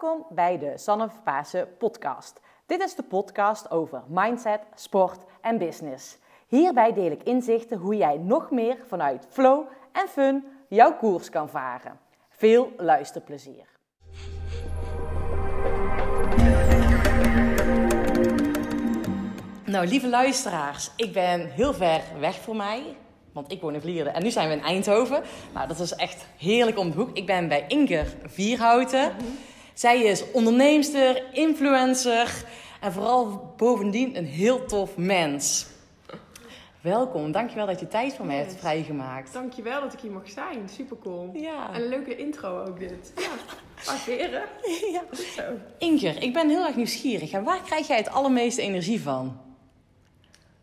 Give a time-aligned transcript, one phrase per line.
[0.00, 2.40] Welkom bij de Sanne Pasen podcast.
[2.66, 6.18] Dit is de podcast over mindset, sport en business.
[6.46, 11.48] Hierbij deel ik inzichten hoe jij nog meer vanuit flow en fun jouw koers kan
[11.48, 11.98] varen.
[12.30, 13.66] Veel luisterplezier.
[19.64, 22.96] Nou, lieve luisteraars, ik ben heel ver weg voor mij.
[23.32, 25.22] Want ik woon in Vlieren en nu zijn we in Eindhoven.
[25.54, 27.16] Nou, dat is echt heerlijk om de hoek.
[27.16, 29.12] Ik ben bij Inger Vierhouten.
[29.76, 32.44] Zij is onderneemster, influencer
[32.80, 35.66] en vooral bovendien een heel tof mens.
[36.80, 39.32] Welkom, dankjewel dat je tijd voor mij hebt vrijgemaakt.
[39.32, 40.68] Dankjewel dat ik hier mag zijn.
[40.68, 41.30] Super cool.
[41.34, 41.74] Ja.
[41.74, 43.12] En een leuke intro ook dit.
[43.16, 43.30] Ja,
[43.84, 44.42] waarderen.
[44.92, 45.02] Ja.
[45.12, 45.42] Zo.
[45.78, 47.32] Inger, ik ben heel erg nieuwsgierig.
[47.32, 49.40] En waar krijg jij het allermeeste energie van?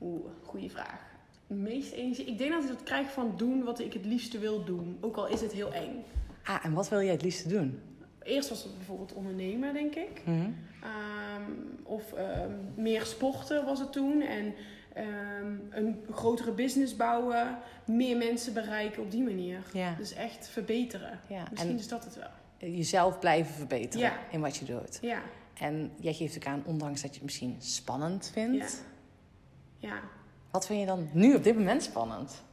[0.01, 1.01] Oeh, goede vraag.
[1.47, 2.25] De meeste energie.
[2.25, 4.97] Ik denk dat ik dat krijg van doen wat ik het liefste wil doen.
[5.01, 6.03] Ook al is het heel eng.
[6.43, 7.81] Ah, en wat wil jij het liefste doen?
[8.23, 10.21] Eerst was het bijvoorbeeld ondernemen, denk ik.
[10.25, 10.49] Mhm.
[10.81, 11.51] Ehm,
[11.83, 14.21] of ehm, meer sporten was het toen.
[14.21, 14.53] En
[14.93, 17.57] ehm, een grotere business bouwen.
[17.85, 19.59] Meer mensen bereiken op die manier.
[19.73, 19.95] Ja.
[19.97, 21.19] Dus echt verbeteren.
[21.27, 22.71] Ja, Misschien en- is dat het wel.
[22.71, 24.17] Jezelf blijven verbeteren Ja.
[24.31, 24.97] in wat je doet.
[25.01, 25.21] Ja,
[25.59, 28.83] En jij geeft ook aan, ondanks dat je het misschien spannend vindt.
[29.77, 29.99] ja.
[30.51, 32.43] Wat vind je dan nu op dit moment spannend?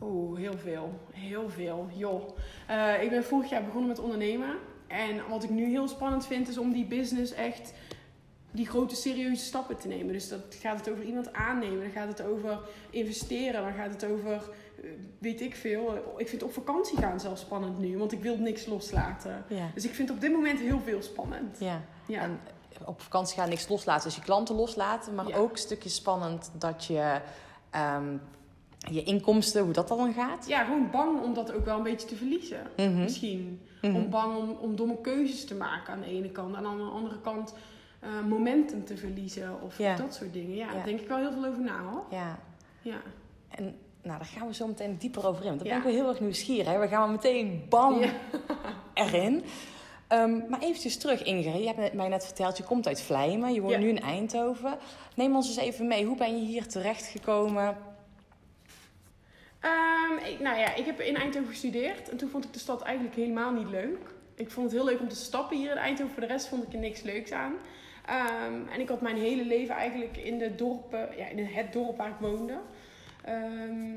[0.00, 1.00] Oeh, heel veel.
[1.12, 1.88] Heel veel.
[1.94, 2.28] Joh.
[2.66, 4.56] Eh, ik ben vorig jaar begonnen met ondernemen.
[4.86, 7.72] En wat ik nu heel spannend vind, is om die business echt
[8.50, 10.12] die grote serieuze stappen te nemen.
[10.12, 12.58] Dus dat gaat het over iemand aannemen, dan gaat het over
[12.90, 16.14] investeren, dan gaat het over, eh, weet ik veel.
[16.16, 19.44] Ik vind op vakantie gaan zelfs spannend nu, want ik wil niks loslaten.
[19.48, 19.70] Ja.
[19.74, 21.56] Dus ik vind op dit moment heel veel spannend.
[21.60, 21.82] Ja.
[22.06, 22.20] Ja.
[22.20, 22.40] En
[22.84, 25.14] op vakantie gaan niks loslaten, dus je klanten loslaten.
[25.14, 25.36] Maar Ja.
[25.36, 27.20] ook een stukje spannend dat je
[27.70, 28.16] ehm,
[28.90, 30.46] je inkomsten, hoe dat dan gaat.
[30.48, 32.66] Ja, gewoon bang om dat ook wel een beetje te verliezen.
[32.76, 32.98] Mhm.
[33.02, 33.60] Misschien.
[33.92, 33.96] Mhm.
[33.96, 36.56] Om bang om, om domme keuzes te maken aan de ene kant.
[36.56, 37.54] En aan de andere kant
[38.00, 39.62] eh, momentum te verliezen.
[39.62, 39.96] Of Ja.
[39.96, 40.56] dat soort dingen.
[40.56, 40.72] Ja, Ja.
[40.72, 42.04] daar denk ik wel heel veel over na hoor.
[42.10, 42.38] Ja.
[42.82, 42.96] Ja.
[43.48, 43.64] En
[44.02, 45.48] nou, daar gaan we zo meteen dieper over in.
[45.48, 45.74] Want dan Ja.
[45.74, 46.66] ben ik wel heel erg nieuwsgierig.
[46.66, 46.78] Hè?
[46.78, 48.10] We gaan meteen bam Ja.
[48.94, 49.44] erin.
[50.08, 51.62] Ehm, maar eventjes terug, Ingrid.
[51.62, 53.52] Je hebt mij net verteld, je komt uit Vlijmen.
[53.52, 54.78] Je woont nu in Eindhoven.
[55.14, 56.04] Neem ons eens even mee.
[56.04, 57.76] Hoe ben je hier terechtgekomen?
[59.66, 62.08] Ehm, ik, nou ja, ik heb in Eindhoven gestudeerd.
[62.08, 64.14] En toen vond ik de stad eigenlijk helemaal niet leuk.
[64.34, 66.12] Ik vond het heel leuk om te stappen hier in Eindhoven.
[66.12, 67.54] Voor de rest vond ik er niks leuks aan.
[68.06, 71.96] Ehm, en ik had mijn hele leven eigenlijk in, de dorpen, ja, in het dorp
[71.96, 72.58] waar ik woonde.
[73.24, 73.94] Ehm,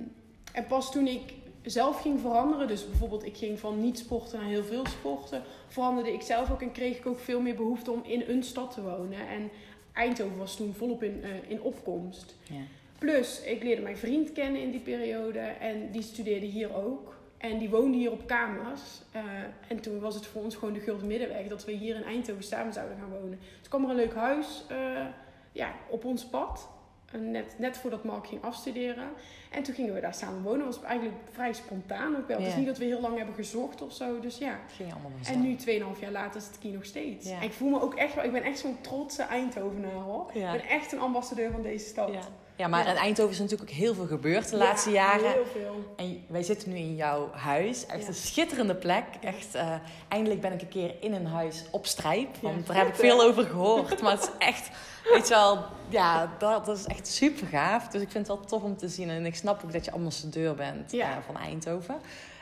[0.53, 4.49] en pas toen ik zelf ging veranderen, dus bijvoorbeeld ik ging van niet sporten naar
[4.49, 8.01] heel veel sporten, veranderde ik zelf ook en kreeg ik ook veel meer behoefte om
[8.03, 9.27] in een stad te wonen.
[9.27, 9.49] En
[9.93, 12.35] Eindhoven was toen volop in, eh, in opkomst.
[12.43, 12.61] Ja.
[12.99, 17.17] Plus, ik leerde mijn vriend kennen in die periode en die studeerde hier ook.
[17.37, 18.81] En die woonde hier op kamers.
[19.11, 19.21] Eh,
[19.67, 22.43] en toen was het voor ons gewoon de gulden middenweg dat we hier in Eindhoven
[22.43, 23.39] samen zouden gaan wonen.
[23.59, 25.05] Dus kwam er een leuk huis eh,
[25.51, 26.69] ja, op ons pad.
[27.17, 29.07] Net, net voordat Mark ging afstuderen.
[29.51, 30.65] En toen gingen we daar samen wonen.
[30.65, 32.37] Dat was eigenlijk vrij spontaan ook wel.
[32.37, 32.57] Het is Ja.
[32.57, 34.19] niet dat we heel lang hebben gezocht of zo.
[34.19, 34.59] Dus ja.
[34.63, 35.11] Het ging allemaal.
[35.27, 35.55] En nu,
[35.95, 37.29] 2,5 jaar later, zit ik hier nog steeds.
[37.29, 38.23] En ik voel me ook echt wel...
[38.23, 40.29] Ik ben echt zo'n trotse Eindhovenaar hoor.
[40.33, 42.29] Ik ben echt een ambassadeur van deze stad.
[42.59, 42.67] Ja.
[42.67, 45.31] maar in Eindhoven is natuurlijk ook heel veel gebeurd de laatste jaren.
[45.31, 45.93] Heel veel.
[45.95, 47.85] En wij zitten nu in jouw huis.
[47.85, 49.03] Echt een schitterende plek.
[49.21, 49.73] Echt, eh,
[50.07, 52.35] eindelijk ben ik een keer in een huis op strijp.
[52.41, 54.01] Want daar heb ik veel over gehoord.
[54.01, 54.69] Maar het is echt,
[55.03, 57.87] weet je wel, ja, dat, dat is echt super gaaf.
[57.87, 59.09] Dus ik vind het wel tof om te zien.
[59.09, 61.95] En ik snap ook dat je ambassadeur bent eh, van Eindhoven.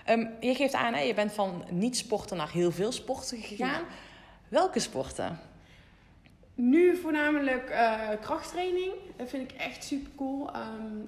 [0.06, 3.82] Ehm, je geeft aan, hè, je bent van niet sporten naar heel veel sporten gegaan.
[4.48, 5.40] Welke sporten?
[6.60, 8.92] Nu voornamelijk eh, krachttraining.
[9.16, 10.50] Dat vind ik echt super cool.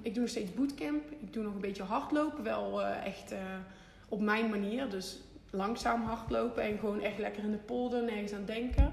[0.02, 1.10] ik doe nog steeds bootcamp.
[1.10, 2.42] Ik doe nog een beetje hardlopen.
[2.42, 3.38] Wel eh, echt eh,
[4.08, 4.90] op mijn manier.
[4.90, 5.18] Dus
[5.50, 8.92] langzaam hardlopen en gewoon echt lekker in de polder, nergens aan denken.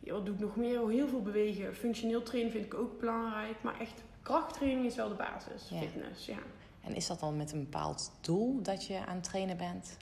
[0.00, 0.88] Ja, wat doe ik nog meer?
[0.88, 1.74] Heel veel bewegen.
[1.74, 3.62] Functioneel trainen vind ik ook belangrijk.
[3.62, 5.68] Maar echt krachttraining is wel de basis.
[5.70, 5.78] Ja.
[5.78, 6.38] Fitness, ja.
[6.80, 9.96] En is dat dan met een bepaald doel dat je aan het trainen bent?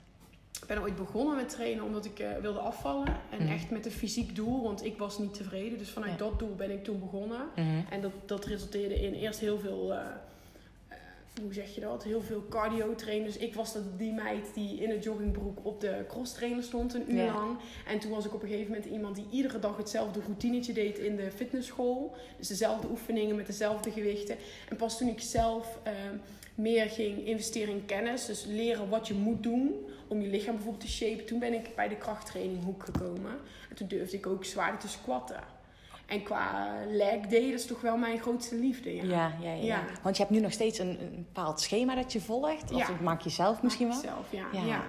[0.61, 3.07] Ik ben ooit begonnen met trainen omdat ik eh, wilde afvallen.
[3.29, 3.51] En Mhm.
[3.53, 5.77] echt met een fysiek doel, want ik was niet tevreden.
[5.77, 6.17] Dus vanuit Ja.
[6.17, 7.41] dat doel ben ik toen begonnen.
[7.89, 9.99] En dat, dat resulteerde in eerst heel veel, eh,
[10.87, 10.97] eh,
[11.41, 12.03] hoe zeg je dat?
[12.03, 13.25] Heel veel cardio trainen.
[13.25, 16.93] Dus ik was dat, die meid die in een joggingbroek op de cross trainer stond
[16.93, 17.33] een uur Ja.
[17.33, 17.57] lang.
[17.87, 20.97] En toen was ik op een gegeven moment iemand die iedere dag hetzelfde routinetje deed
[20.97, 22.15] in de fitnessschool.
[22.37, 24.35] Dus dezelfde oefeningen met dezelfde gewichten.
[24.69, 25.93] En pas toen ik zelf eh,
[26.55, 30.83] meer ging investeren in kennis, dus leren wat je moet doen om je lichaam bijvoorbeeld
[30.85, 31.25] te shapen.
[31.25, 33.31] Toen ben ik bij de krachttraininghoek gekomen.
[33.69, 35.43] En toen durfde ik ook zwaarder te squatten.
[36.05, 38.95] En qua leg day, dat is toch wel mijn grootste liefde.
[38.95, 39.03] Ja.
[39.03, 39.83] Ja, ja, ja, Ja.
[40.01, 42.71] Want je hebt nu nog steeds een, een bepaald schema dat je volgt.
[42.71, 42.87] Of Ja.
[42.87, 43.99] dat maak je zelf misschien wel.
[43.99, 44.45] Zelf, ja.
[44.51, 44.83] Ja.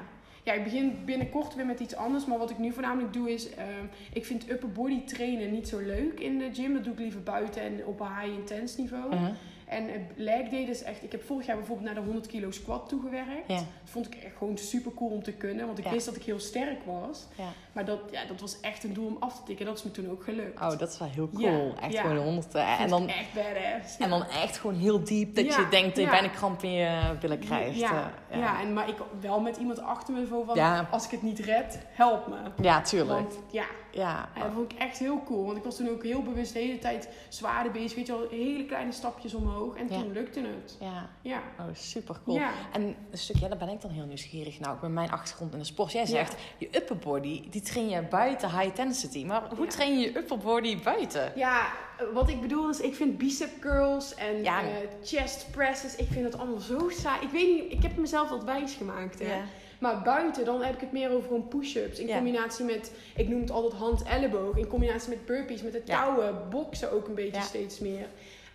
[0.45, 0.53] ja.
[0.53, 2.25] ik begin binnenkort weer met iets anders.
[2.27, 5.79] Maar wat ik nu voornamelijk doe is, ehm, ik vind upper body trainen niet zo
[5.79, 6.75] leuk in de gym.
[6.75, 9.15] Dat doe ik liever buiten en op een high intense niveau.
[9.15, 9.29] Uh-huh.
[9.67, 12.51] En uh, leg day is echt, ik heb vorig jaar bijvoorbeeld naar de 100 kilo
[12.51, 13.49] squat toegewerkt.
[13.49, 13.55] Ja.
[13.57, 15.91] Dat vond ik echt gewoon super cool om te kunnen, want ik Ja.
[15.91, 17.27] wist dat ik heel sterk was.
[17.37, 17.53] Ja.
[17.75, 19.67] Maar dat, ja, dat was echt een doel om af te tikken.
[19.67, 20.61] Dat is me toen ook gelukt.
[20.61, 21.75] Oh, dat is wel heel Ja, cool.
[21.81, 22.01] Echt ja.
[22.03, 22.55] gewoon honderd.
[22.55, 23.97] En dan, echt badass.
[23.99, 26.11] en dan echt gewoon heel diep dat Ja, je denkt dat je ja.
[26.11, 27.79] bijna kramp in je billen krijgt.
[27.79, 28.61] Ja, eh, ja.
[28.61, 30.89] en, maar ik wel met iemand achter me van, Ja.
[30.91, 32.63] als ik het niet red, help me.
[32.63, 33.19] Ja, tuurlijk.
[33.21, 34.29] Want ja, Ja.
[34.35, 35.45] en dat vond ik echt heel cool.
[35.45, 37.95] Want ik was toen ook heel bewust de hele tijd zwaarder bezig.
[37.95, 39.77] Weet je wel, hele kleine stapjes omhoog.
[39.77, 39.99] En Ja.
[40.01, 40.77] toen lukte het.
[40.81, 41.09] Ja.
[41.23, 41.43] Ja.
[41.59, 42.37] Oh, super cool.
[42.39, 42.51] Ja.
[42.73, 44.59] En een stukje, daar ben ik dan heel nieuwsgierig.
[44.69, 45.93] Ook met mijn achtergrond in de sport.
[45.93, 46.07] Jij Ja.
[46.09, 49.25] zegt, je upper body, die train je buiten high intensity.
[49.25, 49.71] Maar hoe Ja.
[49.71, 51.33] train je je upper body buiten?
[51.35, 51.67] Ja,
[52.13, 54.61] wat ik bedoel is, ik vind bicep curls en Ja.
[54.63, 54.67] eh,
[55.05, 57.21] chest presses, ik vind het allemaal zo saai.
[57.23, 59.19] Ik weet niet, ik heb mezelf dat wijs gemaakt.
[59.19, 59.35] Hè.
[59.35, 59.41] Ja.
[59.79, 61.99] Maar buiten, dan heb ik het meer over gewoon push-ups.
[61.99, 64.57] In combinatie met, ik noem het altijd hand-elleboog.
[64.57, 68.07] In combinatie met burpees, met het touwen, boksen ook een beetje steeds meer.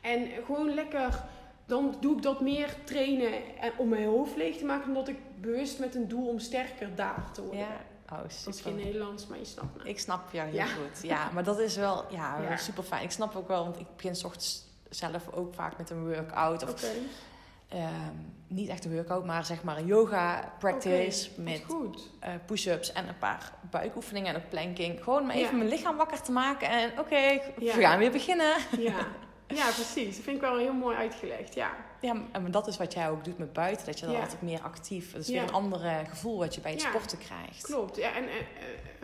[0.02, 1.24] En gewoon lekker,
[1.66, 4.88] dan doe ik dat meer trainen en- om mijn hoofd leeg te maken.
[4.88, 7.60] Omdat ik bewust met een doel om sterker daar te worden.
[7.60, 7.82] Ja.
[8.12, 8.76] Oh, Dat is geen.
[8.76, 9.90] Nederlands, maar je snapt me.
[9.90, 10.66] Ik snap jou heel Ja.
[10.66, 11.04] goed.
[11.04, 12.58] Ja, maar dat is wel ja, Ja.
[12.58, 13.04] super fijn.
[13.04, 16.64] Ik snap ook wel, want ik begin 's ochtends zelf ook vaak met een workout.
[16.64, 16.88] Of Oké,
[17.68, 17.90] ehm,
[18.48, 21.30] niet echt een workout, maar zeg maar een yoga practice.
[21.42, 21.62] Met
[22.20, 25.04] eh, push-ups en een paar buikoefeningen en een planking.
[25.04, 25.58] Gewoon om even Ja.
[25.58, 26.70] mijn lichaam wakker te maken.
[26.70, 28.56] En oké, we gaan weer beginnen.
[28.78, 28.94] Ja.
[29.56, 30.16] ja, precies.
[30.16, 31.72] Dat vind ik wel heel mooi uitgelegd, ja.
[32.02, 33.86] Ja, en dat is wat jij ook doet met buiten.
[33.86, 34.22] Dat je dan Ja.
[34.22, 35.12] altijd meer actief...
[35.12, 35.34] Dat is Ja.
[35.34, 35.80] weer een ander
[36.10, 36.90] gevoel wat je bij het Ja.
[36.90, 37.62] sporten krijgt.
[37.64, 37.96] Klopt.
[37.96, 38.44] Ja, en eh, eh,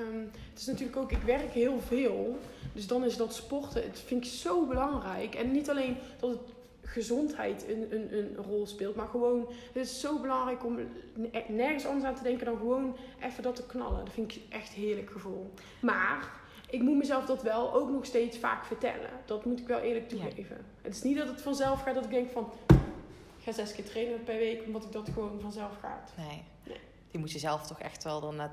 [0.08, 0.20] ehm,
[0.50, 2.40] het is natuurlijk ook, ik werk heel veel.
[2.74, 5.36] Dus dan is dat sporten, het vind ik zo belangrijk.
[5.36, 6.40] En niet alleen dat het
[6.82, 10.76] gezondheid een, een, een rol speelt, maar gewoon, het is zo belangrijk om
[11.14, 14.06] ne- nergens anders aan te denken dan gewoon even dat te knallen.
[14.06, 15.54] Dat vind ik echt een heerlijk gevoel.
[15.82, 16.32] Maar
[16.70, 19.10] ik moet mezelf dat wel ook nog steeds vaak vertellen.
[19.26, 20.18] Dat moet ik wel eerlijk Ja.
[20.18, 20.66] toegeven.
[20.82, 23.86] Het is niet dat het vanzelf gaat dat ik denk van, ik ga zes keer
[23.86, 26.12] trainen per week, omdat ik dat gewoon vanzelf gaat.
[26.18, 26.44] Nee.
[26.64, 26.78] Nee.
[27.12, 28.52] Die moet je zelf toch echt wel dan net...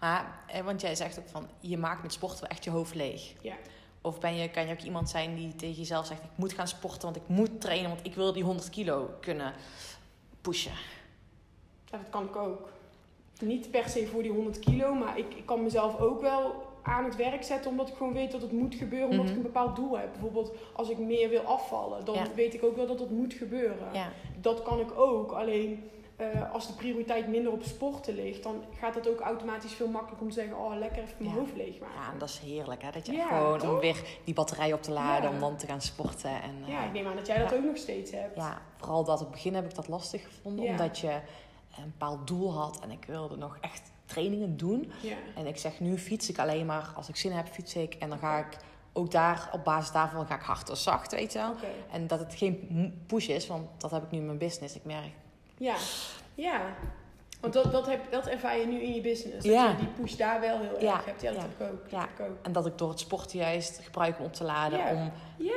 [0.00, 1.48] Maar, want jij zegt ook van...
[1.60, 3.32] Je maakt met sporten wel echt je hoofd leeg.
[3.40, 3.54] Ja.
[4.00, 6.22] Of ben je, kan je ook iemand zijn die tegen jezelf zegt...
[6.22, 7.90] Ik moet gaan sporten, want ik moet trainen...
[7.90, 9.52] Want ik wil die 100 kilo kunnen
[10.40, 10.72] pushen.
[11.90, 12.68] Ja, dat kan ik ook.
[13.40, 17.04] Niet per se voor die 100 kilo, maar ik, ik kan mezelf ook wel aan
[17.04, 19.32] het werk zetten omdat ik gewoon weet dat het moet gebeuren, omdat Mhm.
[19.34, 20.08] ik een bepaald doel heb.
[20.12, 22.26] Bijvoorbeeld als ik meer wil afvallen, dan Ja.
[22.34, 23.88] weet ik ook wel dat dat moet gebeuren.
[23.92, 24.08] Ja.
[24.40, 28.94] Dat kan ik ook, alleen eh, als de prioriteit minder op sporten ligt, dan gaat
[28.94, 31.38] het ook automatisch veel makkelijker om te zeggen, oh lekker even mijn Ja.
[31.40, 31.94] hoofd leegmaken.
[32.00, 32.90] ja, en dat is heerlijk hè.
[32.90, 35.28] Dat je Ja, gewoon om weer die batterij op te laden...
[35.28, 35.34] Ja.
[35.34, 36.30] om dan te gaan sporten.
[36.42, 38.36] En, eh, Ja, ik neem aan dat jij dat ook nog steeds hebt.
[38.36, 40.64] Ja, vooral dat op het begin heb ik dat lastig gevonden.
[40.64, 41.10] Omdat je
[41.78, 44.92] een bepaald doel had en ik wilde nog echt trainingen doen.
[45.00, 45.16] Ja.
[45.34, 47.94] En ik zeg nu fiets ik alleen maar als ik zin heb, fiets ik.
[47.94, 48.56] En dan ga ik
[48.92, 51.54] ook daar, op basis daarvan ga ik hard of zacht, weet je wel.
[51.92, 54.74] En dat het geen push is, want dat heb ik nu in mijn business.
[54.74, 55.12] Ik merk,
[55.58, 55.76] Ja,
[56.34, 56.60] ja.
[57.44, 59.44] Want dat, dat, heb, dat ervaar je nu in je business.
[59.44, 59.68] Dat Ja.
[59.70, 61.22] je die push daar wel heel Ja, erg hebt.
[61.22, 61.46] Ja, dat ja.
[61.48, 61.90] heb ik ook.
[61.90, 62.36] Dat heb ik ook.
[62.42, 64.90] en dat ik door het sporten juist gebruik om op te laden, Ja.
[64.92, 65.12] om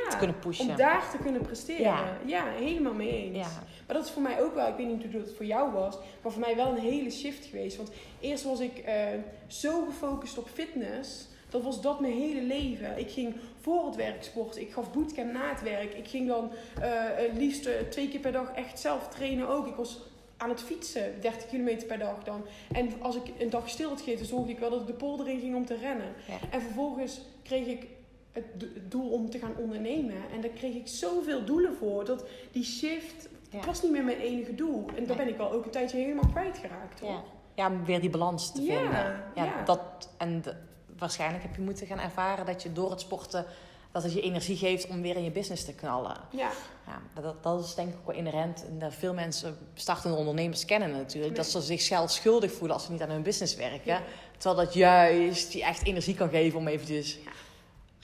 [0.10, 0.70] te kunnen pushen.
[0.70, 1.98] om daar te kunnen presteren.
[2.26, 2.44] Ja.
[2.46, 3.38] Helemaal mee eens.
[3.38, 3.50] Ja,
[3.88, 5.98] Maar dat is voor mij ook wel, ik weet niet hoe dat voor jou was,
[6.22, 7.78] maar voor mij wel een hele shift geweest.
[7.78, 8.96] Want eerst was ik eh,
[9.48, 11.28] zo gefocust op fitness.
[11.50, 12.98] Dat was dat mijn hele leven.
[13.00, 14.62] Ik ging voor het werk sporten.
[14.62, 15.94] Ik gaf bootcamp na het werk.
[15.94, 16.52] Ik ging dan
[16.82, 19.68] eh, eh, liefst twee keer per dag echt zelf trainen ook.
[19.68, 20.00] Ik was
[20.38, 22.46] aan het fietsen, 30 kilometer per dag dan.
[22.72, 25.28] En als ik een dag stil had gegeten, zorgde ik wel dat ik de polder
[25.28, 26.14] in ging om te rennen.
[26.28, 26.38] Ja.
[26.50, 27.88] En vervolgens kreeg ik
[28.32, 30.16] het do- het doel om te gaan ondernemen.
[30.34, 32.06] En daar kreeg ik zoveel doelen voor.
[32.06, 33.60] Dat die shift Ja.
[33.66, 34.86] was niet meer mijn enige doel.
[34.96, 35.26] En daar Nee.
[35.26, 37.00] ben ik al ook een tijdje helemaal kwijtgeraakt.
[37.00, 37.10] Hoor.
[37.12, 37.24] ja.
[37.56, 39.24] ja, om weer die balans te vinden.
[39.36, 39.64] Ja, ja.
[39.66, 40.56] Dat, en de-
[40.98, 43.46] waarschijnlijk heb je moeten gaan ervaren dat je door het sporten...
[43.92, 46.18] dat het je energie geeft om weer in je business te knallen.
[46.32, 46.50] Ja,
[46.88, 48.66] Ja, dat, dat is denk ik ook wel inherent.
[48.68, 51.34] En dat veel mensen, startende ondernemers, kennen natuurlijk.
[51.36, 51.44] Nee.
[51.44, 53.82] Dat ze zichzelf schuldig voelen als ze niet aan hun business werken.
[53.92, 54.02] Ja.
[54.38, 57.14] Terwijl dat juist je echt energie kan geven om eventjes...
[57.26, 57.32] Ja.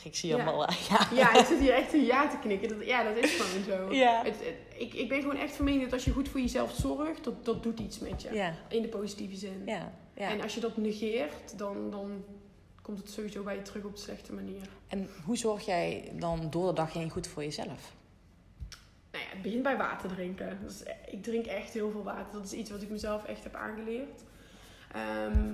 [0.04, 0.44] Ik zie je Ja.
[0.44, 0.66] allemaal...
[0.68, 1.08] eh, Ja.
[1.13, 2.70] ja ik zit hier echt een ja te knikken.
[2.70, 3.94] Dat, ja, dat is gewoon zo.
[3.94, 4.22] Ja.
[4.24, 6.72] Het, het- ik, ik ben gewoon echt van mening dat als je goed voor jezelf
[6.82, 8.34] zorgt, dat, dat doet iets met je.
[8.34, 8.54] Ja.
[8.68, 9.63] In de positieve zin.
[9.66, 9.92] Ja.
[10.16, 10.30] ja.
[10.30, 12.24] En als je dat negeert, dan, dan
[12.82, 14.62] komt het sowieso bij je terug op de slechte manier.
[14.88, 17.94] En hoe zorg jij dan door de dag heen goed voor jezelf?
[19.13, 20.58] Nou ja, het begint bij water drinken.
[20.62, 22.34] Dat is, ik drink echt heel veel water.
[22.34, 24.22] Dat is iets wat ik mezelf echt heb aangeleerd.
[24.91, 25.53] Ehm,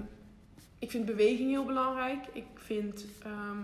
[0.80, 2.28] ik vind beweging heel belangrijk.
[2.34, 3.58] Ik vind eh,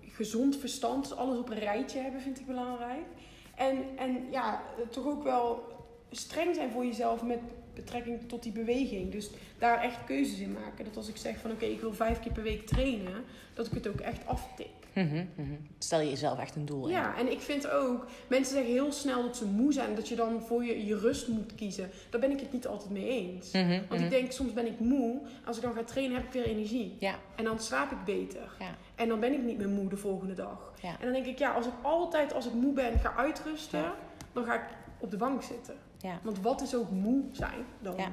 [0.00, 3.06] gezond verstand, dus alles op een rijtje hebben, vind ik belangrijk.
[3.54, 5.76] En, en ja, eh, toch ook wel
[6.10, 7.40] streng zijn voor jezelf met
[7.74, 9.12] betrekking tot die beweging.
[9.12, 10.84] Dus daar echt keuzes in maken.
[10.84, 13.72] Dat als ik zeg van oké, ik wil vijf keer per week trainen, dat ik
[13.72, 14.66] het ook echt aftik.
[14.94, 15.52] Mhm, mhm.
[15.78, 16.92] Stel je jezelf echt een doel in.
[16.92, 20.16] Ja, en ik vind ook, mensen zeggen heel snel dat ze moe zijn, dat je
[20.16, 21.90] dan voor je, je rust moet kiezen.
[22.10, 23.50] Daar ben ik het niet altijd mee eens.
[23.52, 25.20] Mhm, Want ik denk, soms ben ik moe.
[25.44, 26.96] Als ik dan ga trainen, heb ik weer energie.
[26.98, 28.50] Ja, En dan slaap ik beter.
[28.58, 30.72] ja, En dan ben ik niet meer moe de volgende dag.
[30.82, 30.88] ja.
[30.90, 33.84] En dan denk ik, ja, als ik altijd als ik moe ben ga uitrusten,
[34.32, 34.64] dan ga ik
[35.00, 35.74] op de bank zitten.
[36.00, 36.20] ja.
[36.22, 37.96] Want wat is ook moe zijn dan?
[37.96, 38.12] Ja.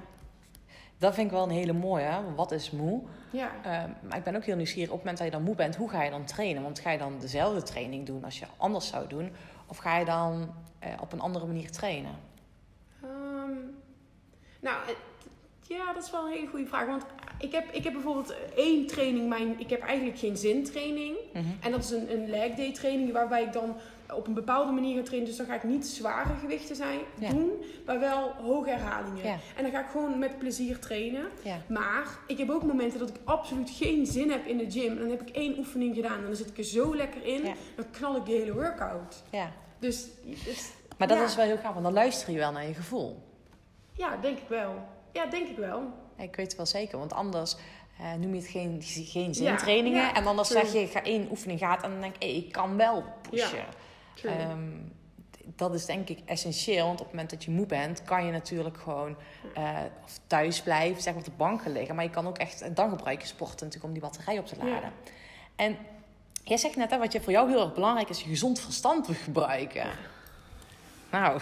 [0.97, 2.21] Dat vind ik wel een hele mooie.
[2.35, 3.01] Wat is moe?
[3.29, 3.51] Ja.
[3.63, 4.89] Ehm, maar ik ben ook heel nieuwsgierig.
[4.89, 6.63] Op het moment dat je dan moe bent, hoe ga je dan trainen?
[6.63, 9.31] Want ga je dan dezelfde training doen als je anders zou doen?
[9.67, 12.15] Of ga je dan eh, op een andere manier trainen?
[13.01, 13.51] Ehm,
[14.59, 14.77] nou,
[15.67, 16.85] ja, dat is wel een hele goede vraag.
[16.85, 17.05] Want
[17.37, 21.15] ik heb, ik heb bijvoorbeeld één training, mijn, ik heb eigenlijk geen zintraining.
[21.33, 21.45] Mhm.
[21.61, 23.75] En dat is een, een leg day training waarbij ik dan
[24.13, 25.27] op een bepaalde manier ga trainen.
[25.27, 27.29] Dus dan ga ik niet zware gewichten zijn, Ja.
[27.29, 27.51] doen,
[27.85, 29.23] maar wel hoge herhalingen.
[29.25, 29.37] Ja.
[29.55, 31.25] En dan ga ik gewoon met plezier trainen.
[31.43, 31.57] Ja.
[31.69, 34.91] Maar ik heb ook momenten dat ik absoluut geen zin heb in de gym.
[34.91, 37.41] En dan heb ik één oefening gedaan en dan zit ik er zo lekker in.
[37.75, 39.23] Dan knal ik de hele workout.
[39.31, 39.51] ja.
[39.79, 40.07] Dus,
[40.45, 43.23] dus Maar dat is wel heel gaaf, want dan luister je wel naar je gevoel.
[43.93, 44.73] ja, denk ik wel.
[45.13, 45.81] Ja, denk ik wel.
[46.17, 47.55] Ik weet het wel zeker, want anders
[47.99, 50.01] eh, noem je het geen, geen zintrainingen.
[50.01, 50.65] ja, en anders true.
[50.65, 53.65] zeg je, ga één oefening gaat en dan denk ik, hey, ik kan wel pushen.
[54.23, 54.59] Ehm,
[55.55, 58.31] dat is denk ik essentieel, want op het moment dat je moe bent, kan je
[58.31, 59.15] natuurlijk gewoon
[59.53, 61.95] eh, of thuis blijven, zeg maar op de bank gaan liggen.
[61.95, 64.45] Maar je kan ook echt, en dan gebruik je sporten natuurlijk om die batterij op
[64.45, 64.73] te laden.
[64.73, 64.91] Ja.
[65.55, 65.77] En
[66.43, 69.05] jij zegt net, hè, wat je voor jou heel erg belangrijk is, je gezond verstand
[69.05, 69.87] te gebruiken.
[71.11, 71.39] Nou,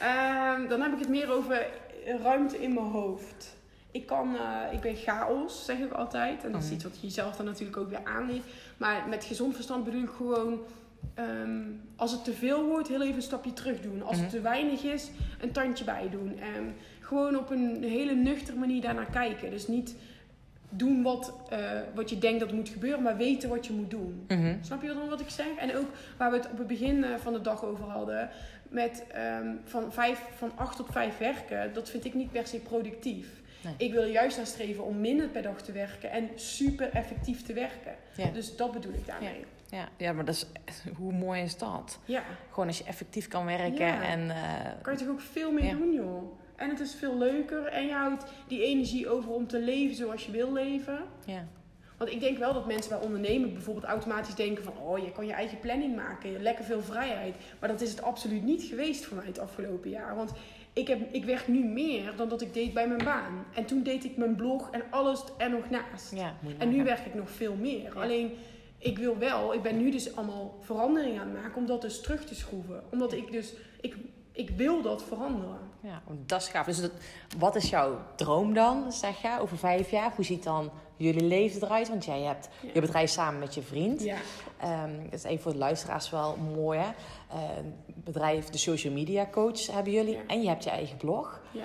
[0.00, 1.66] Ehm, dan heb ik het meer over
[2.22, 3.56] ruimte in mijn hoofd.
[3.90, 6.44] Ik, kan, eh, ik ben chaos, zeg ik altijd.
[6.44, 6.74] En dat is Mhm.
[6.74, 8.44] iets wat je jezelf dan natuurlijk ook weer aanleert.
[8.76, 10.58] Maar met gezond verstand bedoel ik gewoon...
[11.14, 11.60] ehm,
[11.96, 14.02] als het te veel wordt, heel even een stapje terug doen.
[14.02, 14.34] Als het Mhm.
[14.36, 15.10] te weinig is,
[15.40, 16.38] een tandje bij doen.
[16.40, 16.64] Ehm,
[17.00, 19.50] gewoon op een hele nuchtere manier daarnaar kijken.
[19.50, 19.94] Dus niet
[20.70, 21.58] doen wat, eh,
[21.94, 24.24] wat je denkt dat moet gebeuren, maar weten wat je moet doen.
[24.28, 24.54] mhm.
[24.60, 25.46] Snap je dan wat ik zeg?
[25.58, 25.86] En ook
[26.16, 28.28] waar we het op het begin eh, van de dag over hadden.
[28.68, 31.72] Met ehm, van, vijf, van acht tot vijf werken.
[31.72, 33.26] Dat vind ik niet per se productief.
[33.64, 33.74] Nee.
[33.76, 36.10] Ik wil er juist naar streven om minder per dag te werken.
[36.10, 37.94] En super effectief te werken.
[38.16, 38.30] Ja.
[38.30, 39.28] Dus dat bedoel ik daarmee.
[39.28, 39.34] Ja,
[39.96, 40.46] ja, maar dat is,
[40.96, 41.98] hoe mooi is dat?
[42.04, 42.22] Ja.
[42.50, 44.02] Gewoon als je effectief kan werken Ja.
[44.02, 44.30] en...
[44.30, 45.72] eh, kan je toch ook veel meer Ja.
[45.74, 46.38] doen, joh.
[46.56, 47.66] En het is veel leuker.
[47.66, 50.98] En je houdt die energie over om te leven zoals je wil leven.
[51.24, 51.46] ja.
[51.96, 54.72] Want ik denk wel dat mensen bij ondernemen bijvoorbeeld automatisch denken van...
[54.78, 57.34] oh, je kan je eigen planning maken, lekker veel vrijheid.
[57.60, 60.16] Maar dat is het absoluut niet geweest voor mij het afgelopen jaar.
[60.16, 60.32] Want
[60.72, 63.44] ik, heb, ik werk nu meer dan dat ik deed bij mijn baan.
[63.54, 66.12] En toen deed ik mijn blog en alles er nog naast.
[66.14, 67.94] ja En nu werk ik nog veel meer.
[67.94, 68.00] Ja.
[68.02, 68.32] Alleen,
[68.86, 69.54] ik wil wel...
[69.54, 72.82] Ik ben nu dus allemaal veranderingen aan het maken om dat dus terug te schroeven.
[72.90, 73.52] Omdat ik dus...
[73.80, 73.96] Ik,
[74.32, 75.58] ik wil dat veranderen.
[75.80, 76.66] Ja, dat is gaaf.
[76.66, 76.90] Dus dat,
[77.38, 80.12] wat is jouw droom dan, zeg je, over vijf jaar?
[80.14, 81.88] Hoe ziet dan jullie leven eruit?
[81.88, 82.70] Want jij hebt Ja.
[82.74, 84.02] je bedrijf samen met je vriend.
[84.02, 84.16] Ja.
[84.60, 86.88] Ehm, dat is even voor de luisteraars wel mooi, hè?
[87.30, 90.14] Ehm, bedrijf, de social media coach hebben jullie.
[90.14, 90.22] Ja.
[90.26, 91.40] En je hebt je eigen blog.
[91.50, 91.64] Ja.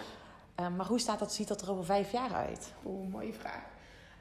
[0.55, 2.73] Ehm, maar hoe staat dat, ziet dat er over vijf jaar uit?
[2.85, 3.63] Oeh, mooie vraag.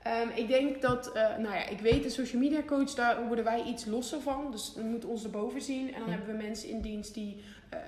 [0.02, 3.45] Ehm, ik denk dat, eh, nou ja, ik weet, de social media coach, daar worden
[3.45, 4.50] wij iets losser van.
[4.50, 5.95] Dus we moeten ons erboven zien.
[5.95, 7.37] En dan hebben we mensen in dienst die
[7.69, 7.78] eh,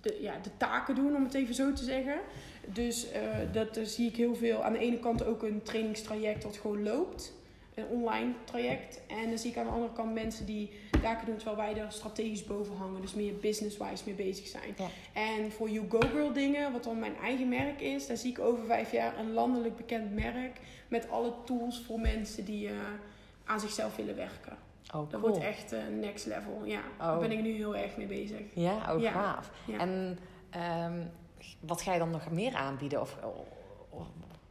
[0.00, 2.18] de, ja, de taken doen, om het even zo te zeggen.
[2.66, 4.64] Dus eh, dat zie ik heel veel.
[4.64, 7.34] Aan de ene kant ook een trainingstraject wat gewoon loopt.
[7.74, 9.00] Een online traject.
[9.06, 10.70] En dan zie ik aan de andere kant mensen die
[11.02, 13.00] taken doen terwijl wij er strategisch boven hangen.
[13.00, 14.74] Dus meer business-wise mee bezig zijn.
[14.76, 14.88] Ja.
[15.12, 18.38] En voor You Go Girl dingen, wat dan mijn eigen merk is, daar zie ik
[18.38, 20.58] over vijf jaar een landelijk bekend merk.
[20.88, 22.74] Met alle tools voor mensen die eh,
[23.44, 24.56] aan zichzelf willen werken.
[24.94, 26.64] Oh, Dat wordt echt eh, next level.
[26.64, 27.20] Ja, daar Oh.
[27.20, 28.40] ben ik nu heel erg mee bezig.
[28.54, 29.10] Ja, oh, Ja.
[29.10, 29.50] gaaf.
[29.66, 29.78] Ja.
[29.78, 30.18] En
[30.50, 31.02] ehm,
[31.60, 33.00] wat ga je dan nog meer aanbieden?
[33.00, 33.16] Of,
[33.90, 34.06] of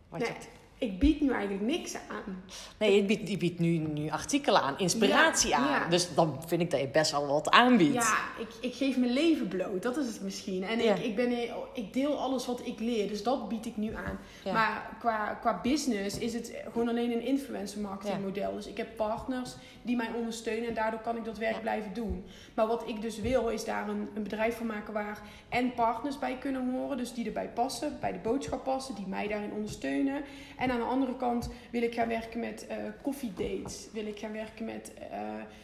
[0.09, 0.29] wat Nee.
[0.29, 0.35] je,
[0.77, 2.43] Ik bied nu eigenlijk niks aan.
[2.77, 5.65] nee, je biedt, je biedt nu, nu artikelen aan, inspiratie Ja, aan.
[5.67, 5.87] ja.
[5.89, 7.93] Dus dan vind ik dat je best wel wat aanbiedt.
[7.93, 9.81] Ja, ik, ik geef mijn leven bloot.
[9.83, 10.63] Dat is het misschien.
[10.63, 10.93] En Ja.
[10.95, 11.31] ik, ik, ben,
[11.73, 13.07] ik deel alles wat ik leer.
[13.07, 14.19] Dus dat bied ik nu aan.
[14.53, 18.55] Maar qua, qua business is het gewoon alleen een influencer marketing model.
[18.55, 19.51] Dus ik heb partners
[19.81, 20.67] die mij ondersteunen.
[20.67, 22.25] En daardoor kan ik dat werk blijven doen.
[22.53, 26.19] Maar wat ik dus wil, is daar een, een bedrijf van maken waar en partners
[26.19, 26.97] bij kunnen horen.
[26.97, 28.95] Dus die erbij passen, bij de boodschap passen.
[28.95, 30.23] Die mij daarin ondersteunen.
[30.57, 33.87] En aan de andere kant wil ik gaan werken met eh koffiedates.
[33.93, 34.91] Wil ik gaan werken met...
[35.11, 35.19] eh,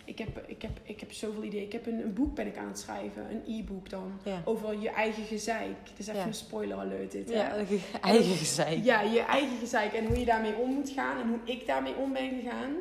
[0.06, 1.64] ik, heb, ik, heb, ik heb zoveel ideeën.
[1.64, 3.26] Ik heb een, een boek ben ik aan het schrijven.
[3.32, 4.12] Een e-book dan.
[4.24, 4.42] Ja.
[4.46, 5.76] Over je eigen gezeik.
[5.90, 6.26] Het is Ja.
[6.26, 7.30] een spoiler alert dit.
[7.30, 7.36] hè?
[7.36, 7.56] Ja,
[8.02, 8.84] eigen gezeik.
[8.84, 11.96] Ja, je eigen gezeik en hoe je daarmee om moet gaan en hoe ik daarmee
[11.96, 12.72] om ben gegaan.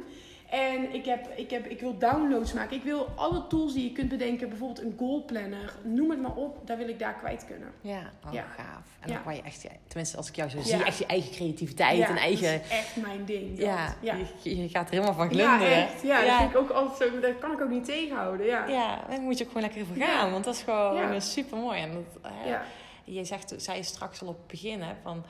[0.50, 2.76] En ik, heb, ik, heb, ik wil downloads maken.
[2.76, 6.34] Ik wil alle tools die je kunt bedenken, bijvoorbeeld een goal planner, noem het maar
[6.34, 7.68] op, daar wil ik daar kwijt kunnen.
[7.80, 8.42] Ja, oh, Ja.
[8.42, 8.84] gaaf.
[9.00, 9.14] En Ja.
[9.14, 10.64] dan kan je echt, ja, tenminste als ik jou zo Ja.
[10.64, 12.52] zie, echt je eigen creativiteit ja, en eigen...
[12.52, 13.48] Dat is echt mijn ding.
[13.56, 13.66] dat.
[13.66, 14.14] Ja, ja.
[14.42, 15.76] Je, je gaat er helemaal van Ja, glunderen.
[15.88, 16.02] echt.
[16.02, 17.20] Ja, dat vind ik ook altijd zo.
[17.20, 18.46] Dat kan ik ook niet tegenhouden.
[18.46, 18.66] Ja.
[18.66, 20.06] Ja, daar moet je ook gewoon lekker voor Ja.
[20.06, 20.30] gaan.
[20.32, 21.20] Want dat is gewoon Ja.
[21.20, 21.80] super mooi.
[21.80, 22.62] En dat, Ja.
[23.04, 25.24] Je zegt, zei je straks al op het begin, hè, van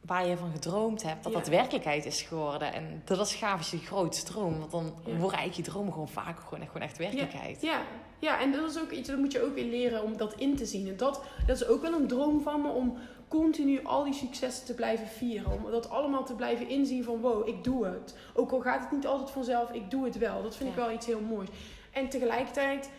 [0.00, 1.38] waar je van gedroomd hebt, dat Ja.
[1.38, 2.72] dat werkelijkheid is geworden.
[2.72, 4.58] En dat is gaaf als je grootste droom.
[4.58, 5.12] Want dan Ja.
[5.20, 7.62] eigenlijk je dromen gewoon vaak gewoon echt, gewoon echt werkelijkheid.
[7.62, 7.80] Ja,
[8.18, 10.56] ja, en dat is ook iets, dat moet je ook in leren om dat in
[10.56, 10.88] te zien.
[10.88, 12.96] En dat, dat is ook wel een droom van me om
[13.28, 15.52] continu al die successen te blijven vieren.
[15.52, 18.14] Om dat allemaal te blijven inzien van wow, ik doe het.
[18.34, 20.42] Ook al gaat het niet altijd vanzelf, ik doe het wel.
[20.42, 21.48] Dat vind ik wel iets heel moois.
[21.90, 22.90] En tegelijkertijd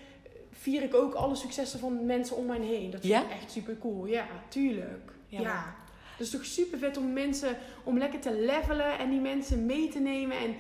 [0.52, 2.92] vier ik ook alle successen van mensen om mij heen.
[2.92, 4.06] Dat vind ik echt super cool.
[4.06, 5.12] Ja, tuurlijk.
[5.28, 5.76] Ja,
[6.22, 9.88] Het is toch super vet om mensen, om lekker te levelen en die mensen mee
[9.88, 10.56] te nemen en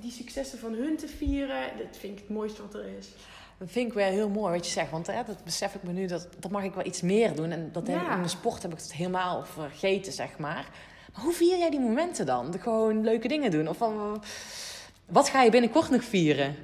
[0.00, 1.62] die successen van hun te vieren.
[1.78, 3.08] Dat vind ik het mooiste wat er is.
[3.58, 4.90] Dat vind ik wel heel mooi wat je zegt.
[4.90, 7.50] Want hè, dat besef ik me nu, dat, dat mag ik wel iets meer doen.
[7.50, 10.68] En dat heb in de sport heb ik het helemaal vergeten, zeg maar.
[11.14, 12.50] Maar hoe vier jij die momenten dan?
[12.50, 13.68] De gewoon leuke dingen doen?
[13.68, 14.22] Of van,
[15.06, 16.56] wat ga je binnenkort nog vieren?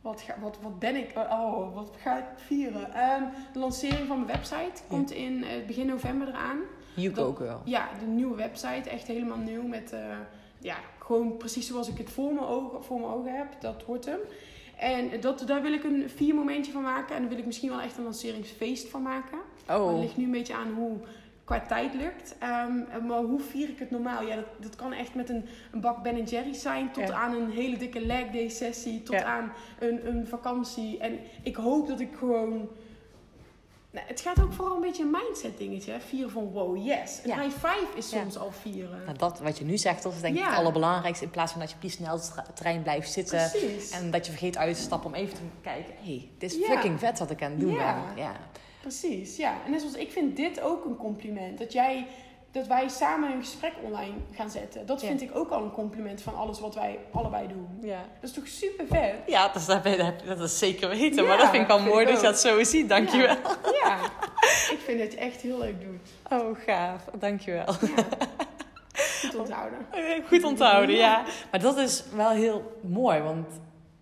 [0.00, 1.12] Wat, ga, wat, wat ben ik?
[1.16, 2.94] Oh, wat ga ik vieren?
[2.94, 6.58] Ehm, de lancering van mijn website komt in eh, begin november eraan.
[6.94, 7.60] Dat- go girl.
[7.64, 10.00] Ja, de nieuwe website, echt helemaal nieuw met, eh,
[10.58, 13.46] ja, gewoon precies zoals ik het voor mijn ogen, voor mijn ogen heb.
[13.60, 14.18] Dat wordt hem.
[14.78, 17.14] En dat, daar wil ik een vier momentje van maken.
[17.14, 19.38] En daar wil ik misschien wel echt een lanceringsfeest van maken.
[19.66, 20.96] Maar het Oh, ligt nu een beetje aan hoe
[21.44, 22.36] qua tijd lukt.
[22.38, 24.26] Ehm, maar hoe vier ik het normaal?
[24.26, 26.90] Ja, dat, dat kan echt met een, een bak Ben Jerry's zijn.
[26.92, 27.14] Tot Ja.
[27.14, 29.02] aan een hele dikke leg day sessie.
[29.02, 29.24] Tot Ja.
[29.24, 30.98] aan een, een vakantie.
[30.98, 32.68] En ik hoop dat ik gewoon...
[33.94, 35.92] Nou, het gaat ook vooral een beetje een mindset dingetje.
[35.92, 36.00] hè.
[36.00, 37.20] Vieren van wow, yes.
[37.22, 37.40] Een Ja.
[37.40, 38.20] high five is Ja.
[38.20, 39.02] soms al vieren.
[39.04, 40.48] nou, dat wat je nu zegt, dat is denk ik Ja.
[40.48, 41.24] het allerbelangrijkste.
[41.24, 43.50] In plaats van dat je op die sneltrein blijft zitten.
[43.50, 43.90] Precies.
[43.90, 45.94] En dat je vergeet uit te stappen om even te kijken.
[46.02, 48.02] Hé, hey, dit is fucking vet wat ik aan het doen Ja.
[48.14, 48.24] ben.
[48.24, 48.32] Ja.
[48.80, 49.54] Precies, ja.
[49.64, 51.58] En net zoals ik vind dit ook een compliment.
[51.58, 52.06] Dat jij...
[52.54, 54.86] Dat wij samen een gesprek online gaan zetten.
[54.86, 55.06] Dat Ja.
[55.06, 57.78] vind ik ook al een compliment van alles wat wij allebei doen.
[57.82, 57.98] Ja.
[58.20, 59.14] Dat is toch super vet?
[59.26, 59.66] Ja, dat is,
[60.26, 61.22] dat, is zeker weten.
[61.22, 62.88] Ja, maar dat vind ik wel vind mooi ik dat je dat zo ziet.
[62.88, 63.36] Dankjewel.
[63.36, 63.70] Ja.
[63.82, 63.98] ja.
[64.70, 66.10] Ik vind dat je echt heel leuk doet.
[66.40, 67.04] Oh, gaaf.
[67.18, 67.74] Dankjewel.
[67.80, 68.04] Ja.
[69.20, 69.78] Goed onthouden.
[70.28, 71.24] Goed onthouden, ja.
[71.50, 73.20] Maar dat is wel heel mooi.
[73.20, 73.46] Want,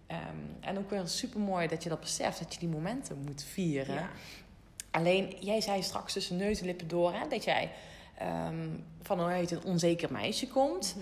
[0.07, 0.21] ehm,
[0.61, 2.39] en ook wel super mooi dat je dat beseft.
[2.39, 3.95] Dat je die momenten moet vieren.
[3.95, 4.09] Ja.
[4.91, 7.13] Alleen, jij zei straks tussen neus en lippen door...
[7.13, 7.71] Hè, dat jij
[8.23, 8.69] ehm,
[9.03, 10.97] vanuit een onzeker meisje komt...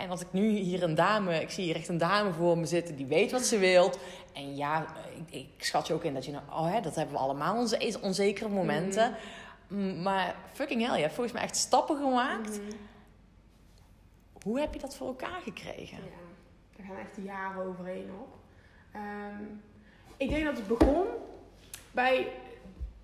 [0.00, 2.66] En als ik nu hier een dame, ik zie hier echt een dame voor me
[2.66, 3.98] zitten die weet wat ze wilt.
[4.32, 7.14] En ja, ik, ik schat je ook in dat je, nou, oh hè, dat hebben
[7.14, 9.14] we allemaal, onze onzekere momenten.
[9.68, 12.60] M, Maar fucking hell, je hebt volgens mij echt stappen gemaakt.
[12.60, 12.72] Mhm.
[14.42, 15.98] Hoe heb je dat voor elkaar gekregen?
[15.98, 16.10] Ja,
[16.76, 18.36] daar gaan echt jaren overheen op.
[18.92, 19.44] Ehm,
[20.16, 21.06] ik denk dat het begon
[21.90, 22.26] bij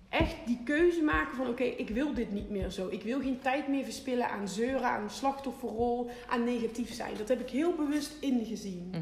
[0.09, 2.87] echt die keuze maken van oké, ik wil dit niet meer zo.
[2.89, 7.17] Ik wil geen tijd meer verspillen aan zeuren, aan slachtofferrol, aan negatief zijn.
[7.17, 8.87] Dat heb ik heel bewust ingezien.
[8.91, 9.01] Mhm.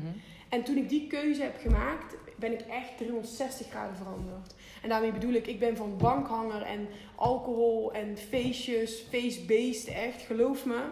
[0.49, 4.55] En toen ik die keuze heb gemaakt, ben ik echt 360 graden veranderd.
[4.81, 10.65] En daarmee bedoel ik, ik ben van bankhanger en alcohol en feestjes, feestbeest, echt, geloof
[10.65, 10.83] me.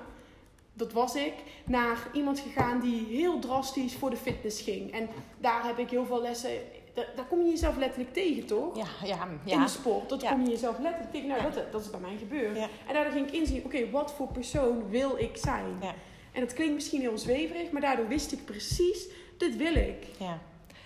[0.73, 1.33] Dat was ik.
[1.65, 4.91] Naar iemand gegaan die heel drastisch voor de fitness ging.
[4.91, 6.51] En daar heb ik heel veel lessen.
[6.93, 8.75] Daar, daar kom je jezelf letterlijk tegen, toch?
[8.77, 9.63] Ja, ja, In ja.
[9.63, 10.09] de sport.
[10.09, 10.31] Dat Ja.
[10.31, 11.27] kom je jezelf letterlijk tegen.
[11.27, 11.49] Nou, Ja.
[11.49, 12.55] dat, dat is bij mij gebeurd.
[12.57, 12.67] Ja.
[12.87, 15.77] En daardoor ging ik inzien, oké, wat voor persoon wil ik zijn?
[15.81, 15.93] Ja.
[16.31, 20.05] En dat klinkt misschien heel zweverig, maar daardoor wist ik precies, dit wil ik.
[20.19, 20.39] ja.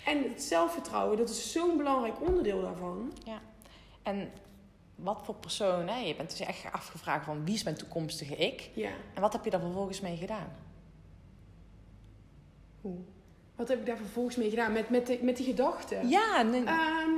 [0.04, 3.12] En het zelfvertrouwen, dat is zo'n belangrijk onderdeel daarvan.
[4.02, 4.30] En
[4.94, 5.98] wat voor persoon, hè?
[5.98, 8.70] je bent dus echt afgevraagd van wie is mijn toekomstige ik?
[8.74, 8.90] Ja.
[9.14, 10.52] En wat heb je daar vervolgens mee gedaan?
[12.80, 12.96] Hoe?
[13.58, 14.72] Wat heb ik daar vervolgens mee gedaan?
[14.72, 16.08] Met, met, de, met die gedachten?
[16.08, 16.64] Ja, nee.
[16.64, 17.10] Ehm,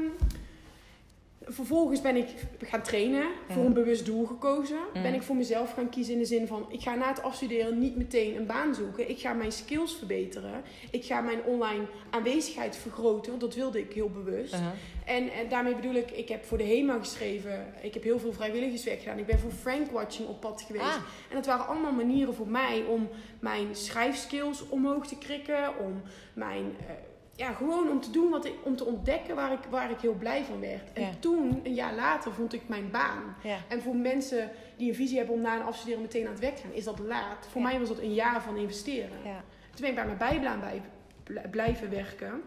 [1.51, 4.79] vervolgens ben ik gaan trainen, voor een bewust doel gekozen.
[4.93, 6.67] Ben ik voor mezelf gaan kiezen in de zin van...
[6.69, 9.11] ik ga na het afstuderen niet meteen een baan zoeken.
[9.11, 10.63] Ik ga mijn skills verbeteren.
[10.91, 13.31] Ik ga mijn online aanwezigheid vergroten.
[13.31, 14.57] Want dat wilde ik heel bewust.
[15.05, 17.75] En, en daarmee bedoel ik, ik heb voor de HEMA geschreven.
[17.83, 19.19] Ik heb heel veel vrijwilligerswerk gedaan.
[19.19, 20.85] Ik ben voor Frankwatching op pad geweest.
[20.85, 20.95] Ah.
[21.29, 23.09] En dat waren allemaal manieren voor mij om
[23.41, 25.79] mijn schrijfskills omhoog te krikken.
[25.79, 26.03] Om
[26.35, 26.95] mijn, eh,
[27.41, 30.15] ja, gewoon om te doen wat ik, om te ontdekken waar ik, waar ik heel
[30.15, 30.93] blij van werd.
[30.93, 31.11] En Ja.
[31.21, 33.37] toen, een jaar later, vond ik mijn baan.
[33.43, 33.57] Ja.
[33.69, 36.57] En voor mensen die een visie hebben om na een afstuderen meteen aan het werk
[36.57, 37.47] te gaan, is dat laat.
[37.51, 37.69] Voor Ja.
[37.69, 39.19] mij was dat een jaar van investeren.
[39.25, 39.45] Ja.
[39.71, 40.83] Toen ben ik bij mijn bijbaan bij,
[41.25, 42.43] bl- blijven werken.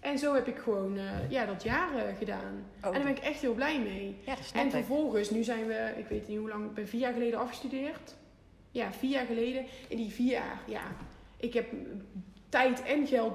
[0.00, 2.54] En zo heb ik gewoon eh, ja, dat jaar eh, gedaan.
[2.80, 2.86] Oh.
[2.86, 4.16] En daar ben ik echt heel blij mee.
[4.54, 7.38] En vervolgens, nu zijn we, ik weet niet hoe lang, ik ben vier jaar geleden
[7.38, 8.14] afgestudeerd.
[8.70, 9.64] Ja, vier jaar geleden.
[9.88, 10.82] In die vier jaar, ja,
[11.36, 11.66] ik heb
[12.48, 13.34] tijd en geld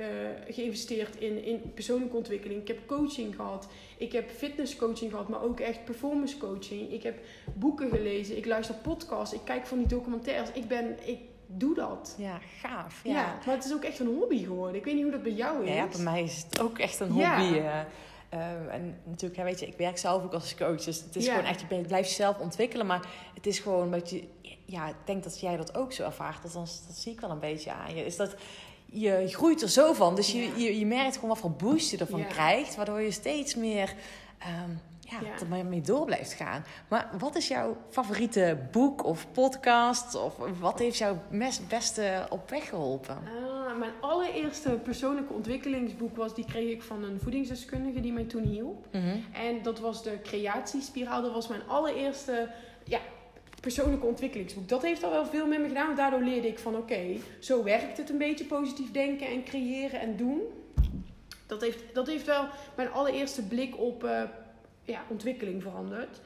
[0.00, 2.60] eh, geïnvesteerd in, in persoonlijke ontwikkeling.
[2.60, 3.68] Ik heb coaching gehad.
[3.96, 6.92] Ik heb fitnesscoaching gehad, maar ook echt performance coaching.
[6.92, 7.18] Ik heb
[7.54, 8.36] boeken gelezen.
[8.36, 9.34] Ik luister podcasts.
[9.34, 10.50] Ik kijk van die documentaires.
[10.52, 10.96] Ik ben...
[11.08, 11.18] Ik,
[11.50, 12.14] doe dat.
[12.18, 13.00] Ja, gaaf.
[13.04, 13.10] Ja.
[13.12, 14.76] Ja, maar het is ook echt een hobby geworden.
[14.76, 15.74] Ik weet niet hoe dat bij jou is.
[15.74, 17.40] ja, bij mij is het ook echt een Ja.
[17.40, 17.58] hobby.
[17.58, 17.80] eh.
[18.28, 20.84] Eh, en natuurlijk, ja, weet je, ik werk zelf ook als coach.
[20.84, 21.34] Dus het is Ja.
[21.34, 22.86] gewoon echt, je blijft jezelf ontwikkelen.
[22.86, 24.24] Maar het is gewoon dat je,
[24.64, 26.42] ja, ik denk dat jij dat ook zo ervaart.
[26.42, 28.04] Dat, dat, dat zie ik wel een beetje aan je.
[28.04, 28.34] Is dat
[28.92, 30.14] je groeit er zo van.
[30.14, 30.50] Dus je, Ja.
[30.56, 32.24] je, je merkt gewoon wat voor boost je ervan Ja.
[32.26, 32.76] krijgt.
[32.76, 33.94] Waardoor je steeds meer
[34.38, 34.70] ehm,
[35.00, 35.18] ja,
[35.56, 35.62] Ja.
[35.62, 36.64] mee door blijft gaan.
[36.88, 40.14] Maar wat is jouw favoriete boek of podcast?
[40.14, 43.16] Of wat heeft jou mes- beste op weg geholpen?
[43.16, 48.42] Ah, mijn allereerste persoonlijke ontwikkelingsboek was, die kreeg ik van een voedingsdeskundige die mij toen
[48.44, 48.86] hielp.
[48.92, 49.16] Mhm.
[49.32, 51.22] En dat was de Creatiespiraal.
[51.22, 52.50] Dat was mijn allereerste
[52.84, 52.98] ja,
[53.60, 54.68] persoonlijke ontwikkelingsboek.
[54.68, 55.84] Dat heeft al wel veel met me gedaan.
[55.84, 60.00] want Daardoor leerde ik van oké, zo werkt het een beetje positief denken en creëren
[60.00, 60.40] en doen.
[61.46, 62.44] Dat heeft, dat heeft wel
[62.76, 64.22] mijn allereerste blik op eh,
[64.82, 66.20] ja, ontwikkeling veranderd.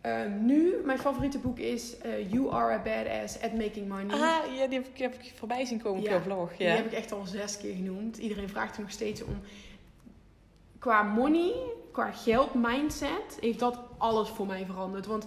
[0.00, 4.14] Eh, nu, mijn favoriete boek is eh, You Are a Badass at Making Money.
[4.14, 6.56] Ah, ja, die heb ik, heb ik voorbij zien komen op jouw vlog.
[6.56, 6.74] Die Ja.
[6.74, 8.16] heb ik echt al zes keer genoemd.
[8.16, 9.40] Iedereen vraagt er nog steeds om.
[10.78, 11.52] Qua money,
[11.92, 15.06] qua geld mindset, heeft dat alles voor mij veranderd.
[15.06, 15.26] Want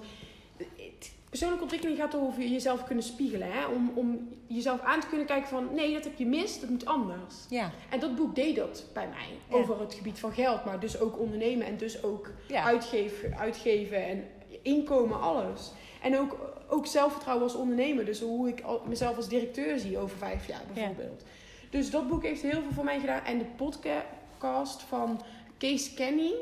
[1.31, 3.51] persoonlijke ontwikkeling gaat over jezelf kunnen spiegelen.
[3.51, 3.65] Hè?
[3.65, 5.69] Om, om jezelf aan te kunnen kijken van...
[5.73, 7.35] Nee, dat heb je mis, dat moet anders.
[7.49, 9.27] Ja, En dat boek deed dat bij mij.
[9.49, 9.55] Ja.
[9.55, 10.65] Over het gebied van geld.
[10.65, 11.67] Maar dus ook ondernemen.
[11.67, 12.63] En dus ook ja.
[12.63, 14.23] uitgeven, uitgeven en
[14.61, 15.71] inkomen, alles.
[16.01, 16.37] En ook,
[16.69, 18.05] ook zelfvertrouwen als ondernemer.
[18.05, 21.23] Dus hoe ik mezelf als directeur zie over vijf jaar bijvoorbeeld.
[21.69, 23.23] Dus dat boek heeft heel veel voor mij gedaan.
[23.23, 25.21] En de podcast van
[25.57, 26.33] Kees Kenny.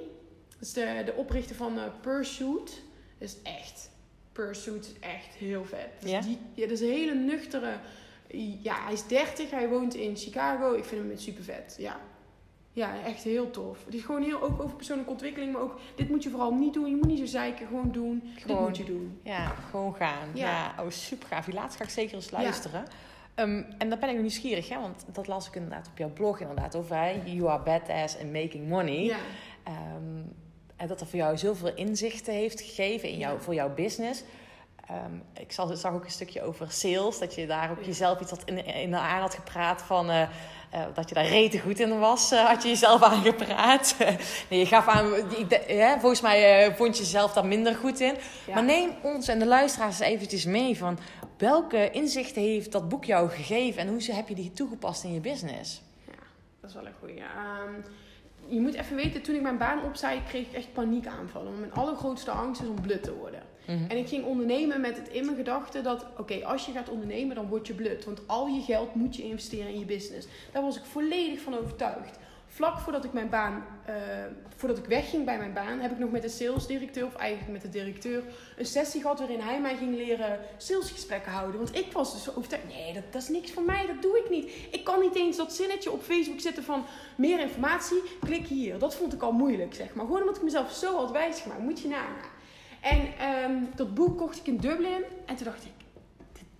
[0.50, 2.82] Dat is de, de oprichter van eh, Pursuit.
[3.18, 3.90] Dat is echt...
[4.46, 5.90] Pursuit is echt heel vet.
[6.00, 6.22] Dus Ja?
[6.22, 7.74] Die, ja, dat is een hele nuchtere...
[8.62, 9.52] Ja, hij is 30.
[9.52, 10.74] Hij woont in Chicago.
[10.74, 11.76] Ik vind hem super vet.
[11.78, 12.00] Ja.
[12.72, 13.86] Ja, echt heel tof.
[13.86, 16.74] Het is gewoon heel ook over persoonlijke ontwikkeling, maar ook dit moet je vooral niet
[16.74, 16.90] doen.
[16.90, 18.22] Je moet niet zo zeiken, gewoon doen.
[18.34, 18.64] Dit Gewoon.
[18.64, 19.20] moet je doen.
[19.24, 20.30] Ja, gewoon gaan.
[20.34, 20.50] Ja.
[20.50, 20.84] Ja.
[20.84, 21.46] oh super gaaf.
[21.46, 22.86] Die laatste ga ik zeker eens luisteren.
[23.36, 24.80] Ehm, en dan ben ik nieuwsgierig, hè?
[24.80, 26.96] want dat las ik inderdaad op jouw blog inderdaad over.
[26.96, 27.22] Hè?
[27.26, 29.04] You are badass and making money.
[29.04, 29.18] Ja.
[29.64, 30.24] Ehm,
[30.80, 33.42] en dat er voor jou zoveel inzichten heeft gegeven in jou, Ja.
[33.42, 34.24] voor jouw business.
[34.88, 37.20] Ehm, ik zag, zag ook een stukje over sales.
[37.20, 37.86] Dat je daar ook Ja.
[37.86, 40.10] jezelf iets had in, in de aan had gepraat van...
[40.10, 43.96] eh, eh, dat je daar rete goed in was, eh, had je jezelf aangepraat.
[44.50, 45.14] nee, je gaf aan...
[45.16, 48.16] ik volgens mij vond je jezelf daar minder goed in.
[48.48, 48.54] Ja.
[48.54, 51.00] Maar neem ons en de luisteraars eventjes mee van...
[51.38, 53.82] welke inzichten heeft dat boek jou gegeven...
[53.82, 55.82] en hoe heb je die toegepast in je business?
[56.62, 57.20] Dat is wel een goeie.
[57.20, 57.74] Ehm,
[58.50, 61.48] je moet even weten, toen ik mijn baan opzij, kreeg ik echt paniekaanvallen.
[61.48, 63.42] Want mijn allergrootste angst is om blut te worden.
[63.66, 63.84] Mhm.
[63.88, 67.36] En ik ging ondernemen met het in mijn gedachte dat, oké, als je gaat ondernemen,
[67.36, 68.06] dan word je blut.
[68.06, 70.28] Want al je geld moet je investeren in je business.
[70.52, 72.19] Daar was ik volledig van overtuigd.
[72.60, 73.96] Vlak voordat ik mijn baan, eh,
[74.56, 77.62] voordat ik wegging bij mijn baan, heb ik nog met de salesdirecteur, of eigenlijk met
[77.62, 78.24] de directeur,
[78.58, 81.60] een sessie gehad waarin hij mij ging leren salesgesprekken houden.
[81.60, 84.30] Want ik was dus overtuigd, nee, dat, dat is niks voor mij, dat doe ik
[84.30, 84.52] niet.
[84.72, 88.80] Ik kan niet eens dat zinnetje op Facebook zetten van meer informatie, klik hier.
[88.80, 90.06] Dat vond ik al moeilijk, zeg maar.
[90.06, 92.32] Gewoon omdat ik mezelf zo had wijsgemaakt, moet je nagaan.
[92.82, 95.04] En ehm, dat boek kocht ik in Dublin.
[95.26, 95.72] En toen dacht ik,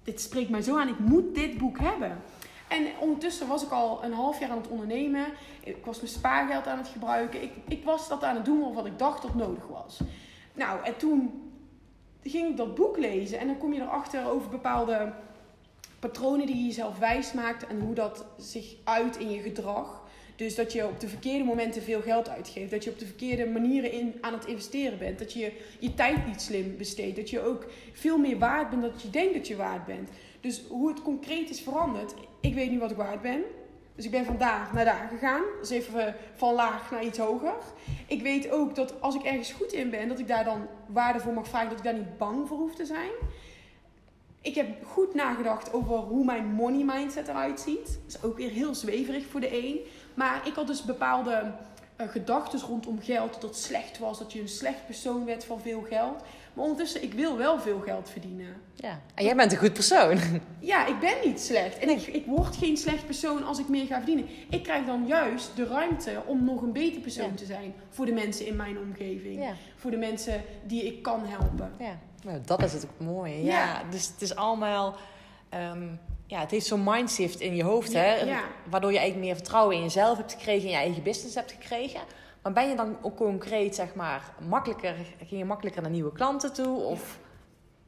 [0.04, 0.88] dit spreekt mij zo aan.
[0.88, 2.22] Ik moet dit boek hebben.
[2.70, 5.26] En ondertussen was ik al een half jaar aan het ondernemen.
[5.64, 7.44] Ik was mijn spaargeld aan het gebruiken.
[7.44, 10.00] Ik, ik was dat aan het doen wat ik dacht dat nodig was.
[10.54, 11.52] Nou, en toen
[12.24, 13.40] ging ik dat boek lezen.
[13.40, 15.14] En dan kom je erachter over bepaalde
[16.00, 17.68] patronen die je jezelf wijs maakt.
[17.68, 20.08] En hoe dat zich uit in je gedrag.
[20.36, 22.72] Dus dat je op de verkeerde momenten veel geld uitgeeft.
[22.72, 25.20] Dat je op de verkeerde manieren in, aan het investeren bent.
[25.20, 27.16] Dat je je tijd niet slim besteedt.
[27.16, 30.10] Dat je ook veel meer waard bent dan je denkt dat je waard bent.
[30.40, 32.14] Dus hoe het concreet is veranderd.
[32.42, 33.42] Ik weet nu wat ik waard ben.
[33.96, 35.42] Dus ik ben van daar naar daar gegaan.
[35.60, 37.54] Dus even eh, van laag naar iets hoger.
[38.08, 41.20] Ik weet ook dat als ik ergens goed in ben, dat ik daar dan waarde
[41.20, 41.70] voor mag vragen.
[41.70, 43.10] Dat ik daar niet bang voor hoef te zijn.
[44.42, 47.86] Ik heb goed nagedacht over hoe mijn money mindset eruit ziet.
[47.86, 49.80] Dat is ook weer heel zweverig voor de een.
[50.14, 51.52] Maar ik had dus bepaalde
[51.96, 53.34] eh, gedachten rondom geld.
[53.34, 56.24] Dat het slecht was, dat je een slecht persoon werd van veel geld.
[56.54, 58.62] Maar ondertussen, ik wil wel veel geld verdienen.
[58.76, 59.00] Ja.
[59.16, 60.18] En jij bent een goed persoon.
[60.60, 61.78] Ja, ik ben niet slecht.
[61.78, 64.26] En ik, ik word geen slecht persoon als ik meer ga verdienen.
[64.50, 67.36] Ik krijg dan juist de ruimte om nog een beter persoon Ja.
[67.36, 67.74] te zijn.
[67.90, 69.42] Voor de mensen in mijn omgeving.
[69.44, 69.54] Ja.
[69.76, 71.72] Voor de mensen die ik kan helpen.
[71.80, 73.44] Ja, nou, dat is het mooie.
[73.44, 73.66] Ja.
[73.66, 73.82] Ja.
[73.90, 74.96] dus het is allemaal...
[75.50, 75.88] ehm,
[76.28, 78.16] ja, het heeft zo'n mindshift in je hoofd, hè?
[78.70, 82.00] Waardoor je eigenlijk meer vertrouwen in jezelf hebt gekregen, in je eigen business hebt gekregen.
[82.42, 86.54] Maar ben je dan ook concreet, zeg maar, makkelijker, ging je makkelijker naar nieuwe klanten
[86.54, 86.78] toe?
[86.78, 87.20] Of...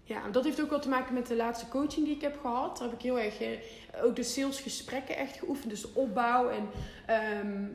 [0.03, 2.77] Ja, dat heeft ook wel te maken met de laatste coaching die ik heb gehad.
[2.77, 3.49] Daar heb ik heel erg eh,
[4.03, 5.69] ook de salesgesprekken echt geoefend.
[5.69, 6.69] Dus de opbouw en
[7.05, 7.65] ehm,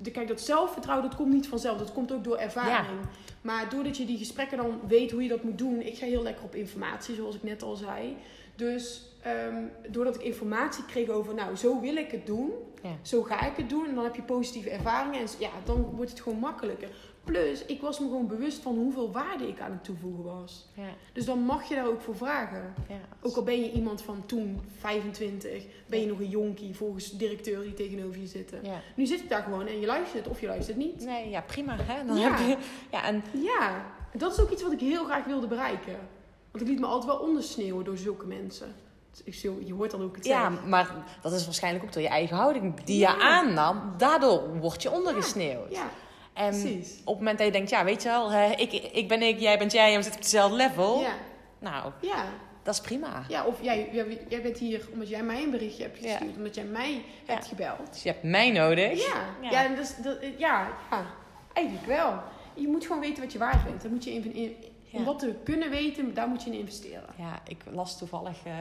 [0.00, 1.78] de, kijk, dat zelfvertrouwen, dat komt niet vanzelf.
[1.78, 3.00] Dat komt ook door ervaring.
[3.40, 5.80] Maar doordat je die gesprekken dan weet hoe je dat moet doen.
[5.82, 8.16] Ik ga heel lekker op informatie, zoals ik net al zei.
[8.56, 12.50] Dus ehm, doordat ik informatie kreeg over, nou, zo wil ik het doen.
[12.82, 12.90] Ja.
[13.02, 13.86] Zo ga ik het doen.
[13.88, 15.20] En dan heb je positieve ervaringen.
[15.20, 16.88] En ja, dan wordt het gewoon makkelijker.
[17.24, 20.68] Plus, ik was me gewoon bewust van hoeveel waarde ik aan het toevoegen was.
[20.74, 20.88] Ja.
[21.12, 22.74] Dus dan mag je daar ook voor vragen.
[22.88, 22.94] Ja.
[23.22, 27.16] Ook al ben je iemand van toen, 25, ben je nog een jonkie volgens de
[27.16, 28.58] directeur die tegenover je zitten.
[28.64, 28.80] Ja.
[28.96, 31.04] Nu zit ik daar gewoon en je luistert of je luistert niet.
[31.04, 31.76] Nee, ja, prima.
[31.80, 32.06] Hè?
[32.06, 32.30] Dan Ja.
[32.36, 32.56] heb je,
[32.90, 35.96] ja, en Ja, dat is ook iets wat ik heel graag wilde bereiken.
[36.50, 38.74] Want ik liet me altijd wel ondersneeuwen door zulke mensen.
[39.24, 40.68] Dus zo, je hoort dan ook het Ja, zeggen.
[40.68, 40.90] maar
[41.22, 43.10] dat is waarschijnlijk ook door je eigen houding die Ja.
[43.14, 43.94] je aannam.
[43.96, 45.70] Daardoor word je ondergesneeuwd.
[45.70, 45.88] Ja,
[46.32, 46.92] en precies.
[47.00, 49.58] op het moment dat je denkt, ja, weet je wel, ik, ik ben ik, jij
[49.58, 51.00] bent jij en we zitten op hetzelfde level.
[51.00, 51.12] Ja,
[51.58, 52.24] Nou, ja.
[52.62, 53.24] dat is prima.
[53.28, 56.10] ja of jij, jij, jij bent hier omdat jij mij een berichtje hebt Ja.
[56.10, 56.36] gestuurd.
[56.36, 57.92] Omdat jij mij hebt gebeld.
[57.92, 59.06] Dus je hebt mij nodig.
[59.06, 59.50] Ja, Ja.
[59.50, 59.64] ja.
[59.64, 61.04] en dat, dat, ja, ja,
[61.52, 62.14] eigenlijk wel.
[62.54, 63.82] Je moet gewoon weten wat je waard bent.
[63.82, 64.56] Dan moet je in, in-
[64.90, 64.98] Ja.
[64.98, 67.04] Om dat te kunnen weten, daar moet je in investeren.
[67.18, 68.52] Ja, ik las toevallig, eh,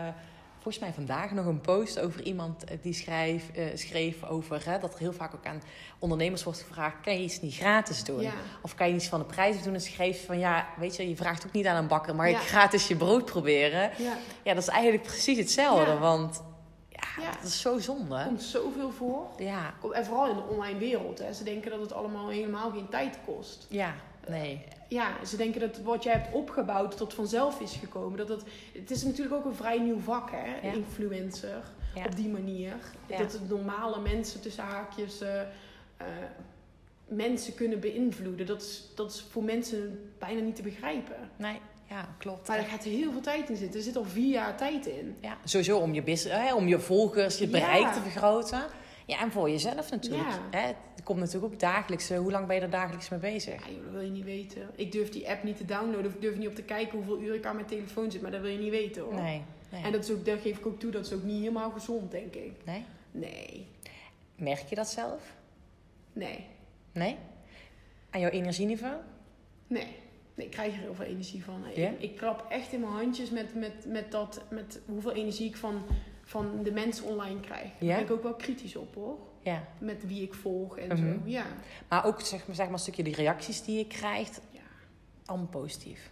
[0.67, 4.79] volgens mij vandaag nog een post over iemand eh, die schrijf, eh, schreef over hè,
[4.79, 5.61] dat er heel vaak ook aan
[5.99, 8.21] ondernemers wordt gevraagd: kan je iets niet gratis doen?
[8.21, 8.31] Ja.
[8.61, 9.73] Of kan je iets van de prijs doen?
[9.73, 12.37] En schreef van ja, weet je, je vraagt ook niet aan een bakker, maar Ja.
[12.39, 13.91] gratis je brood proberen.
[13.97, 16.43] Ja, Ja, dat is eigenlijk precies hetzelfde, want
[16.89, 18.23] ja, dat is zo zonde.
[18.25, 19.25] komt zoveel voor.
[19.37, 21.19] Ja, En vooral in de online wereld.
[21.19, 21.33] Hè.
[21.33, 23.65] Ze denken dat het allemaal helemaal geen tijd kost.
[23.69, 23.93] ja,
[24.29, 24.61] nee.
[24.89, 28.17] Ja, ze denken dat wat jij hebt opgebouwd, dat dat vanzelf is gekomen.
[28.17, 30.67] Dat het, het is natuurlijk ook een vrij nieuw vak, hè?
[30.67, 30.73] Ja.
[30.73, 31.63] Influencer.
[31.95, 32.05] Ja.
[32.05, 32.73] Op die manier.
[33.07, 35.47] Dat het normale mensen tussen haakjes eh, eh,
[37.07, 38.45] mensen kunnen beïnvloeden.
[38.45, 41.29] Dat is, dat is voor mensen bijna niet te begrijpen.
[41.35, 41.59] Nee,
[41.89, 42.47] ja, klopt.
[42.47, 43.79] Maar daar gaat heel veel tijd in zitten.
[43.79, 45.15] Er zit al vier jaar tijd in.
[45.21, 47.51] Ja, sowieso om je, business, hè, om je volgers, je Ja.
[47.51, 48.63] bereik te vergroten.
[49.07, 50.29] Ja, en voor jezelf natuurlijk.
[50.29, 50.59] Ja.
[50.59, 52.09] Hè, het komt natuurlijk ook dagelijks.
[52.09, 53.65] Hoe lang ben je er dagelijks mee bezig?
[53.65, 54.69] Ja, joh, dat wil je niet weten.
[54.75, 56.05] Ik durf die app niet te downloaden.
[56.05, 58.21] Of ik durf niet op te kijken hoeveel uur ik aan mijn telefoon zit.
[58.21, 59.13] Maar dat wil je niet weten hoor.
[59.13, 59.41] Nee.
[59.71, 59.83] nee.
[59.83, 62.11] En dat is ook, daar geef ik ook toe, dat is ook niet helemaal gezond,
[62.11, 62.51] denk ik.
[62.65, 62.85] nee?
[63.11, 63.67] Nee.
[64.35, 65.33] Merk je dat zelf?
[66.13, 66.45] Nee.
[66.91, 67.17] Nee?
[68.09, 68.95] Aan jouw energieniveau?
[69.67, 69.87] Nee.
[70.35, 71.65] Nee, ik krijg er heel veel energie van.
[71.73, 72.01] Ik-?
[72.01, 75.85] Ik, klap echt in mijn handjes met, met, met, dat, met hoeveel energie ik van,
[76.27, 77.63] van de mensen online krijg.
[77.79, 77.95] Daar Ja?
[77.95, 79.17] ben ik ook wel kritisch op hoor.
[79.41, 79.63] Ja.
[79.79, 80.97] Met wie ik volg en Mhm.
[80.97, 81.19] zo.
[81.29, 81.45] Ja.
[81.89, 84.59] Maar ook zeg maar, zeg maar een stukje die reacties die je krijgt, Ja,
[85.25, 86.09] allemaal positief.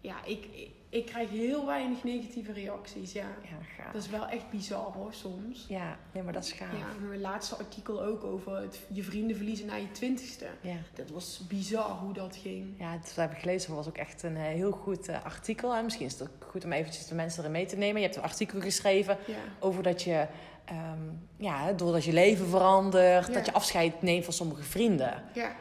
[0.00, 3.12] ja ik, ik, ik krijg heel weinig negatieve reacties.
[3.12, 3.26] Ja.
[3.42, 3.92] Ja, gaaf.
[3.92, 5.64] Dat is wel echt bizar hoor, soms.
[5.68, 6.72] Ja, nee, maar dat is gaaf.
[6.78, 10.46] Ja, mijn laatste artikel ook over het, je vrienden verliezen na je twintigste.
[10.60, 10.76] Ja.
[10.94, 12.74] Dat was bizar hoe dat ging.
[12.78, 13.68] Ja, dat heb ik gelezen.
[13.68, 15.74] Dat was ook echt een eh, heel goed eh, artikel.
[15.74, 15.82] Hè.
[15.82, 17.96] Misschien is het ook goed om eventjes de mensen erin mee te nemen.
[18.00, 19.34] Je hebt een artikel geschreven Ja.
[19.58, 20.26] over dat je,
[20.64, 21.02] ehm,
[21.36, 25.22] ja, doordat je leven verandert, dat je afscheid neemt van sommige vrienden.
[25.34, 25.56] Ja.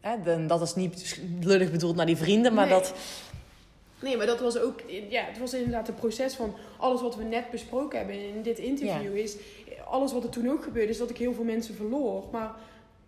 [0.00, 2.74] Hè, dan- dat is niet lullig bedoeld naar die vrienden, maar Nee.
[2.74, 2.94] dat...
[4.04, 7.22] Nee, maar dat was ook, ja, het was inderdaad een proces van alles wat we
[7.22, 9.36] net besproken hebben in dit interview is,
[9.88, 12.54] alles wat er toen ook gebeurde is dat ik heel veel mensen verloor, maar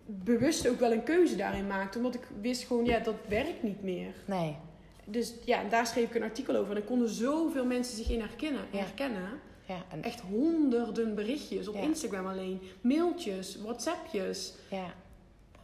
[0.06, 3.82] bewust ook wel een keuze daarin maakte, omdat ik wist gewoon, ja, dat werkt niet
[3.82, 4.14] meer.
[4.24, 4.56] Nee,
[5.04, 8.10] Dus ja, en daar schreef ik een artikel over en er konden zoveel mensen zich
[8.10, 8.64] in herkennen.
[8.70, 8.78] Ja.
[8.78, 9.40] herkennen.
[9.66, 11.74] ja, en, Echt honderden berichtjes op.
[11.74, 14.54] Instagram alleen, mailtjes, WhatsAppjes.
[14.70, 14.94] ja,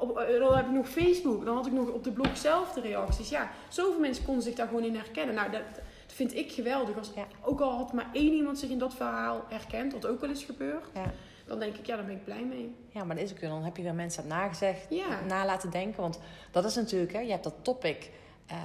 [0.03, 1.45] Op, eh, dan heb ik nog Facebook.
[1.45, 3.29] Dan had ik nog op de blog zelf de reacties.
[3.29, 5.35] Ja, zoveel mensen konden zich daar gewoon in herkennen.
[5.35, 6.97] Nou, dat, dat vind ik geweldig.
[6.99, 7.27] Als, Ja.
[7.43, 10.45] Ook al had maar één iemand zich in dat verhaal herkend, wat ook wel eens
[10.45, 10.85] gebeurt.
[10.95, 11.13] ja.
[11.47, 12.75] Dan denk ik, ja, daar ben ik blij mee.
[12.89, 15.21] ja, maar dat is ook, dan heb je weer mensen aan nagezegd, Ja.
[15.29, 16.01] na laten denken.
[16.01, 16.19] Want
[16.51, 18.11] dat is natuurlijk, hè, je hebt dat topic
[18.47, 18.57] eh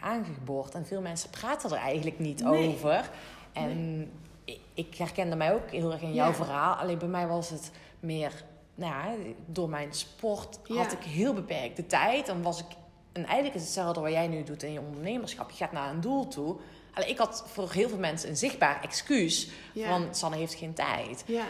[0.00, 2.68] aangeboord en veel mensen praten er eigenlijk niet Nee.
[2.68, 3.10] over.
[3.52, 4.10] En
[4.44, 6.74] ik, ik herkende mij ook heel erg in jouw verhaal.
[6.74, 9.14] Alleen bij mij was het meer, nou ja,
[9.46, 12.26] door mijn sport had ik heel beperkte tijd.
[12.26, 12.66] Dan was ik,
[13.12, 15.50] en eigenlijk is het hetzelfde wat jij nu doet in je ondernemerschap.
[15.50, 16.56] Je gaat naar een doel toe.
[16.94, 19.88] Alleen ik had voor heel veel mensen een zichtbaar excuus Ja.
[19.88, 21.22] van Sanne heeft geen tijd.
[21.26, 21.44] Ja.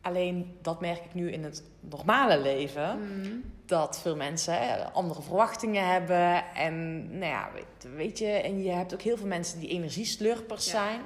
[0.00, 2.98] Alleen dat merk ik nu in het normale leven.
[3.00, 3.42] Mm.
[3.66, 6.44] Dat veel mensen andere verwachtingen hebben.
[6.54, 10.64] En nou ja, weet, weet je, en je hebt ook heel veel mensen die energieslurpers
[10.64, 10.70] Ja.
[10.70, 11.00] zijn.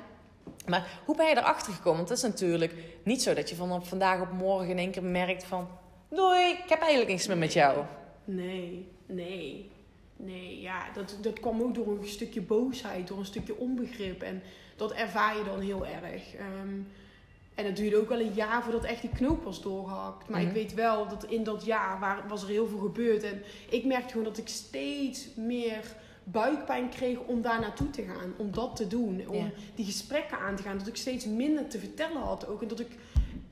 [0.66, 1.96] Maar hoe ben je erachter gekomen?
[1.96, 4.90] Want het is natuurlijk niet zo dat je van op vandaag op morgen in één
[4.90, 5.68] keer merkt van...
[6.08, 7.84] Doei, ik heb eigenlijk niks meer met jou.
[8.24, 9.70] Nee, nee.
[10.16, 14.22] Nee, ja, dat, dat kwam ook door een stukje boosheid, door een stukje onbegrip.
[14.22, 14.42] En
[14.76, 16.34] dat ervaar je dan heel erg.
[16.34, 16.74] Ehm,
[17.54, 20.28] en het duurde ook wel een jaar voordat echt die knoop was doorgehakt.
[20.28, 20.48] Maar Mhm.
[20.48, 23.22] ik weet wel dat in dat jaar waar, was er heel veel gebeurd.
[23.22, 25.80] En ik merkte gewoon dat ik steeds meer
[26.30, 28.32] buikpijn kreeg om daar naartoe te gaan.
[28.36, 29.22] Om dat te doen.
[29.28, 29.50] Om Ja.
[29.74, 30.78] die gesprekken aan te gaan.
[30.78, 32.62] Dat ik steeds minder te vertellen had ook.
[32.62, 32.88] En dat ik,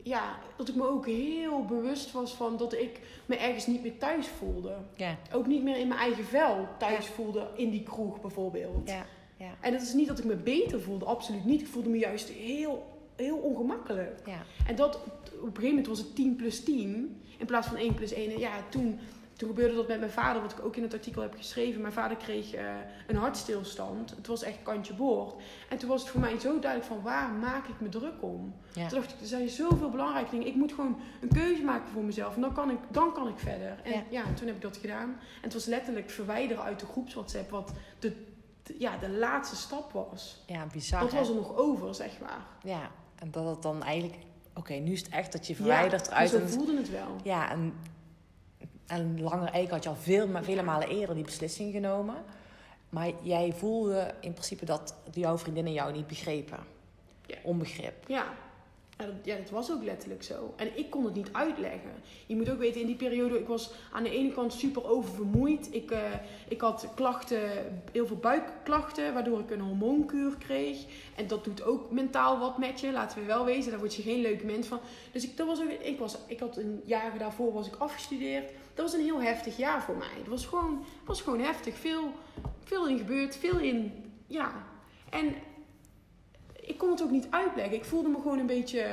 [0.02, 3.98] ja, dat ik me ook heel bewust was van dat ik me ergens niet meer
[3.98, 4.74] thuis voelde.
[4.96, 8.88] Ja, Ook niet meer in mijn eigen vel thuis voelde in die kroeg bijvoorbeeld.
[8.88, 9.06] ja,
[9.36, 9.50] ja.
[9.60, 11.60] En dat is niet dat ik me beter voelde, absoluut niet.
[11.60, 14.20] Ik voelde me juist heel, heel ongemakkelijk.
[14.26, 14.42] ja.
[14.66, 17.94] En dat, op een gegeven moment was het 10 plus 10 in plaats van 1
[17.94, 18.30] plus 1.
[18.32, 18.98] En ja, toen,
[19.36, 21.80] toen gebeurde dat met mijn vader, wat ik ook in het artikel heb geschreven.
[21.80, 22.64] Mijn vader kreeg eh,
[23.06, 24.10] een hartstilstand.
[24.10, 25.42] Het was echt kantje boord.
[25.68, 28.54] En toen was het voor mij zo duidelijk van waar maak ik me druk om.
[28.72, 28.88] Ja.
[28.88, 30.46] Toen dacht ik, er zijn zoveel belangrijke dingen.
[30.46, 32.34] Ik moet gewoon een keuze maken voor mezelf.
[32.34, 33.80] En dan kan ik, dan kan ik verder.
[33.82, 34.02] En Ja.
[34.10, 34.22] ja.
[34.34, 35.08] toen heb ik dat gedaan.
[35.10, 37.50] En het was letterlijk verwijderen uit de groeps WhatsApp.
[37.50, 38.16] Wat de,
[38.62, 40.42] de- ja, de laatste stap was.
[40.46, 41.00] ja bizar.
[41.00, 41.18] dat hè?
[41.18, 42.40] was er nog over, zeg maar.
[42.62, 44.22] Ja, en dat het dan eigenlijk...
[44.56, 46.48] Oké, nu is het echt dat je verwijdert ja, uit zo een...
[46.48, 47.16] voelde het wel.
[47.22, 47.74] Ja, en,
[48.86, 52.16] en langer eigenlijk had je al veel, maar vele malen eerder die beslissing genomen.
[52.88, 56.58] Maar jij voelde in principe dat jouw vriendinnen jou niet begrepen.
[57.26, 57.36] Ja.
[57.42, 58.08] Onbegrip.
[58.08, 58.24] Ja.
[58.96, 60.54] Ja dat, was ook letterlijk zo.
[60.56, 61.90] En ik kon het niet uitleggen.
[62.26, 65.68] Je moet ook weten, in die periode, ik was aan de ene kant super oververmoeid.
[65.70, 66.00] Ik, eh,
[66.48, 67.40] ik had klachten,
[67.92, 70.84] heel veel buikklachten, waardoor ik een hormoonkuur kreeg.
[71.16, 73.70] En dat doet ook mentaal wat met je, laten we wel wezen.
[73.70, 74.80] Daar word je geen leuk mens van.
[75.12, 78.50] Dus ik, dat was ook, ik, was, ik had een jaar daarvoor was ik afgestudeerd.
[78.74, 80.18] Dat was een heel heftig jaar voor mij.
[80.18, 81.76] Het was gewoon, was gewoon heftig.
[81.76, 82.12] Veel,
[82.64, 83.92] veel in gebeurd, veel in,
[84.26, 84.52] ja.
[85.10, 85.34] En
[86.66, 87.74] ik kon het ook niet uitleggen.
[87.74, 88.86] Ik voelde me gewoon een beetje.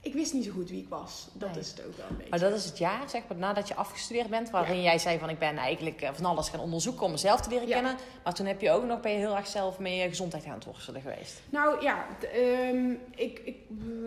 [0.00, 1.28] Ik wist niet zo goed wie ik was.
[1.32, 1.58] Dat Nee.
[1.60, 2.30] is het ook wel een beetje.
[2.30, 5.28] Maar dat is het jaar, zeg maar, nadat je afgestudeerd bent, waarin jij zei van
[5.28, 7.74] ik ben eigenlijk eh, van alles gaan onderzoeken om mezelf te leren Ja.
[7.74, 7.96] kennen.
[8.24, 10.54] Maar toen heb je ook nog, ben je heel erg zelf met je gezondheid aan
[10.54, 11.40] het worstelen geweest.
[11.50, 13.56] Nou ja, ehm, ik, ik,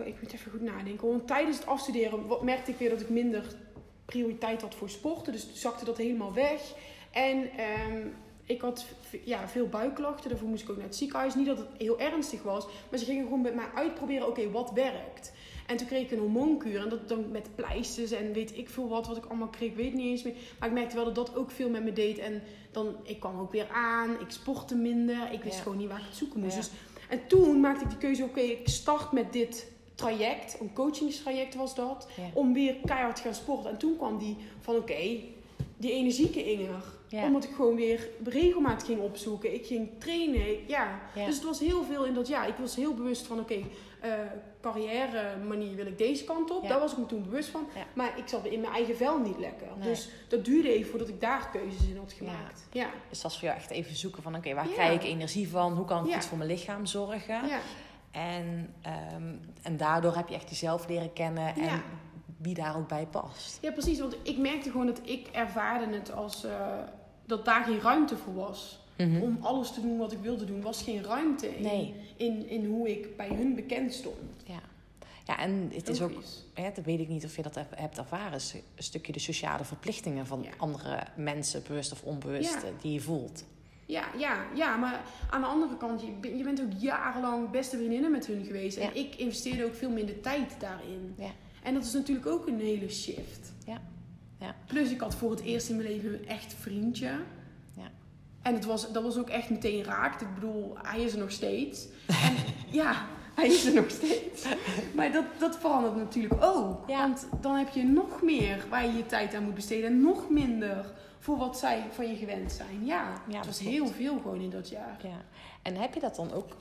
[0.04, 1.08] ik moet even goed nadenken.
[1.08, 3.44] Want tijdens het afstuderen merkte ik weer dat ik minder
[4.04, 5.32] prioriteit had voor sporten.
[5.32, 6.60] Dus zakte dat helemaal weg.
[7.10, 8.06] En ehm,
[8.46, 8.84] ik had
[9.24, 10.30] ja, veel buikklachten.
[10.30, 11.34] Daarvoor moest ik ook naar het ziekenhuis.
[11.34, 12.66] Niet dat het heel ernstig was.
[12.90, 14.26] Maar ze gingen gewoon met mij uitproberen.
[14.26, 15.32] Oké, wat werkt?
[15.66, 16.80] En toen kreeg ik een hormoonkuur.
[16.80, 19.06] En dat dan met pleisters en weet ik veel wat.
[19.06, 20.34] Wat ik allemaal kreeg, weet niet eens meer.
[20.58, 22.18] Maar ik merkte wel dat dat ook veel met me deed.
[22.18, 24.10] En dan, ik kwam ook weer aan.
[24.20, 25.32] Ik sportte minder.
[25.32, 25.62] Ik wist Ja.
[25.62, 26.54] gewoon niet waar ik het zoeken moest.
[26.54, 26.60] Ja.
[26.60, 26.70] Dus
[27.08, 30.56] en toen maakte ik die keuze, oké, ik start met dit traject.
[30.60, 32.08] Een coachingstraject was dat.
[32.16, 32.22] Ja.
[32.34, 33.70] Om weer keihard te gaan sporten.
[33.70, 35.18] En toen kwam die van, oké,
[35.76, 36.94] die energieke Inger.
[37.08, 37.22] Ja.
[37.24, 39.54] Omdat ik gewoon weer regelmatig ging opzoeken.
[39.54, 41.00] Ik ging trainen, ja.
[41.14, 41.24] Ja.
[41.26, 42.48] Dus het was heel veel in dat jaar.
[42.48, 43.54] Ik was heel bewust van, oké,
[44.00, 44.12] eh,
[44.60, 46.62] carrière manier wil ik deze kant op.
[46.62, 46.68] Ja.
[46.68, 47.66] Daar was ik me toen bewust van.
[47.74, 47.84] Ja.
[47.94, 49.66] Maar ik zat in mijn eigen vel niet lekker.
[49.78, 49.88] Nee.
[49.88, 52.66] Dus dat duurde even voordat ik daar keuzes in had gemaakt.
[52.72, 52.86] Ja.
[53.08, 54.72] Dus dat is voor jou echt even zoeken van oké, waar Ja.
[54.72, 55.72] krijg ik energie van?
[55.72, 56.14] Hoe kan ik Ja.
[56.16, 57.46] goed voor mijn lichaam zorgen?
[57.46, 57.58] ja.
[58.10, 61.82] En, ehm, en daardoor heb je echt jezelf leren kennen en Ja.
[62.36, 63.58] wie daar ook bij past.
[63.60, 63.98] Ja, precies.
[64.00, 66.78] Want ik merkte gewoon dat ik ervaarde het als eh,
[67.26, 68.80] dat daar geen ruimte voor was.
[68.98, 71.94] Om alles te doen wat ik wilde doen, was geen ruimte in, Nee.
[72.16, 74.16] in, in hoe ik bij hun bekend stond.
[74.44, 74.60] Ja.
[75.24, 76.12] ja, en het is ook,
[76.54, 79.18] hè, dat weet ik niet of je dat heb- hebt ervaren, is een stukje de
[79.18, 80.48] sociale verplichtingen van Ja.
[80.56, 82.68] andere mensen, bewust of onbewust, Ja.
[82.80, 83.44] die je voelt.
[83.86, 88.10] Ja, ja, ja, maar aan de andere kant, je, je bent ook jarenlang beste vriendinnen
[88.10, 88.76] met hun geweest.
[88.76, 89.00] En Ja.
[89.00, 91.14] ik investeerde ook veel minder tijd daarin.
[91.18, 91.30] Ja.
[91.62, 93.52] En dat is natuurlijk ook een hele shift.
[93.66, 93.80] Ja.
[94.38, 94.54] Ja.
[94.66, 97.10] Plus ik had voor het eerst in mijn leven een echt vriendje.
[97.74, 97.90] Ja.
[98.42, 100.20] En het was, dat was ook echt meteen raakt.
[100.20, 101.86] Ik bedoel, hij is er nog steeds.
[102.26, 102.34] En
[102.70, 104.44] ja, hij is er nog steeds.
[104.96, 106.88] Maar dat, dat verandert natuurlijk ook.
[106.88, 106.98] Ja.
[106.98, 109.86] Want dan heb je nog meer waar je je tijd aan moet besteden.
[109.86, 112.84] En nog minder voor wat zij van je gewend zijn.
[112.84, 114.98] Ja, Ja, het was heel veel gewoon in dat jaar.
[115.02, 115.24] Ja.
[115.62, 116.56] En heb je dat dan ook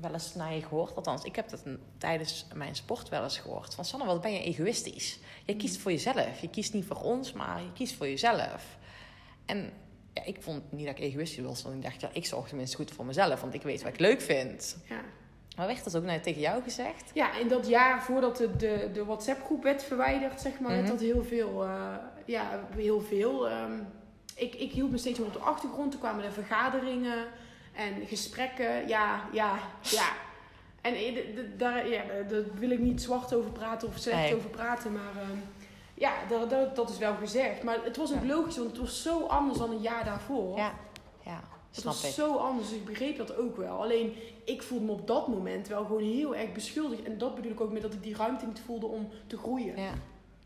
[0.00, 0.96] wel eens naar je gehoord?
[0.96, 1.62] Althans, ik heb dat
[1.98, 3.74] tijdens mijn sport wel eens gehoord.
[3.74, 5.18] Van Sanne, wat ben je egoïstisch?
[5.44, 6.40] Je kiest voor jezelf.
[6.40, 8.76] Je kiest niet voor ons, maar je kiest voor jezelf.
[9.46, 9.72] En
[10.14, 11.62] ja, ik vond niet dat ik egoïstisch was.
[11.62, 13.40] Want ik dacht, ja, ik zorg tenminste goed voor mezelf.
[13.40, 14.76] Want ik weet wat ik leuk vind.
[14.88, 15.00] Ja.
[15.56, 17.10] Maar werd dat ook nou tegen jou gezegd?
[17.14, 20.90] Ja, in dat jaar voordat de, de, de WhatsApp-groep werd verwijderd, zeg maar, werd Mhm.
[20.92, 21.64] dat heel veel.
[21.64, 21.94] eh,
[22.26, 23.48] ja, heel veel.
[23.48, 23.72] ehm,
[24.34, 25.90] ik, ik hield me steeds meer op de achtergrond.
[25.90, 27.26] Toen kwamen er vergaderingen
[27.78, 28.88] en gesprekken.
[28.88, 30.08] Ja, ja, ja.
[30.80, 31.16] En eh,
[31.56, 34.34] daar, ja, daar wil ik niet zwart over praten of slecht Nee.
[34.34, 35.38] over praten, maar ehm,
[35.94, 37.62] ja, dat, dat, dat is wel gezegd.
[37.62, 40.56] Maar het was ook logisch, want het was zo anders dan een jaar daarvoor.
[40.56, 40.72] Ja,
[41.24, 42.12] ja Het was ik.
[42.12, 43.82] zo anders, dus ik begreep dat ook wel.
[43.82, 44.14] Alleen,
[44.44, 47.02] ik voelde me op dat moment wel gewoon heel erg beschuldigd.
[47.02, 49.76] En dat bedoel ik ook met dat ik die ruimte niet voelde om te groeien.
[49.80, 49.92] Ja.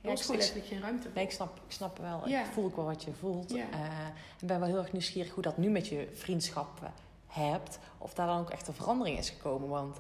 [0.01, 2.29] Ja, was ik, gewoon ik, letterlijk geen ruimte nee, ik, snap, ik snap wel.
[2.29, 2.41] Ja.
[2.41, 3.51] Ik voel ook wel wat je voelt.
[3.51, 3.65] Ja.
[3.73, 4.07] Eh,
[4.41, 6.93] ik ben wel heel erg nieuwsgierig hoe dat nu met je vriendschappen
[7.33, 7.79] hebt.
[7.99, 9.69] Of daar dan ook echt een verandering is gekomen.
[9.69, 9.99] Want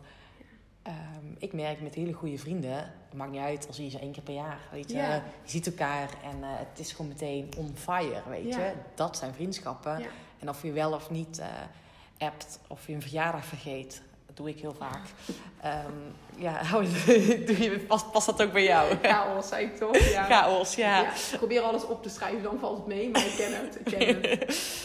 [0.82, 4.12] ehm, ik merk met hele goede vrienden, het maakt niet uit als je ze één
[4.12, 4.96] keer per jaar, weet je.
[4.96, 8.72] Je ziet elkaar en eh, het is gewoon meteen on fire, weet je.
[8.94, 10.02] Dat zijn vriendschappen.
[10.38, 11.46] En of je wel of niet eh
[12.22, 14.02] appt, of je een verjaardag vergeet.
[14.26, 15.06] Dat doe ik heel vaak.
[15.60, 15.92] Ehm,
[16.36, 16.60] ja,
[17.46, 18.96] doe je, past, past dat ook bij jou?
[19.02, 19.98] Chaos, zei ik toch?
[19.98, 20.24] Ja.
[20.24, 21.00] Chaos, ja.
[21.00, 23.78] Ja, ik probeer alles op te schrijven, dan valt het mee, maar ik ken het.
[23.84, 24.84] Ik ken het.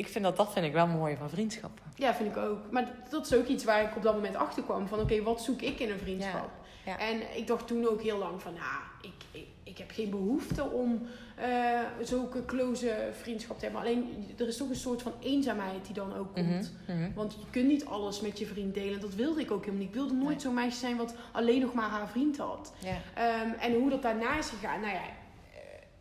[0.00, 1.84] Ik vind dat, dat vind ik wel mooi van vriendschappen.
[1.94, 2.58] Ja, vind ik ook.
[2.70, 4.88] Maar dat is ook iets waar ik op dat moment achter kwam.
[4.88, 6.50] Van oké, wat zoek ik in een vriendschap?
[6.84, 6.98] Ja, ja.
[6.98, 10.64] En ik dacht toen ook heel lang van, nou, ik, ik, ik heb geen behoefte
[10.70, 11.02] om
[11.36, 13.82] eh, zulke close vriendschap te hebben.
[13.82, 16.72] Alleen, er is toch een soort van eenzaamheid die dan ook komt.
[16.86, 17.12] Mhm, mhm.
[17.14, 19.00] Want je kunt niet alles met je vriend delen.
[19.00, 19.88] Dat wilde ik ook helemaal niet.
[19.88, 20.40] Ik wilde nooit Nee.
[20.40, 22.72] zo'n meisje zijn wat alleen nog maar haar vriend had.
[22.78, 22.96] Ja.
[23.14, 25.02] Ehm, en hoe dat daarna is gegaan, nou ja,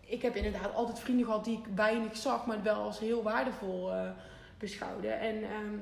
[0.09, 3.93] ik heb inderdaad altijd vrienden gehad die ik weinig zag, maar wel als heel waardevol
[3.93, 4.09] eh,
[4.57, 5.07] beschouwde.
[5.07, 5.77] En ehm,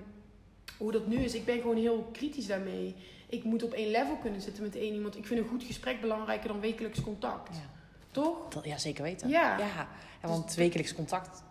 [0.78, 2.96] hoe dat nu is, ik ben gewoon heel kritisch daarmee.
[3.30, 5.18] Ik moet op één level kunnen zitten met één iemand.
[5.18, 7.56] Ik vind een goed gesprek belangrijker dan wekelijks contact.
[7.56, 7.70] Ja.
[8.12, 8.48] Toch?
[8.50, 9.30] Dat, ja, zeker weten.
[9.30, 9.58] Ja.
[9.58, 9.88] ja.
[10.22, 11.44] Ja, want wekelijks contact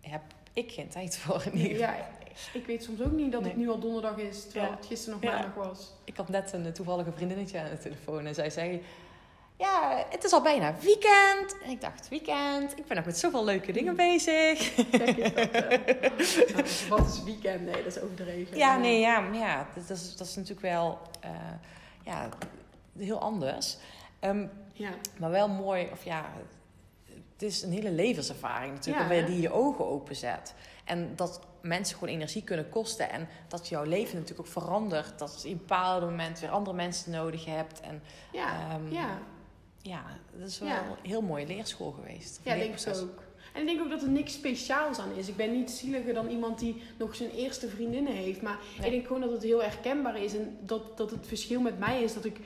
[0.00, 0.22] heb
[0.52, 1.94] ik geen tijd voor in ieder geval.
[1.94, 2.08] Ja,
[2.52, 3.50] ik weet soms ook niet dat Nee.
[3.50, 4.76] het nu al donderdag is, terwijl Ja.
[4.76, 5.92] het gisteren nog maandag was.
[6.04, 8.82] Ik had net een toevallige vriendinnetje aan de telefoon en zij zei...
[9.58, 11.56] Ja, het is al bijna weekend.
[11.64, 12.78] En ik dacht, weekend?
[12.78, 14.74] Ik ben nog met zoveel leuke dingen bezig.
[14.90, 17.64] Kijk eens dat, eh, wat is weekend?
[17.64, 18.56] Nee, dat is overdreven.
[18.56, 21.30] Ja, nee, ja, ja dat, is, dat is natuurlijk wel eh,
[22.02, 22.28] ja,
[22.98, 23.76] heel anders.
[24.20, 26.24] Ehm, Ja, maar wel mooi, of ja,
[27.32, 30.54] het is een hele levenservaring natuurlijk, Ja, die je ogen openzet.
[30.84, 33.10] En dat mensen gewoon energie kunnen kosten.
[33.10, 35.18] En dat jouw leven natuurlijk ook verandert.
[35.18, 37.80] Dat je op een bepaald moment weer andere mensen nodig hebt.
[37.80, 39.18] En ja, Ehm, ja.
[39.82, 40.04] Ja,
[40.38, 40.78] dat is wel Ja.
[41.02, 42.40] een heel mooie leerschool geweest.
[42.44, 43.22] Ja, denk ik ook.
[43.52, 45.28] En ik denk ook dat er niks speciaals aan is.
[45.28, 48.42] Ik ben niet zieliger dan iemand die nog zijn eerste vriendinnen heeft.
[48.42, 48.86] Maar Nee.
[48.86, 50.34] ik denk gewoon dat het heel herkenbaar is.
[50.34, 52.36] En dat, dat het verschil met mij is dat ik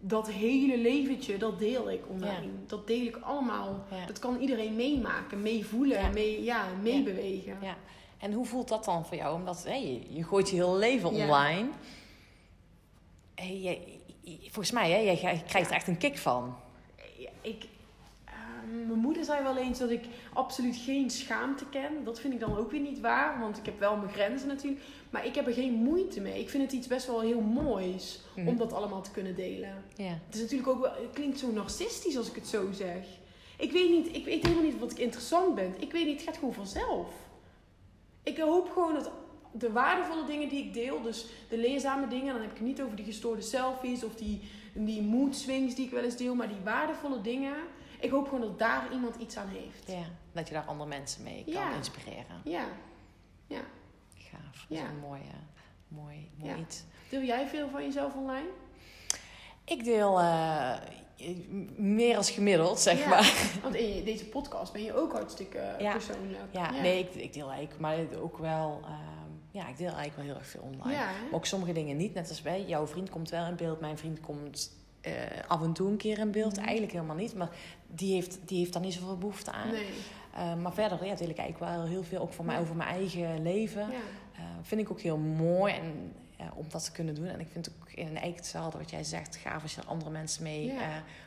[0.00, 2.48] dat hele leventje, dat deel ik online.
[2.66, 3.84] Dat deel ik allemaal.
[3.90, 4.06] Ja.
[4.06, 6.08] Dat kan iedereen meemaken, meevoelen, Ja.
[6.08, 7.56] mee, ja, meebewegen.
[7.62, 7.76] Ja.
[8.18, 9.34] En hoe voelt dat dan voor jou?
[9.34, 11.68] Omdat hé, je, je gooit je hele leven online.
[13.34, 13.80] Hey,
[14.42, 16.56] volgens mij, hè, jij krijgt er echt een kick van.
[17.48, 17.64] Ik,
[18.24, 22.04] ehm, mijn moeder zei wel eens dat ik absoluut geen schaamte ken.
[22.04, 24.82] Dat vind ik dan ook weer niet waar, want ik heb wel mijn grenzen natuurlijk.
[25.10, 26.40] Maar ik heb er geen moeite mee.
[26.40, 28.48] Ik vind het iets best wel heel moois Mhm.
[28.48, 29.84] om dat allemaal te kunnen delen.
[30.26, 33.06] Het is natuurlijk ook wel, het klinkt zo narcistisch als ik het zo zeg.
[33.58, 35.74] Ik weet niet, ik weet helemaal niet wat ik interessant ben.
[35.78, 37.08] Ik weet niet, het gaat gewoon vanzelf.
[38.22, 39.10] Ik hoop gewoon dat
[39.52, 42.82] de waardevolle dingen die ik deel, dus de leerzame dingen, dan heb ik het niet
[42.82, 44.40] over die gestoorde selfies of die,
[44.72, 47.54] die mood swings die ik wel eens deel, maar die waardevolle dingen,
[48.00, 49.86] ik hoop gewoon dat daar iemand iets aan heeft.
[49.90, 51.74] ja, dat je daar andere mensen mee kan Ja.
[51.76, 52.40] inspireren.
[52.44, 52.64] Ja.
[53.46, 53.60] ja.
[54.14, 54.66] Gaaf.
[54.68, 54.88] Dat is Ja.
[54.88, 55.20] een mooie,
[55.88, 56.56] mooi, mooi Ja.
[56.58, 56.82] iets.
[57.08, 58.48] Deel jij veel van jezelf online?
[59.64, 60.74] Ik deel eh,
[61.76, 63.08] meer als gemiddeld, zeg Ja.
[63.08, 63.42] maar.
[63.62, 65.92] Want in deze podcast ben je ook hartstikke eh, Ja.
[65.92, 66.40] persoonlijk.
[66.50, 68.80] Ja, nee, ik, ik deel eigenlijk, maar ook wel...
[68.84, 70.92] ehm, ja, ik deel eigenlijk wel heel erg veel online.
[70.92, 71.04] Ja?
[71.04, 73.98] Maar ook sommige dingen niet, net als bij jouw vriend komt wel in beeld, mijn
[73.98, 75.12] vriend komt eh,
[75.48, 76.56] af en toe een keer in beeld.
[76.56, 76.64] Mhm.
[76.64, 77.50] Eigenlijk helemaal niet, maar
[77.86, 79.70] die heeft, die heeft daar niet zoveel behoefte aan.
[79.70, 79.88] Nee.
[80.34, 82.88] Eh, maar verder ja, deel ik eigenlijk wel heel veel, ook voor mij over mijn
[82.88, 83.82] eigen leven.
[84.34, 87.26] Eh, vind ik ook heel mooi en, ja, om dat te kunnen doen.
[87.26, 89.86] En ik vind het ook in eigenlijk hetzelfde wat jij zegt, gaaf als je er
[89.86, 90.72] andere mensen mee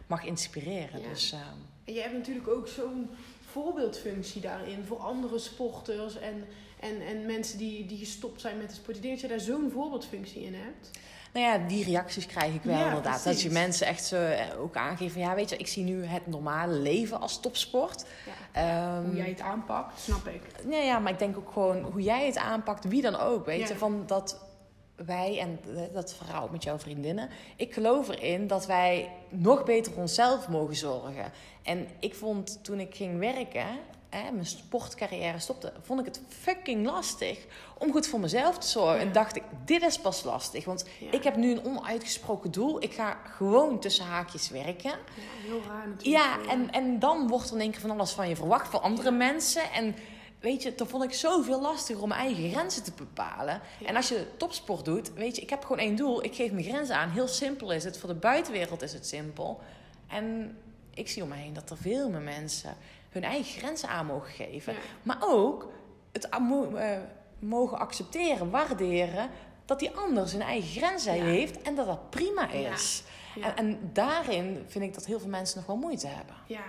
[0.08, 1.04] mag inspireren.
[1.04, 1.44] Dus ehm,
[1.86, 3.10] En je hebt natuurlijk ook zo'n
[3.52, 6.46] voorbeeldfunctie daarin voor andere sporters en,
[6.82, 8.96] en, en mensen die, die gestopt zijn met de sport.
[8.98, 10.90] Ik denk dat je daar zo'n voorbeeldfunctie in hebt.
[11.34, 13.24] nou ja, die reacties krijg ik wel Ja, inderdaad.
[13.24, 16.04] Dat je mensen echt zo eh, ook aangeven van ja, weet je, ik zie nu
[16.06, 18.06] het normale leven als topsport.
[18.54, 18.96] Ja.
[18.98, 20.42] Ehm, Hoe jij het aanpakt, snap ik.
[20.66, 23.68] Nee, ja, maar ik denk ook gewoon hoe jij het aanpakt, wie dan ook, weet
[23.68, 23.80] je, Ja.
[23.80, 24.50] van dat
[24.96, 25.60] wij en
[25.94, 30.76] dat verhaal met jouw vriendinnen, ik geloof erin dat wij nog beter voor onszelf mogen
[30.76, 31.32] zorgen.
[31.64, 33.66] En ik vond toen ik ging werken,
[34.12, 37.46] hè, mijn sportcarrière stopte, vond ik het fucking lastig
[37.78, 38.96] om goed voor mezelf te zorgen.
[38.96, 39.02] Ja.
[39.02, 41.12] En dacht ik, dit is pas lastig, want Ja.
[41.12, 42.84] ik heb nu een onuitgesproken doel.
[42.84, 44.90] Ik ga gewoon tussen haakjes werken.
[44.92, 46.24] Ja, heel raar natuurlijk.
[46.24, 48.82] Ja, en, en dan wordt er in één keer van alles van je verwacht van
[48.82, 49.72] andere mensen.
[49.72, 49.96] En
[50.40, 53.62] weet je, dan vond ik zoveel lastiger om mijn eigen grenzen te bepalen.
[53.80, 53.88] Ja.
[53.88, 56.24] En als je topsport doet, weet je, ik heb gewoon één doel.
[56.24, 57.10] Ik geef mijn grenzen aan.
[57.10, 57.98] Heel simpel is het.
[57.98, 59.60] Voor de buitenwereld is het simpel.
[60.08, 60.58] En
[60.94, 62.76] ik zie om me heen dat er veel meer mensen
[63.12, 64.74] hun eigen grenzen aan mogen geven.
[64.74, 64.80] Ja.
[65.04, 65.72] Maar ook
[66.12, 66.98] het eh,
[67.40, 69.30] mogen accepteren, waarderen...
[69.66, 71.24] dat die ander zijn eigen grenzen Ja.
[71.24, 73.04] heeft en dat dat prima is.
[73.36, 73.46] Ja.
[73.46, 76.36] En, en daarin vind ik dat heel veel mensen nog wel moeite hebben.
[76.48, 76.64] ja,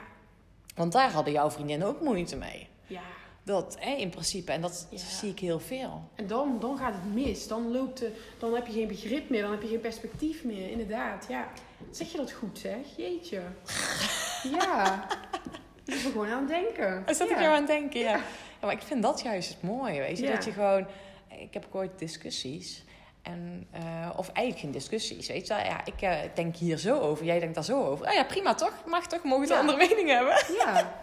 [0.75, 2.69] Want daar hadden jouw vriendinnen ook moeite mee.
[2.87, 3.01] ja.
[3.45, 4.99] Dat hè, in principe, en dat Ja.
[4.99, 6.03] zie ik heel veel.
[6.15, 7.49] En dan, dan gaat het mis.
[7.49, 9.43] Dan, loopt de, dan heb je geen begrip meer.
[9.43, 10.71] Dan heb je geen perspectief meer.
[10.71, 11.49] Inderdaad, ja.
[11.91, 12.77] Zeg je dat goed, zeg?
[12.97, 13.43] Jeetje.
[14.59, 15.07] Ja.
[15.85, 17.03] Ik ben gewoon aan het denken.
[17.07, 17.35] Daar zat ja.
[17.35, 18.21] ik jou aan het denken, ja.
[18.61, 20.27] maar ik vind dat juist het mooie, weet je.
[20.31, 20.87] Dat je gewoon...
[21.29, 22.85] Ik heb ook ooit discussies.
[23.23, 25.65] En, eh, of eigenlijk geen discussies, weet je wel.
[25.65, 28.07] Ja, ik eh, denk hier zo over, jij denkt daar zo over.
[28.07, 28.73] Ah ja, prima toch?
[28.87, 29.23] Mag toch?
[29.23, 29.61] Mogen we Ja.
[29.61, 30.35] een andere mening hebben?
[30.59, 30.95] Ja.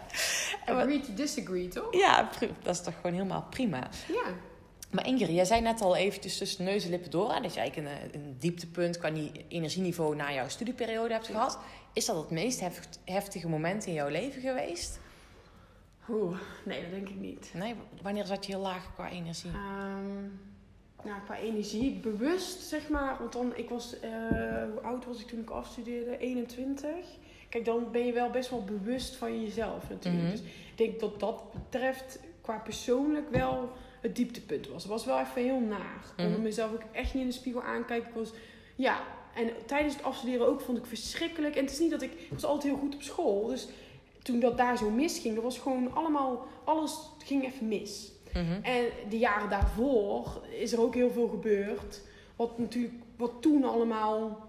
[0.66, 1.94] Agree to disagree, toch?
[1.94, 2.28] Ja,
[2.62, 3.88] dat is toch gewoon helemaal prima.
[4.08, 4.24] Ja.
[4.90, 7.32] Maar Ingrid, jij zei net al eventjes tussen neus en lippen door...
[7.34, 11.58] hè, dat je eigenlijk een, een dieptepunt qua ni- energieniveau na jouw studieperiode hebt gehad.
[11.92, 15.00] Is dat het meest hef- heftige moment in jouw leven geweest?
[16.08, 17.50] Oeh, nee, dat denk ik niet.
[17.54, 19.50] Nee, wanneer zat je heel laag qua energie?
[19.50, 20.20] Ehm,
[21.04, 23.16] nou, qua energie, bewust zeg maar.
[23.18, 24.10] Want dan, ik was, eh,
[24.72, 26.18] hoe oud was ik toen ik afstudeerde?
[26.18, 26.90] 21.
[27.48, 30.22] Kijk, dan ben je wel best wel bewust van jezelf natuurlijk.
[30.24, 30.32] Mhm.
[30.32, 34.82] Dus ik denk dat dat betreft qua persoonlijk wel het dieptepunt was.
[34.82, 36.04] Het was wel even heel naar.
[36.16, 36.42] Ik kon Mhm.
[36.42, 38.08] mezelf ook echt niet in de spiegel aankijken.
[38.08, 38.32] Ik was,
[38.76, 39.00] ja,
[39.34, 41.54] en tijdens het afstuderen ook vond ik verschrikkelijk.
[41.56, 43.46] En het is niet dat ik, ik was altijd heel goed op school.
[43.46, 43.68] Dus
[44.22, 48.12] toen dat daar zo misging, dat was gewoon allemaal, alles ging even mis.
[48.32, 48.62] Mhm.
[48.62, 52.00] En de jaren daarvoor is er ook heel veel gebeurd.
[52.36, 54.46] Wat natuurlijk, wat toen allemaal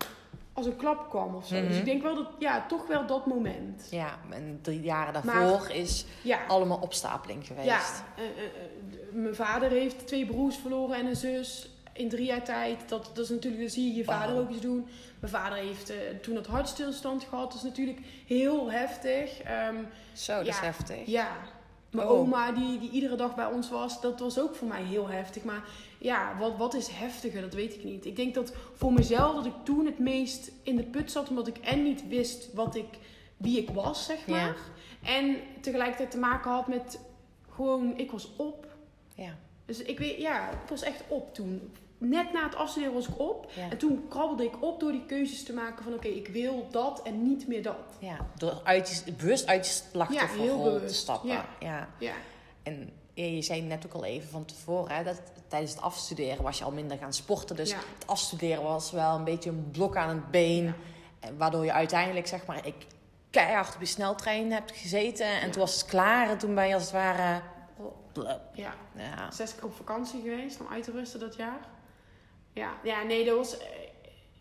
[0.53, 1.55] als een klap kwam of zo.
[1.55, 1.67] Mhm.
[1.67, 3.87] Dus ik denk wel dat, ja, toch wel dat moment.
[3.91, 7.67] Ja, en drie jaren daarvoor Maar- is Ja, allemaal opstapeling geweest.
[7.67, 7.81] ja.
[8.17, 11.69] eh, eh, eh, mijn vader heeft twee broers verloren en een zus
[12.01, 12.89] in drie jaar tijd.
[12.89, 14.87] Dat, dat is natuurlijk, dat zie je je vader ook eens doen.
[15.19, 17.47] Mijn vader heeft eh, toen het hartstilstand gehad.
[17.51, 19.41] Dat is natuurlijk heel heftig.
[19.41, 19.75] Ehm,
[20.13, 21.05] Zo, dat is heftig.
[21.05, 21.27] Ja.
[21.89, 22.19] Mijn Oh.
[22.19, 25.43] oma die, die iedere dag bij ons was, dat was ook voor mij heel heftig.
[25.43, 25.63] Maar
[25.97, 28.05] ja, wat, wat is heftiger, dat weet ik niet.
[28.05, 31.47] Ik denk dat voor mezelf dat ik toen het meest in de put zat, omdat
[31.47, 32.85] ik en niet wist wat ik,
[33.37, 34.31] wie ik was, zeg Ja.
[34.35, 34.55] maar.
[35.03, 36.99] En tegelijkertijd te maken had met
[37.49, 38.67] gewoon, ik was op.
[39.15, 39.35] Ja.
[39.65, 41.71] Dus ik weet, ja, ik was echt op toen.
[42.03, 43.51] Net na het afstuderen was ik op.
[43.55, 43.69] Ja.
[43.69, 47.01] En toen krabbelde ik op door die keuzes te maken van oké, ik wil dat
[47.01, 47.75] en niet meer dat.
[47.99, 48.17] ja.
[48.37, 50.95] Door uit je, bewust uit je Ja, slachtofferrol te bewust.
[50.95, 51.29] stappen.
[51.29, 51.45] Ja.
[51.59, 51.87] ja.
[51.97, 52.13] Ja,
[52.63, 56.43] En ja, je zei net ook al even van tevoren, hè, dat tijdens het afstuderen
[56.43, 57.55] was je al minder gaan sporten.
[57.55, 57.77] Dus Ja.
[57.97, 60.63] het afstuderen was wel een beetje een blok aan het been.
[60.63, 60.73] Ja.
[61.19, 62.75] En Waardoor je uiteindelijk, zeg maar, ik
[63.29, 65.25] keihard op je sneltrein hebt gezeten.
[65.25, 65.51] En Ja.
[65.51, 67.41] toen was het klaar en toen ben je als het ware...
[68.11, 68.39] blub.
[68.53, 68.73] ja.
[68.95, 69.31] Ja.
[69.31, 71.59] zes keer op vakantie geweest om uit te rusten dat jaar.
[72.53, 73.57] Ja, ja nee, dat was.
[73.57, 73.65] eh,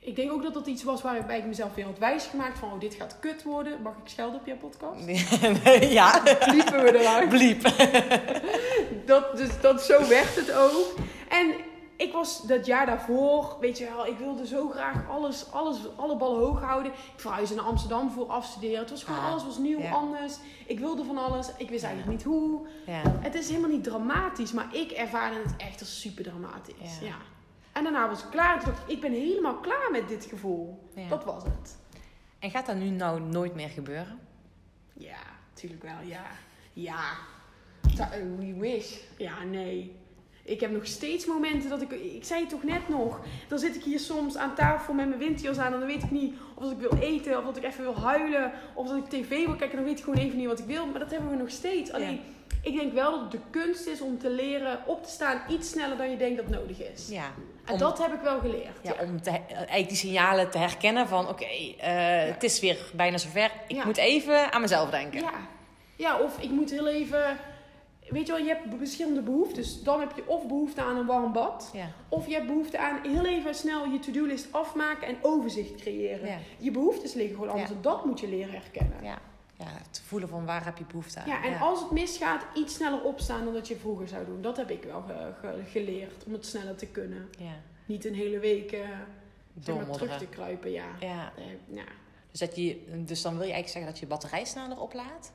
[0.01, 2.81] Ik denk ook dat dat iets was waarbij ik mezelf weer had wijsgemaakt van oh,
[2.81, 3.83] dit gaat kut worden.
[3.83, 5.01] Mag ik schelden op jouw podcast?
[5.99, 6.23] ja,
[6.55, 7.29] Liepen we eruit.
[7.29, 7.63] bliep.
[9.07, 10.95] Dat, dus dat, zo werd het ook.
[11.29, 11.55] En
[11.97, 16.17] ik was dat jaar daarvoor, weet je wel, ik wilde zo graag alles, alles, alle
[16.17, 16.93] ballen hoog houden.
[16.93, 18.79] Ik verhuisde naar Amsterdam voor afstuderen.
[18.79, 19.91] Het was gewoon, Ah, alles was nieuw, ja.
[19.93, 20.35] anders.
[20.67, 21.49] Ik wilde van alles.
[21.57, 22.61] Ik wist eigenlijk niet hoe.
[22.87, 23.03] Ja.
[23.21, 26.99] Het is helemaal niet dramatisch, maar ik ervaarde het echt als super dramatisch.
[27.01, 27.07] Ja.
[27.07, 27.15] Ja.
[27.73, 28.61] En daarna was ik klaar.
[28.61, 30.89] Toen dacht ik, ik ben helemaal klaar met dit gevoel.
[30.95, 31.09] Ja.
[31.09, 31.79] Dat was het.
[32.39, 34.19] En gaat dat nu nou nooit meer gebeuren?
[34.93, 36.27] Ja, natuurlijk wel, ja.
[36.73, 37.13] Ja.
[37.99, 38.09] Eh,
[38.39, 38.99] We wish.
[39.17, 39.97] Ja, nee.
[40.45, 41.91] Ik heb nog steeds momenten dat ik...
[41.91, 43.21] Ik zei het toch net nog.
[43.49, 45.73] Dan zit ik hier soms aan tafel met mijn winterjas aan...
[45.73, 47.39] en dan weet ik niet of dat ik wil eten...
[47.39, 48.53] of dat ik even wil huilen...
[48.75, 49.77] of dat ik tv wil kijken...
[49.77, 50.87] dan weet ik gewoon even niet wat ik wil.
[50.87, 51.93] Maar dat hebben we nog steeds.
[51.93, 52.21] Alleen,
[52.63, 55.41] ik denk wel dat het de kunst is om te leren op te staan...
[55.49, 57.09] iets sneller dan je denkt dat nodig is.
[57.09, 57.25] Ja.
[57.65, 58.79] En Om- dat heb ik wel geleerd.
[58.83, 61.29] Ja, Ja, om te, eigenlijk die signalen te herkennen van...
[61.29, 63.51] oké, eh, het is weer bijna zover.
[63.67, 63.85] Ik Ja.
[63.85, 65.21] moet even aan mezelf denken.
[65.21, 65.33] Ja.
[65.97, 67.37] ja, of ik moet heel even...
[68.09, 69.83] Weet je wel, je hebt verschillende behoeftes.
[69.83, 71.71] Dan heb je of behoefte aan een warm bad...
[72.09, 76.39] Of je hebt behoefte aan heel even snel je to-do-list afmaken en overzicht creëren.
[76.59, 78.97] Je behoeftes liggen gewoon anders dat moet je leren herkennen.
[79.03, 79.19] Ja,
[79.61, 79.67] Ja.
[79.67, 81.43] ja, te voelen van waar heb je behoefte aan.
[81.43, 84.43] en als het misgaat, iets sneller opstaan dan dat je vroeger zou doen.
[84.43, 87.29] Dat heb ik wel ge- ge- geleerd, om het sneller te kunnen.
[87.39, 87.53] Ja,
[87.87, 88.81] Niet een hele week eh,
[89.61, 90.85] zeg maar, terug te kruipen, ja.
[91.01, 91.33] Ja,
[91.67, 91.83] ja.
[92.31, 95.33] dus, dat je, dus dan wil je eigenlijk zeggen dat je batterij sneller oplaadt?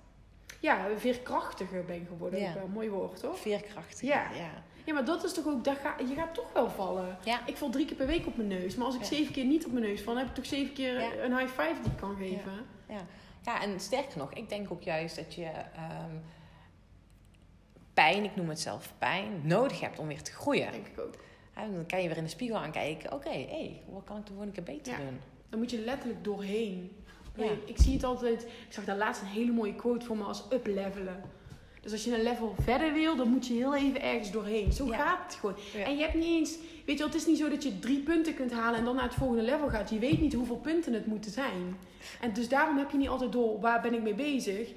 [0.59, 2.39] ja, veerkrachtiger ben geworden.
[2.39, 2.47] Ja.
[2.47, 3.39] Ook wel een mooi woord, toch?
[3.39, 4.01] Veerkracht.
[4.01, 4.29] Ja.
[4.35, 4.49] ja.
[4.85, 7.17] Ja, maar dat is toch ook, daar ga, je gaat toch wel vallen.
[7.23, 7.47] Ja.
[7.47, 8.75] Ik val drie keer per week op mijn neus.
[8.75, 9.07] Maar als ik Ja.
[9.07, 11.11] zeven keer niet op mijn neus val, dan heb ik toch zeven keer Ja.
[11.23, 12.51] een high five die ik kan geven.
[12.89, 13.01] Ja,
[13.45, 16.15] en sterker nog, ik denk ook juist dat je ehm,
[17.93, 20.71] pijn, ik noem het zelf pijn, nodig hebt om weer te groeien.
[20.71, 21.13] Denk ik ook.
[21.53, 23.13] En dan kan je weer in de spiegel aankijken.
[23.13, 24.97] Oké, hé, wat kan ik de volgende keer beter Ja.
[24.99, 25.19] doen?
[25.49, 27.03] Dan moet je letterlijk doorheen.
[27.35, 27.49] Ja.
[27.65, 28.43] Ik zie het altijd.
[28.43, 31.21] Ik zag daar laatst een hele mooie quote voor me als uplevelen.
[31.85, 34.71] Dus als je een level verder wil, dan moet je heel even ergens doorheen.
[34.71, 34.97] Zo Ja.
[34.97, 35.55] gaat het gewoon.
[35.73, 35.83] Ja.
[35.85, 36.51] En je hebt niet eens.
[36.85, 38.95] Weet je, wel, het is niet zo dat je drie punten kunt halen en dan
[38.95, 39.89] naar het volgende level gaat.
[39.89, 41.77] Je weet niet hoeveel punten het moeten zijn.
[42.21, 44.69] En dus daarom heb je niet altijd door waar ben ik mee bezig.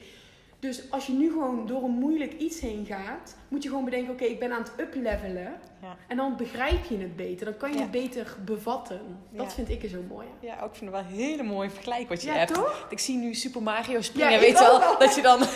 [0.60, 4.12] Dus als je nu gewoon door een moeilijk iets heen gaat, moet je gewoon bedenken:
[4.12, 5.52] oké, ik ben aan het uplevelen.
[5.82, 5.96] Ja.
[6.08, 7.44] En dan begrijp je het beter.
[7.46, 7.82] Dan kan je Ja.
[7.82, 9.00] het beter bevatten.
[9.30, 9.50] Dat Ja.
[9.52, 10.26] vind ik er zo mooi.
[10.40, 12.54] Ja, ook vind het wel een hele mooie vergelijk wat je Ja, hebt.
[12.54, 12.86] toch?
[12.90, 14.32] Ik zie nu Super Mario springen.
[14.32, 15.38] Ja, weet wel, dat je dan...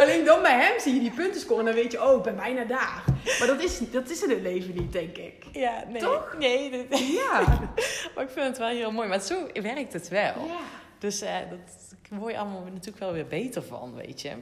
[0.00, 2.22] Alleen dan bij hem zie je die punten scoren en dan weet je: oh, ik
[2.22, 3.02] ben bijna daar.
[3.38, 5.44] Maar dat is, dat is in het leven niet, denk ik.
[5.52, 6.00] Ja, nee.
[6.02, 6.34] Toch?
[6.38, 7.40] Nee, dit- Ja.
[8.14, 9.08] maar ik vind het wel heel mooi.
[9.08, 10.20] Maar zo werkt het wel.
[10.46, 10.58] ja.
[10.98, 11.58] Dus eh dat
[12.10, 14.32] word je allemaal natuurlijk wel weer beter van, weet je.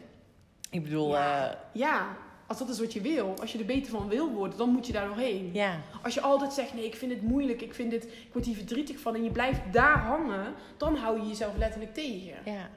[0.70, 1.50] Ik bedoel, Ja.
[1.50, 4.58] eh, Ja, als dat is wat je wil, als je er beter van wil worden,
[4.58, 5.50] dan moet je daar doorheen.
[5.52, 5.80] ja.
[6.02, 8.56] Als je altijd zegt, nee, ik vind het moeilijk, ik, vind dit, ik word hier
[8.56, 12.36] verdrietig van en je blijft daar hangen, dan hou je jezelf letterlijk tegen.
[12.44, 12.70] Ja.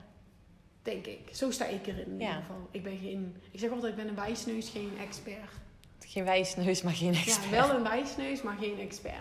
[0.81, 1.19] Denk ik.
[1.31, 2.27] Zo sta ik erin in Ja.
[2.27, 2.67] ieder geval.
[2.71, 5.51] Ik ben geen, ik zeg altijd, ik ben een wijsneus, geen expert.
[5.99, 7.43] Geen wijsneus, maar geen expert.
[7.53, 9.13] Ja, wel een wijsneus, maar geen expert.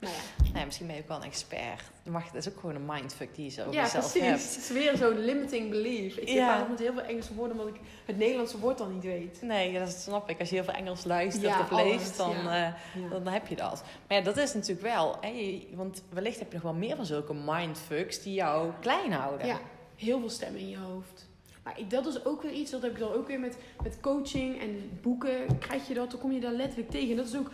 [0.00, 1.80] Nou ja, Nee, misschien ben je ook wel een expert.
[2.02, 4.28] Dat, mag, dat is ook gewoon een mindfuck die je zo over ja jezelf precies.
[4.28, 4.54] hebt.
[4.54, 6.16] Het is weer zo'n limiting belief.
[6.16, 6.50] Ik zit Ja.
[6.50, 9.38] altijd met heel veel Engelse woorden, omdat ik het Nederlandse woord dan niet weet.
[9.42, 10.38] Nee, dat snap ik.
[10.40, 12.76] Als je heel veel Engels luistert Ja, of leest, dan, ja.
[12.94, 13.82] eh, dan heb je dat.
[14.08, 15.16] Maar ja, dat is natuurlijk wel...
[15.20, 19.46] Hè, want wellicht heb je nog wel meer van zulke mindfucks die jou klein houden.
[19.46, 19.58] Ja,
[19.96, 21.28] heel veel stemmen in je hoofd.
[21.64, 24.60] Maar dat is ook weer iets, dat heb ik dan ook weer met, met coaching
[24.60, 25.58] en boeken.
[25.58, 27.10] Krijg je dat, dan kom je daar letterlijk tegen.
[27.10, 27.50] En dat is ook,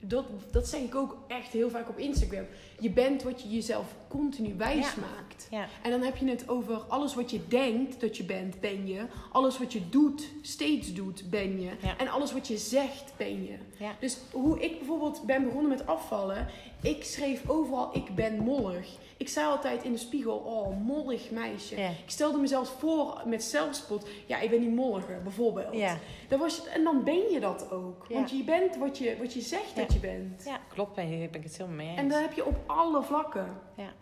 [0.00, 2.44] dat, dat zeg ik ook echt heel vaak op Instagram.
[2.80, 5.00] Je bent wat je jezelf continu wijs Ja.
[5.00, 5.46] maakt.
[5.50, 5.66] Ja.
[5.82, 9.06] En dan heb je het over alles wat je denkt dat je bent, ben je.
[9.32, 11.70] Alles wat je doet, steeds doet, ben je.
[11.82, 11.98] Ja.
[11.98, 13.56] En alles wat je zegt, ben je.
[14.00, 16.46] Dus hoe ik bijvoorbeeld ben begonnen met afvallen.
[16.84, 18.88] Ik schreef overal, ik ben mollig.
[19.16, 21.76] Ik zei altijd in de spiegel, oh, mollig meisje.
[21.80, 21.88] Ja.
[21.88, 24.08] Ik stelde mezelf voor met zelfspot.
[24.26, 25.74] Ja, ik ben die mollige, bijvoorbeeld.
[25.74, 25.98] Ja.
[26.28, 28.06] Dan was en dan ben je dat ook.
[28.08, 30.44] Want je bent wat je, wat je zegt dat je bent.
[30.44, 30.94] ja, klopt.
[30.94, 31.98] Ben, ben ik het helemaal mee eens.
[31.98, 33.60] En dat heb je op alle vlakken.
[33.76, 33.92] Ja.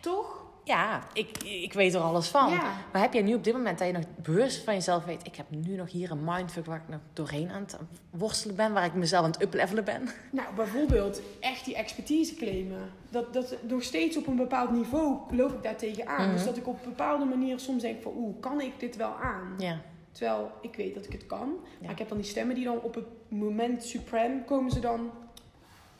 [0.00, 0.43] Toch?
[0.64, 2.50] Ja, ik, ik weet er alles van.
[2.50, 2.72] Ja.
[2.92, 5.26] Maar heb jij nu op dit moment dat je nog bewust van jezelf weet...
[5.26, 7.78] ik heb nu nog hier een mindfuck waar ik nog doorheen aan het
[8.10, 8.72] worstelen ben...
[8.72, 10.08] waar ik mezelf aan het uplevelen ben?
[10.30, 12.90] Nou, bijvoorbeeld echt die expertise claimen.
[13.10, 16.26] Dat, dat nog steeds op een bepaald niveau loop ik daar tegenaan.
[16.26, 16.32] Mhm.
[16.36, 18.12] Dus dat ik op een bepaalde manier soms denk van...
[18.16, 19.54] Oeh, kan ik dit wel aan?
[19.58, 19.80] Ja.
[20.12, 21.48] Terwijl ik weet dat ik het kan.
[21.48, 21.76] Ja.
[21.80, 25.10] Maar ik heb dan die stemmen die dan op het moment supreme komen ze dan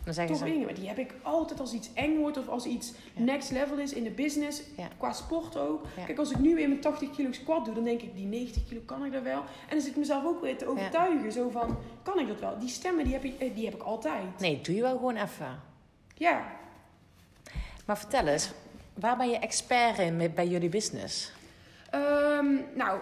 [0.04, 0.44] Dan zeggen ze...
[0.44, 0.64] dingen.
[0.64, 3.22] Maar die heb ik altijd als iets eng wordt of als iets Ja.
[3.22, 4.62] next level is in de business.
[4.76, 4.88] Ja.
[4.98, 5.86] Qua sport ook.
[5.96, 6.04] Ja.
[6.04, 8.62] Kijk, als ik nu weer mijn 80 kilo squat doe, dan denk ik die 90
[8.68, 9.40] kilo kan ik dat wel.
[9.40, 11.32] En dan zit ik mezelf ook weer te overtuigen.
[11.32, 12.58] Zo van, kan ik dat wel?
[12.58, 14.38] Die stemmen die heb ik, eh, die heb ik altijd.
[14.38, 15.60] Nee, doe je wel gewoon even.
[16.14, 16.44] Ja.
[17.84, 18.52] Maar vertel eens,
[18.94, 21.32] waar ben je expert in bij jullie business?
[21.90, 23.00] Ehm, nou,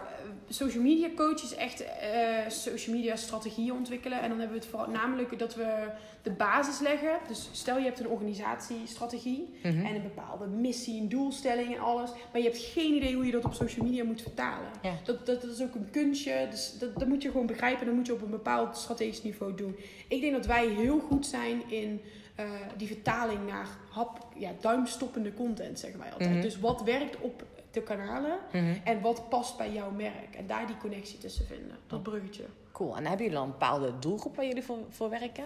[0.53, 4.21] social media coach is echt eh, social media strategieën ontwikkelen.
[4.21, 5.87] En dan hebben we het vooral namelijk dat we
[6.23, 7.19] de basis leggen.
[7.29, 9.85] Dus stel je hebt een organisatiestrategie Mhm.
[9.87, 12.11] en een bepaalde missie, een doelstelling en alles.
[12.33, 14.69] Maar je hebt geen idee hoe je dat op social media moet vertalen.
[14.83, 14.93] Ja.
[15.05, 16.47] Dat, dat, dat is ook een kunstje.
[16.51, 17.81] Dus dat, dat moet je gewoon begrijpen.
[17.81, 19.77] En dat moet je op een bepaald strategisch niveau doen.
[20.09, 22.01] Ik denk dat wij heel goed zijn in
[22.35, 26.31] eh, die vertaling naar hap, ja, duimstoppende content, zeggen wij altijd.
[26.31, 26.41] Mhm.
[26.41, 28.75] Dus wat werkt op de kanalen Mhm.
[28.85, 30.35] en wat past bij jouw merk.
[30.37, 31.77] En daar die connectie tussen vinden.
[31.87, 32.45] Dat bruggetje.
[32.73, 32.97] Cool.
[32.97, 35.45] En hebben jullie dan een bepaalde doelgroep waar jullie voor, voor werken?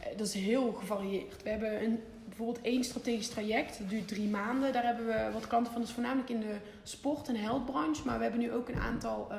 [0.00, 1.42] Eh, Dat is heel gevarieerd.
[1.42, 3.78] We hebben een, bijvoorbeeld één strategisch traject.
[3.78, 4.72] Dat duurt drie maanden.
[4.72, 5.80] Daar hebben we wat klanten van.
[5.80, 8.02] Dat is voornamelijk in de sport- en healthbranche.
[8.04, 9.36] Maar we hebben nu ook een aantal eh,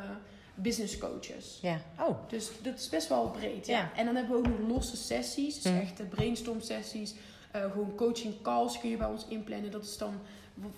[0.56, 1.60] business coaches.
[1.62, 1.80] Ja.
[2.00, 2.18] Oh.
[2.28, 3.68] Dus dat is best wel breed.
[3.68, 3.90] Ja.
[3.96, 5.62] En dan hebben we ook nog losse sessies.
[5.62, 5.82] Dus Mhm.
[5.82, 7.16] echte brainstorm sessies.
[7.52, 9.72] Eh, gewoon coaching calls kun je bij ons inplannen.
[9.72, 10.14] Dat is dan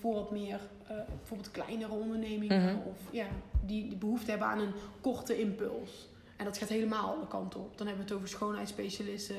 [0.00, 2.62] voor wat meer, eh, bijvoorbeeld kleinere ondernemingen.
[2.64, 2.88] Mhm.
[2.88, 3.26] Of ja,
[3.60, 6.08] die, die behoefte hebben aan een korte impuls.
[6.36, 7.78] En dat gaat helemaal alle kanten op.
[7.78, 9.36] Dan hebben we het over schoonheidsspecialisten,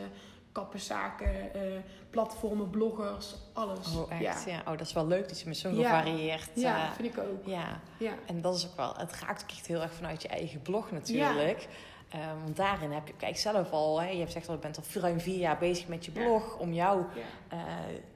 [0.51, 1.61] kapperszaken, eh,
[2.09, 3.95] platformen, bloggers, alles.
[3.95, 4.21] Oh, echt?
[4.45, 4.59] Ja, Ja.
[4.59, 5.99] Oh, dat is wel leuk dat je met zo'n Ja.
[5.99, 6.49] gevarieerd...
[6.55, 7.45] ja eh, vind ik ook.
[7.45, 7.79] ja.
[7.97, 8.13] Ja.
[8.25, 8.93] En dat is ook wel...
[8.97, 11.67] Het raakt ook echt heel erg vanuit je eigen blog natuurlijk.
[12.11, 13.13] Eh, want daarin heb je...
[13.17, 14.01] Kijk, zelf al...
[14.01, 16.21] Hè, je hebt gezegd, al, je bent al ruim vier jaar bezig met je Ja.
[16.23, 16.57] blog.
[16.57, 17.03] Om jou...
[17.15, 17.57] Ja.
[17.57, 17.63] eh,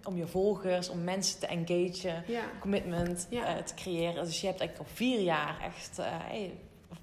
[0.04, 2.24] om je volgers, om mensen te engagen.
[2.28, 2.43] Ja.
[2.60, 3.46] Commitment Ja.
[3.46, 4.26] eh, te creëren.
[4.26, 6.00] Dus je hebt eigenlijk al vier jaar echt...
[6.00, 6.58] eh, hey,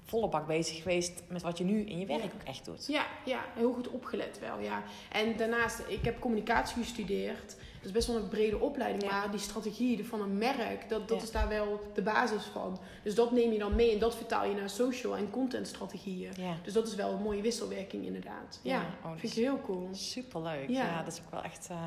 [0.05, 2.87] volle bak bezig geweest met wat je nu in je werk ook echt doet.
[2.87, 4.83] Ja, ja, heel goed opgelet wel, ja.
[5.11, 7.55] En daarnaast, ik heb communicatie gestudeerd.
[7.83, 11.23] Dat is best wel een brede opleiding, maar die strategie van een merk, dat, dat
[11.23, 12.79] is daar wel de basis van.
[13.03, 16.31] Dus dat neem je dan mee en dat vertaal je naar social en content strategieën.
[16.37, 16.55] Ja.
[16.63, 18.59] Dus dat is wel een mooie wisselwerking inderdaad.
[18.61, 19.89] Ja, oh, vind ik heel cool.
[19.91, 20.69] Superleuk.
[20.69, 20.85] Ja.
[20.85, 21.03] Ja.
[21.03, 21.67] dat is ook wel echt...
[21.71, 21.77] eh,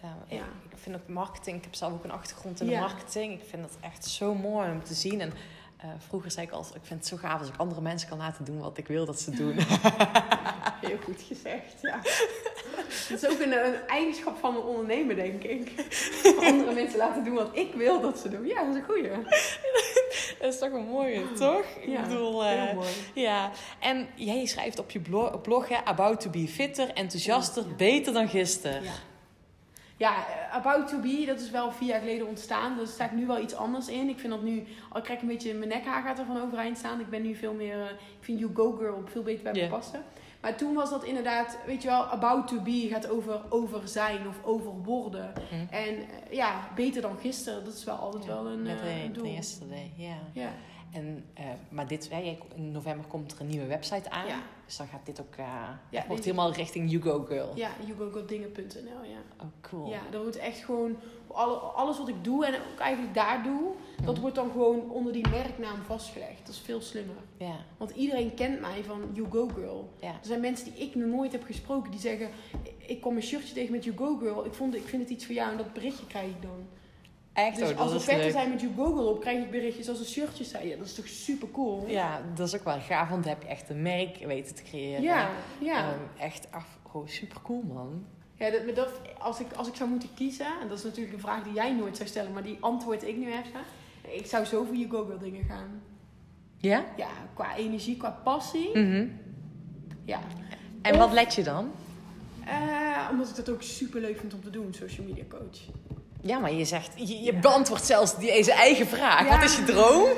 [0.00, 0.44] eh, Ja.
[0.70, 1.56] Ik vind ook marketing...
[1.56, 3.32] Ik heb zelf ook een achtergrond in de marketing.
[3.40, 5.20] Ik vind dat echt zo mooi om te zien.
[5.20, 5.32] En
[5.82, 6.74] eh, vroeger zei ik altijd...
[6.74, 9.04] Ik vind het zo gaaf als ik andere mensen kan laten doen wat ik wil
[9.04, 9.54] dat ze doen.
[10.86, 12.00] Heel goed gezegd, ja.
[13.08, 15.72] Dat is ook een, een eigenschap van een ondernemer, denk ik.
[16.40, 18.46] Andere mensen laten doen wat ik wil dat ze doen.
[18.46, 19.08] Ja, dat is een goeie.
[20.40, 21.64] Dat is toch een mooie, toch?
[21.80, 22.88] Ik Ja, bedoel, eh, heel mooi.
[23.14, 23.50] ja.
[23.80, 27.74] En jij schrijft op je blog, blog hè, about to be fitter, enthousiaster, Ja.
[27.74, 28.82] beter dan gisteren.
[28.82, 28.90] Ja.
[30.02, 32.76] Ja, About to Be, dat is wel vier jaar geleden ontstaan.
[32.76, 34.08] Daar sta ik nu wel iets anders in.
[34.08, 36.78] Ik vind dat nu, al krijg ik een beetje, mijn nekhaar gaat er van overeind
[36.78, 37.00] staan.
[37.00, 39.68] Ik ben nu veel meer, eh, ik vind You Go Girl veel beter bij me
[39.68, 40.02] passen.
[40.40, 44.28] Maar toen was dat inderdaad, weet je wel, About to Be gaat over over zijn
[44.28, 45.32] of over worden.
[45.48, 45.74] Hm.
[45.74, 49.12] En eh, ja, beter dan gisteren, dat is wel altijd wel een, Met eh, een
[49.12, 49.26] doel.
[49.26, 50.16] yesterday, ja.
[50.32, 50.52] Ja.
[50.92, 54.26] En, eh, maar dit, hè, in november komt er een nieuwe website aan.
[54.26, 54.42] Ja.
[54.66, 57.52] Dus dan gaat dit ook, Ja, het wordt helemaal richting You Go Girl.
[57.54, 59.18] ja, yougogodingen.nl, ja.
[59.42, 59.88] Oh, cool.
[59.90, 63.72] Ja, dat wordt echt gewoon, alle, alles wat ik doe en ook eigenlijk daar doe,
[64.04, 66.38] dat wordt dan gewoon onder die merknaam vastgelegd.
[66.46, 67.16] Dat is veel slimmer.
[67.36, 69.88] Ja, Want iedereen kent mij van You Go Girl.
[70.00, 70.08] ja.
[70.08, 72.28] Er zijn mensen die ik nog nooit heb gesproken die zeggen:
[72.86, 74.44] Ik kom een shirtje tegen met You Go Girl.
[74.44, 76.66] Ik, vond, ik vind het iets voor jou en dat berichtje krijg ik dan.
[77.32, 78.32] Echt, dus oh, als er vetten leuk.
[78.32, 80.68] zijn met You Go Girl op, krijg ik berichtjes als er shirtjes zijn.
[80.68, 81.84] Ja, dat is toch super cool?
[81.88, 84.62] Ja, dat is ook wel gaaf, want dan heb je echt een merk weten te
[84.62, 85.02] creëren.
[85.02, 85.30] ja.
[85.58, 85.76] ja.
[85.92, 88.04] Ehm, echt af, oh, super cool man.
[88.34, 91.14] Ja, dat, maar dat, als, ik, als ik zou moeten kiezen, en dat is natuurlijk
[91.14, 93.44] een vraag die jij nooit zou stellen, maar die antwoord ik nu heb,
[94.08, 95.82] ik zou zo voor You Go Girl dingen gaan.
[96.56, 96.84] Ja?
[96.96, 98.78] Ja, qua energie, qua passie.
[98.78, 99.06] Mhm.
[100.04, 100.20] Ja.
[100.82, 101.70] En Of- wat let je dan?
[102.46, 105.58] Eh, omdat ik dat ook super leuk vind om te doen, social media coach.
[106.24, 109.24] Ja, maar je zegt, je, je beantwoordt zelfs deze eigen vraag.
[109.24, 109.36] Ja.
[109.36, 110.08] Wat is je droom?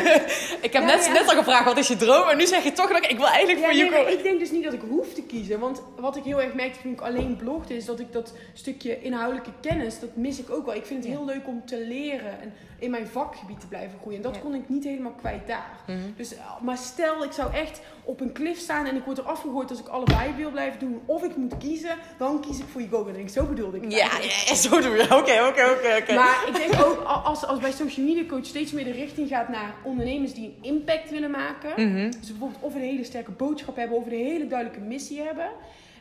[0.66, 1.12] ik heb Ja, net, ja.
[1.12, 2.28] net al gevraagd, wat is je droom?
[2.28, 4.06] En nu zeg je toch nog, ik wil eigenlijk voor nee, go.
[4.06, 5.58] ik denk dus niet dat ik hoef te kiezen.
[5.58, 9.02] Want wat ik heel erg merkte toen ik alleen blogde, is dat ik dat stukje
[9.02, 10.74] inhoudelijke kennis, dat mis ik ook wel.
[10.74, 14.16] Ik vind het heel leuk om te leren en in mijn vakgebied te blijven groeien.
[14.16, 14.40] En dat Ja.
[14.40, 15.70] kon ik niet helemaal kwijt daar.
[15.86, 15.98] Mhm.
[16.16, 19.24] Dus, eh, maar stel, ik zou echt op een klif staan en ik word er
[19.24, 21.00] afgegooid als ik allebei wil blijven doen.
[21.06, 22.88] Of ik moet kiezen, dan kies ik voor je.
[22.90, 24.10] En denk ik, zo bedoelde ik Ja,
[24.46, 25.02] ja, zo doen we.
[25.02, 26.14] Oké, oké, oké.
[26.20, 29.48] Maar ik denk ook, als, als bij social media coach steeds meer de richting gaat
[29.48, 31.70] naar ondernemers die een impact willen maken.
[31.88, 32.10] Mhm.
[32.10, 35.48] Dus bijvoorbeeld of een hele sterke boodschap hebben of een hele duidelijke missie hebben.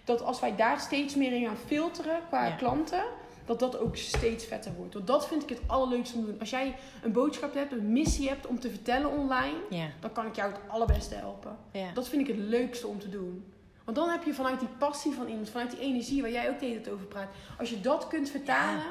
[0.04, 2.52] Dat als wij daar steeds meer in gaan filteren qua Ja.
[2.56, 3.04] klanten,
[3.50, 4.94] dat dat ook steeds vetter wordt.
[4.94, 6.40] Want dat vind ik het allerleukste om te doen.
[6.40, 10.26] Als jij een boodschap hebt, een missie hebt om te vertellen online, Ja, dan kan
[10.26, 11.58] ik jou het allerbeste helpen.
[11.72, 11.92] ja.
[11.94, 13.44] Dat vind ik het leukste om te doen.
[13.86, 16.60] Want dan heb je vanuit die passie van iemand, vanuit die energie waar jij ook
[16.60, 17.30] hele tijd over praat.
[17.60, 18.84] Als je dat kunt vertalen,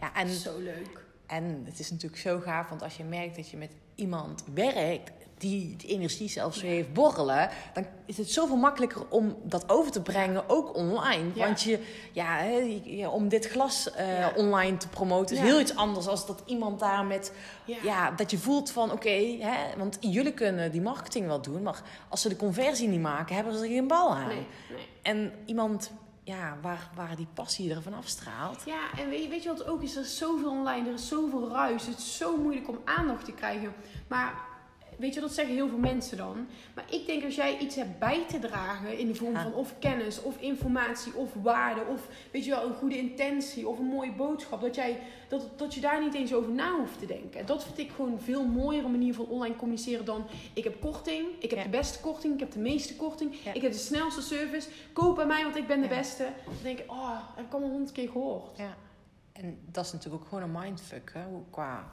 [0.00, 1.04] ja en, zo leuk.
[1.26, 5.12] en het is natuurlijk zo gaaf, want als je merkt dat je met iemand werkt
[5.42, 9.92] die die energie zelfs weer heeft borrelen, dan is het zoveel makkelijker om dat over
[9.92, 11.30] te brengen, ook online.
[11.34, 11.44] Ja.
[11.46, 11.78] Want je,
[12.12, 14.32] ja, om dit glas eh, Ja.
[14.36, 17.32] online te promoten is heel iets anders als dat iemand daar met
[17.64, 18.10] Ja.
[18.10, 22.20] dat je voelt van oké, hè, want jullie kunnen die marketing wel doen, maar als
[22.20, 24.26] ze de conversie niet maken, hebben ze er geen bal aan.
[24.28, 24.86] Nee, nee.
[25.02, 25.90] En iemand
[26.24, 28.62] ja, waar, waar die passie er van afstraalt.
[28.64, 29.96] Ja, en weet je, weet je wat ook is?
[29.96, 31.86] Er is zoveel online, er is zoveel ruis.
[31.86, 33.72] Het is zo moeilijk om aandacht te krijgen.
[34.08, 34.34] Maar
[35.02, 36.46] weet je, dat zeggen heel veel mensen dan.
[36.74, 39.42] Maar ik denk als jij iets hebt bij te dragen in de vorm Ja.
[39.42, 43.78] van of kennis, of informatie, of waarde, of weet je wel, een goede intentie, of
[43.78, 44.98] een mooie boodschap, dat, jij,
[45.28, 47.40] dat, dat je daar niet eens over na hoeft te denken.
[47.40, 50.80] En dat vind ik gewoon een veel mooiere manier van online communiceren dan ik heb
[50.80, 51.64] korting, ik heb Ja.
[51.64, 53.52] de beste korting, ik heb de meeste korting, Ja.
[53.52, 56.24] ik heb de snelste service, koop bij mij want ik ben de beste.
[56.44, 58.56] Dan denk ik, oh, heb ik allemaal honderd keer gehoord.
[58.58, 58.76] Ja.
[59.32, 61.92] En dat is natuurlijk ook gewoon een mindfuck, hè, qua,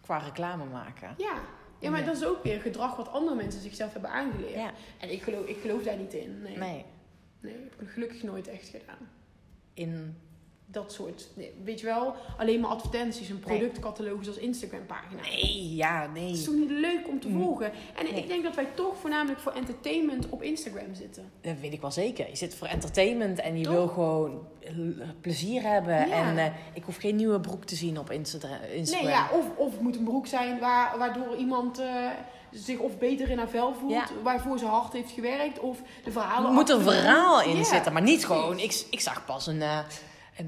[0.00, 1.14] qua reclame maken.
[1.18, 1.34] Ja.
[1.80, 4.54] Ja, maar dat is ook weer gedrag wat andere mensen zichzelf hebben aangeleerd.
[4.54, 6.42] Ja, En ik geloof, ik geloof daar niet in.
[6.42, 6.56] Nee.
[6.56, 6.84] nee.
[7.40, 7.54] nee.
[7.54, 9.08] ik heb het gelukkig nooit echt gedaan.
[9.74, 10.16] In,
[10.72, 13.38] Dat soort, nee, weet je wel, alleen maar advertenties, Nee.
[13.38, 15.20] productcatalogus als Instagram pagina.
[15.22, 16.42] nee, ja, Het is nee.
[16.44, 17.42] toch niet leuk om te Mm.
[17.42, 17.72] volgen?
[17.96, 18.12] En Nee.
[18.22, 21.30] ik denk dat wij toch voornamelijk voor entertainment op Instagram zitten.
[21.40, 22.28] Dat weet ik wel zeker.
[22.28, 23.72] Je zit voor entertainment en je Toch?
[23.72, 24.46] wil gewoon
[25.20, 26.08] plezier hebben.
[26.08, 26.28] Ja.
[26.28, 28.58] En eh, ik hoef geen nieuwe broek te zien op Instagram.
[28.74, 32.06] Nee, ja, of, of het moet een broek zijn waar, waardoor iemand eh,
[32.50, 34.04] zich of beter in haar vel voelt, Ja.
[34.22, 36.48] waarvoor ze hard heeft gewerkt, of de verhalen.
[36.48, 38.58] Er moet een verhaal in zitten, maar niet gewoon.
[38.58, 39.78] Ik, ik zag pas een, eh,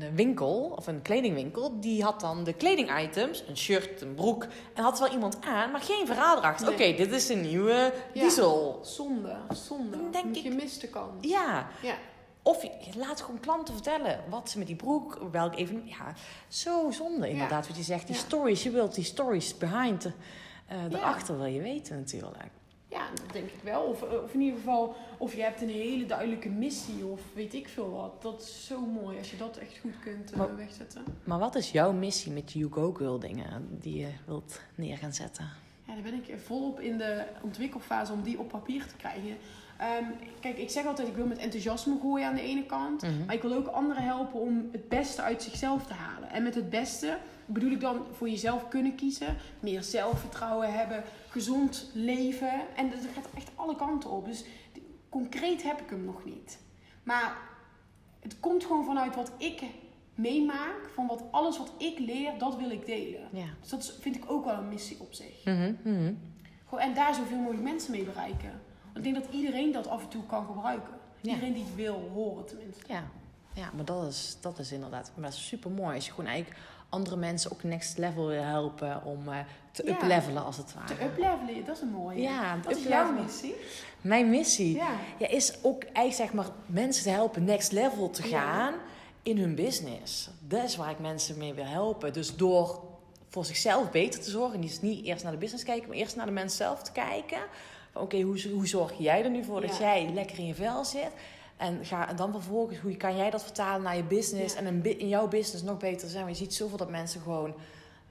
[0.01, 4.83] een winkel, of een kledingwinkel, die had dan de kledingitems, een shirt, een broek, en
[4.83, 6.67] had wel iemand aan, maar geen verhaal erachter.
[6.67, 6.75] Nee.
[6.75, 8.23] Oké, dit is een nieuwe Ja.
[8.23, 8.79] diesel.
[8.83, 9.97] Zonde, zonde.
[10.11, 11.13] Denk je ik- mist de kans.
[11.27, 11.95] Ja, Ja.
[12.43, 16.15] of je, je laat gewoon klanten vertellen wat ze met die broek, welk even, ja,
[16.49, 18.07] zo zonde inderdaad wat je zegt.
[18.07, 20.05] Die stories, je wilt die stories behind,
[20.67, 20.99] eh Ja.
[20.99, 22.51] erachter wil je weten natuurlijk.
[22.93, 23.83] Ja, dat denk ik wel.
[23.83, 27.55] Of, eh, of in ieder geval, of je hebt een hele duidelijke missie of weet
[27.55, 28.23] ik veel wat.
[28.23, 31.05] Dat is zo mooi als je dat echt goed kunt eh, Maar- wegzetten.
[31.25, 35.13] Maar wat is jouw missie met You Go Girl dingen die je wilt neer gaan
[35.13, 35.49] zetten?
[35.87, 39.37] ja, daar ben ik volop in de ontwikkelfase om die op papier te krijgen.
[39.79, 40.05] Ehm,
[40.41, 43.03] kijk, ik zeg altijd, ik wil met enthousiasme gooien aan de ene kant.
[43.03, 43.25] Mhm.
[43.27, 46.31] Maar ik wil ook anderen helpen om het beste uit zichzelf te halen.
[46.31, 49.37] En met het beste bedoel ik dan voor jezelf kunnen kiezen.
[49.61, 51.05] Meer zelfvertrouwen hebben.
[51.29, 52.77] Gezond leven.
[52.77, 54.25] En dat gaat echt alle kanten op.
[54.25, 54.45] Dus
[55.09, 56.59] concreet heb ik hem nog niet.
[57.03, 57.37] Maar
[58.21, 59.63] het komt gewoon vanuit wat ik
[60.15, 60.91] meemaak.
[60.95, 63.29] Van wat alles wat ik leer, dat wil ik delen.
[63.33, 63.47] Ja.
[63.61, 65.43] Dus dat vind ik ook wel een missie op zich.
[65.43, 68.61] Gewoon, en daar zoveel mogelijk mensen mee bereiken.
[68.93, 70.95] Want ik denk dat iedereen dat af en toe kan gebruiken.
[71.21, 71.31] Ja.
[71.31, 72.83] Iedereen die het wil horen tenminste.
[72.89, 73.05] Ja,
[73.55, 75.95] ja maar dat is, dat is inderdaad maar super mooi.
[75.95, 76.61] Als je gewoon eigenlijk
[76.93, 79.39] andere mensen ook next level wil helpen om eh,
[79.73, 79.93] te Ja.
[79.93, 80.95] uplevelen als het ware.
[80.97, 82.21] Te uplevelen, dat is een mooie.
[82.21, 83.55] Ja, Wat is jouw missie?
[84.01, 84.91] Mijn missie Ja.
[85.19, 88.41] ja, is ook eigenlijk zeg maar mensen te helpen next level te Ja.
[88.41, 88.75] gaan
[89.23, 90.31] in hun business.
[90.41, 92.13] Dat is waar ik mensen mee wil helpen.
[92.13, 92.81] Dus door
[93.29, 94.61] voor zichzelf beter te zorgen.
[94.61, 97.39] Dus niet eerst naar de business kijken, maar eerst naar de mens zelf te kijken.
[97.95, 101.11] Oké, hoe, hoe zorg jij er nu voor dat jij lekker in je vel zit?
[101.63, 104.55] En, ga, en dan vervolgens, hoe kan jij dat vertalen naar je business?
[104.55, 104.61] Ja.
[104.61, 106.25] En in, in jouw business nog beter zijn.
[106.25, 107.55] Want je ziet zoveel dat mensen gewoon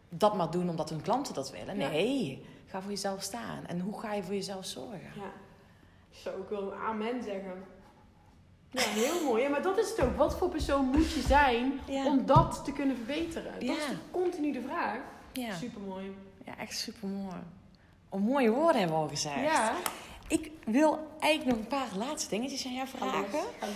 [0.10, 1.80] dat maar doen omdat hun klanten dat willen.
[1.80, 1.89] Ja.
[1.89, 3.66] Nee, ga voor jezelf staan.
[3.68, 5.12] En hoe ga je voor jezelf zorgen?
[5.16, 5.32] Ja.
[6.10, 7.64] Zo, ik wil een amen zeggen.
[8.70, 9.43] Ja, heel mooi.
[9.43, 10.16] Ja, maar dat is het ook.
[10.18, 12.06] Wat voor persoon moet je zijn Ja.
[12.06, 13.52] om dat te kunnen verbeteren?
[13.54, 14.97] Dat is continu de vraag.
[15.34, 15.56] Ja.
[15.56, 16.16] Super mooi.
[16.45, 17.36] Ja, echt super mooi.
[18.10, 19.41] Oh, mooie woorden hebben we al gezegd.
[19.41, 19.74] Ja.
[20.32, 23.40] Ik wil eigenlijk nog een paar laatste dingetjes aan jou vragen.
[23.60, 23.72] los.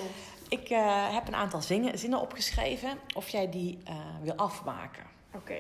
[0.49, 2.99] Ik eh, heb een aantal zingen, zinnen opgeschreven.
[3.15, 5.03] Of jij die eh, wil afmaken.
[5.33, 5.53] Oké.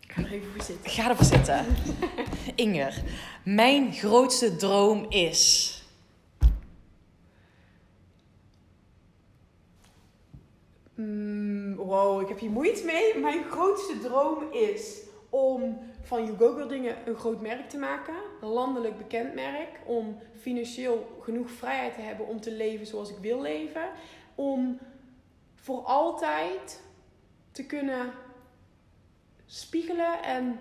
[0.00, 0.90] Ik ga er even voor zitten.
[0.90, 1.66] Ga ervoor zitten.
[2.54, 3.02] Inger,
[3.44, 5.72] mijn grootste droom is.
[10.94, 13.18] Mm, wow, ik heb hier moeite mee.
[13.18, 15.00] Mijn grootste droom is
[15.30, 18.14] om van YouGoGirl dingen een groot merk te maken.
[18.40, 19.68] Een landelijk bekend merk.
[19.84, 23.90] Om financieel genoeg vrijheid te hebben om te leven zoals ik wil leven.
[24.34, 24.78] Om
[25.54, 26.82] voor altijd
[27.50, 28.12] te kunnen
[29.46, 30.58] spiegelen en...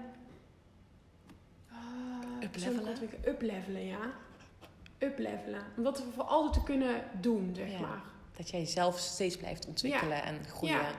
[1.72, 2.98] Ah, Uplevelen?
[3.28, 4.12] Uplevelen, ja.
[5.00, 5.62] Uplevelen.
[5.78, 7.80] Om dat voor altijd te kunnen doen, zeg Ja.
[7.80, 8.02] maar.
[8.38, 10.76] Dat jij jezelf steeds blijft ontwikkelen en groeien.
[10.76, 10.92] Ja.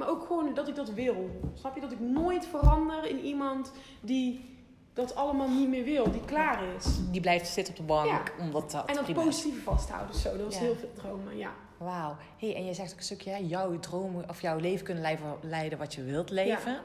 [0.00, 1.40] Maar ook gewoon dat ik dat wil.
[1.54, 1.80] Snap je?
[1.80, 4.58] Dat ik nooit verander in iemand die
[4.92, 6.10] dat allemaal niet meer wil.
[6.10, 6.86] Die klaar is.
[7.10, 8.08] Die blijft zitten op de bank.
[8.08, 8.22] Ja.
[8.44, 10.14] Omdat dat En dat prima positieve vasthouden.
[10.16, 10.60] Zo, dat was Ja.
[10.60, 11.36] heel veel dromen.
[11.36, 11.50] Ja.
[11.76, 12.16] Wauw.
[12.38, 15.78] Hey, en jij zegt ook een stukje, hè, jouw dromen of jouw leven kunnen leiden,
[15.78, 16.80] wat je wilt leven.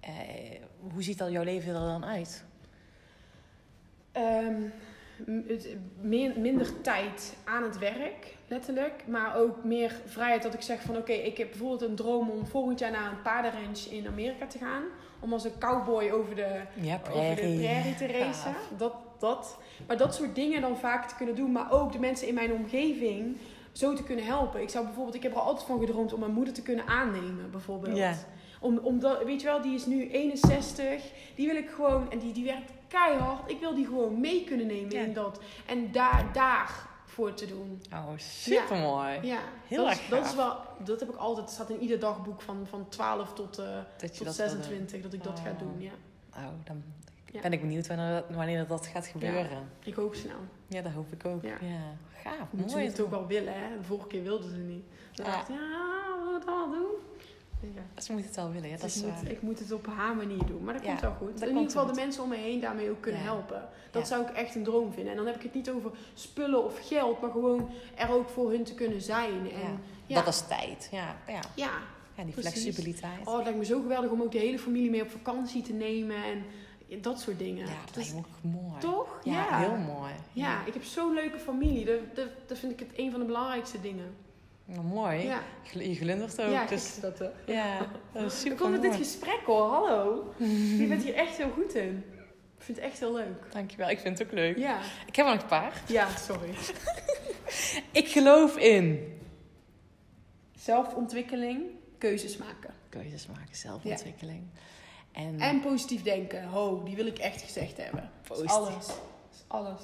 [0.00, 0.12] Eh,
[0.92, 2.44] hoe ziet dan jouw leven er dan uit?
[4.12, 4.62] Ehm,
[6.36, 9.04] minder tijd aan het werk, letterlijk.
[9.06, 10.96] Maar ook meer vrijheid dat ik zeg van...
[10.96, 14.58] Oké, ik heb bijvoorbeeld een droom om volgend jaar naar een paardenranch in Amerika te
[14.58, 14.82] gaan.
[15.20, 18.52] Om als een cowboy over de, Ja, over de prairie te racen.
[18.52, 18.72] Gaaf.
[18.76, 19.58] Dat, dat.
[19.86, 21.52] Maar dat soort dingen dan vaak te kunnen doen.
[21.52, 23.36] Maar ook de mensen in mijn omgeving
[23.72, 24.62] zo te kunnen helpen.
[24.62, 27.50] Ik zou bijvoorbeeld, ik heb er altijd van gedroomd om mijn moeder te kunnen aannemen,
[27.50, 27.96] bijvoorbeeld.
[27.96, 28.14] Ja.
[28.60, 31.02] Om, omdat, weet je wel, die is nu 61.
[31.34, 33.50] Die wil ik gewoon, en die, die werkt keihard.
[33.50, 35.00] Ik wil die gewoon mee kunnen nemen Ja.
[35.02, 35.40] in dat.
[35.66, 37.82] En daar, daar voor te doen.
[37.92, 39.18] Oh, supermooi.
[39.22, 41.46] Ja, Heel dat, erg is- dat is wel, dat heb ik altijd.
[41.46, 43.64] Het staat in ieder dagboek van, van 12 tot, eh,
[43.98, 44.54] Dat tot dat wil doen.
[44.62, 45.58] 26 dat ik dat ga Oh.
[45.58, 45.74] doen.
[45.80, 45.90] Ja.
[46.36, 46.82] Oh, dan
[47.32, 47.40] Ja.
[47.40, 49.68] ben ik benieuwd wanneer dat, wanneer dat gaat gebeuren.
[49.84, 50.36] Ik hoop snel.
[50.66, 51.42] Ja, dat hoop ik ook.
[51.42, 51.80] Ja, Ja.
[52.22, 52.46] gaaf.
[52.50, 52.88] Moet ze Mooi.
[52.88, 53.76] het ook wel willen, hè?
[53.78, 54.84] De vorige keer wilden ze niet.
[55.12, 55.30] Toen Ja.
[55.32, 56.90] dacht ik, ja, we het al doen.
[57.60, 58.02] Ja.
[58.02, 59.18] Ze moeten het wel willen, ja, dat Dus is ik, waar.
[59.22, 60.64] moet, ik moet het op haar manier doen.
[60.64, 61.40] Maar dat komt wel goed.
[61.42, 63.68] In ieder geval de mensen om me heen daarmee ook kunnen helpen.
[63.90, 65.10] Dat zou ik echt een droom vinden.
[65.10, 67.20] En dan heb ik het niet over spullen of geld.
[67.20, 69.50] Maar gewoon er ook voor hun te kunnen zijn.
[69.52, 69.80] En.
[70.14, 70.88] Dat is tijd.
[70.90, 71.40] Ja, ja.
[71.54, 71.70] ja.
[72.24, 72.50] die Precies.
[72.62, 73.26] flexibiliteit.
[73.26, 75.72] Oh, het lijkt me zo geweldig om ook de hele familie mee op vakantie te
[75.72, 76.16] nemen.
[76.24, 76.42] En
[77.00, 77.66] dat soort dingen.
[77.66, 78.80] ja, dat me ook mooi.
[78.80, 79.20] toch?
[79.24, 79.58] Ja, Ja.
[79.58, 80.12] heel mooi.
[80.32, 81.84] Ja, ik heb zo'n leuke familie.
[81.84, 84.14] Dat, dat, dat vind ik het een van de belangrijkste dingen.
[84.74, 85.22] Nou, mooi.
[85.22, 85.42] Ja,
[85.72, 86.50] Je glundert ook.
[86.50, 87.28] ja dus, dat, hè.
[87.46, 87.78] ja,
[88.12, 90.34] dat is Ik super kom met dit gesprek hoor, hallo.
[90.78, 92.04] Je bent hier echt heel goed in.
[92.58, 93.52] Ik vind het echt heel leuk.
[93.52, 94.58] Dankjewel, ik vind het ook leuk.
[94.58, 95.82] Ja, Ik heb nog een paar.
[95.86, 96.50] ja sorry.
[97.92, 99.18] Ik geloof in.
[100.56, 101.62] Zelfontwikkeling,
[101.98, 102.74] keuzes maken.
[102.88, 104.42] Keuzes maken, zelfontwikkeling.
[105.12, 106.44] En, En positief denken.
[106.44, 108.10] Ho, die wil ik echt gezegd hebben.
[108.26, 108.50] Positief.
[108.50, 108.86] alles.
[108.86, 108.96] Dat
[109.32, 109.82] is alles.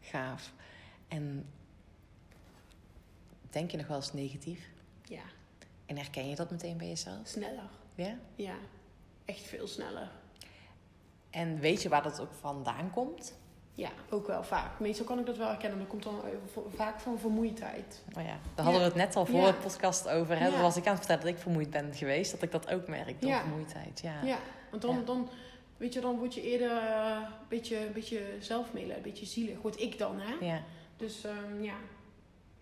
[0.00, 0.52] gaaf.
[1.08, 1.46] En
[3.52, 4.68] denk je nog wel eens negatief?
[5.04, 5.22] Ja,
[5.86, 7.18] En herken je dat meteen bij jezelf?
[7.26, 7.68] sneller.
[7.94, 8.16] Ja?
[8.34, 8.54] Ja,
[9.24, 10.10] echt veel sneller.
[11.30, 13.38] En weet je waar dat ook vandaan komt?
[13.74, 14.80] Ja, ook wel vaak.
[14.80, 15.78] Meestal kan ik dat wel herkennen.
[15.78, 16.20] Dat komt dan
[16.74, 18.02] vaak van vermoeidheid.
[18.18, 19.46] Oh ja, daar hadden we het net al voor Ja.
[19.46, 20.38] de podcast over.
[20.38, 20.46] Hè?
[20.46, 20.60] Ja.
[20.60, 22.30] Was ik aan het vertellen dat ik vermoeid ben geweest.
[22.30, 23.40] Dat ik dat ook merk door Ja.
[23.40, 24.00] vermoeidheid.
[24.00, 24.22] Ja.
[24.22, 24.38] Ja,
[24.70, 25.28] want dan, dan
[25.76, 29.60] weet je, dan word je eerder eh, een beetje, een beetje zelfmelen, een beetje zielig.
[29.62, 30.46] Word ik dan, hè?
[30.46, 30.62] Ja.
[30.96, 31.74] Dus ehm, ja.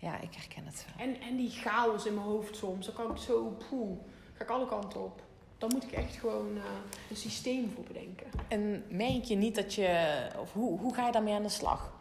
[0.01, 1.07] Ja, ik herken het wel.
[1.07, 3.99] En, en die chaos in mijn hoofd soms, dan kan ik zo, poeh,
[4.35, 5.23] ga ik alle kanten op.
[5.59, 6.63] Dan moet ik echt gewoon eh,
[7.11, 8.27] een systeem voor bedenken.
[8.49, 11.93] En merk je niet dat je, of hoe, hoe ga je daarmee aan de slag?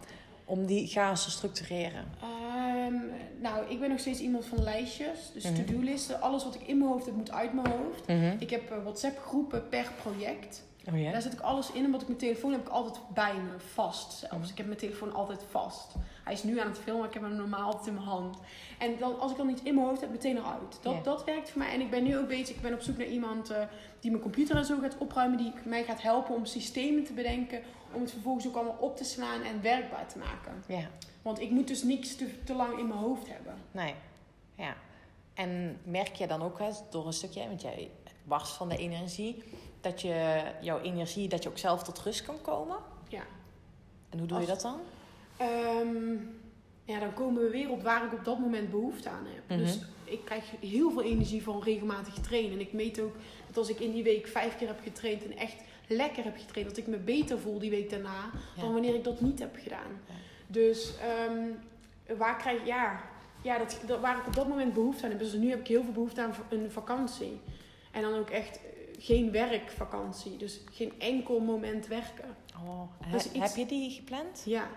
[0.45, 2.05] Om die chaos te structureren.
[2.21, 2.93] Ehm,
[3.41, 5.31] nou, ik ben nog steeds iemand van lijstjes.
[5.33, 5.53] Dus Mhm.
[5.55, 6.21] to-do-listen.
[6.21, 8.07] Alles wat ik in mijn hoofd heb, moet uit mijn hoofd.
[8.07, 8.35] Mhm.
[8.39, 10.67] Ik heb eh, WhatsApp-groepen per project.
[10.93, 11.11] Oh?
[11.11, 11.85] Daar zet ik alles in.
[11.85, 14.35] Omdat ik mijn telefoon heb ik altijd bij me, vast zelfs.
[14.37, 14.49] Mhm.
[14.51, 15.95] Ik heb mijn telefoon altijd vast.
[16.29, 18.37] Hij is nu aan het filmen, ik heb hem normaal altijd in mijn hand.
[18.77, 20.79] En dan, als ik dan iets in mijn hoofd heb, meteen eruit.
[20.81, 21.01] Dat, Ja.
[21.01, 21.73] dat werkt voor mij.
[21.73, 23.61] En ik ben nu ook bezig, ik ben op zoek naar iemand eh,
[23.99, 25.37] die mijn computer en zo gaat opruimen.
[25.37, 27.61] Die mij gaat helpen om systemen te bedenken.
[27.93, 30.63] Om het vervolgens ook allemaal op te slaan en werkbaar te maken.
[30.67, 30.89] Ja,
[31.21, 33.53] Want ik moet dus niks te, te lang in mijn hoofd hebben.
[33.71, 33.93] nee.
[34.55, 34.75] Ja.
[35.33, 37.91] En merk je dan ook hè, door een stukje, want jij
[38.23, 39.43] barst van de energie,
[39.81, 42.77] dat je jouw energie, dat je ook zelf tot rust kan komen?
[43.07, 43.21] Ja.
[44.09, 44.79] En hoe doe je dat dan?
[45.39, 46.13] Ehm,
[46.83, 49.43] ja, dan komen we weer op waar ik op dat moment behoefte aan heb.
[49.49, 49.57] Mhm.
[49.59, 52.51] Dus ik krijg heel veel energie van regelmatig trainen.
[52.51, 53.15] En ik meet ook
[53.47, 55.55] dat als ik in die week vijf keer heb getraind en echt
[55.87, 58.61] lekker heb getraind, dat ik me beter voel die week daarna Ja.
[58.61, 59.91] dan wanneer ik dat niet heb gedaan.
[60.07, 60.13] Ja.
[60.47, 63.01] Dus ehm, waar krijg ja,
[63.41, 65.19] ja dat, dat, waar ik op dat moment behoefte aan heb.
[65.19, 67.39] Dus nu heb ik heel veel behoefte aan een vakantie.
[67.91, 68.63] En dan ook echt eh,
[68.99, 70.37] geen werkvakantie.
[70.37, 72.35] Dus geen enkel moment werken.
[72.67, 74.41] Oh, he- iets- Heb je die gepland?
[74.45, 74.67] Ja,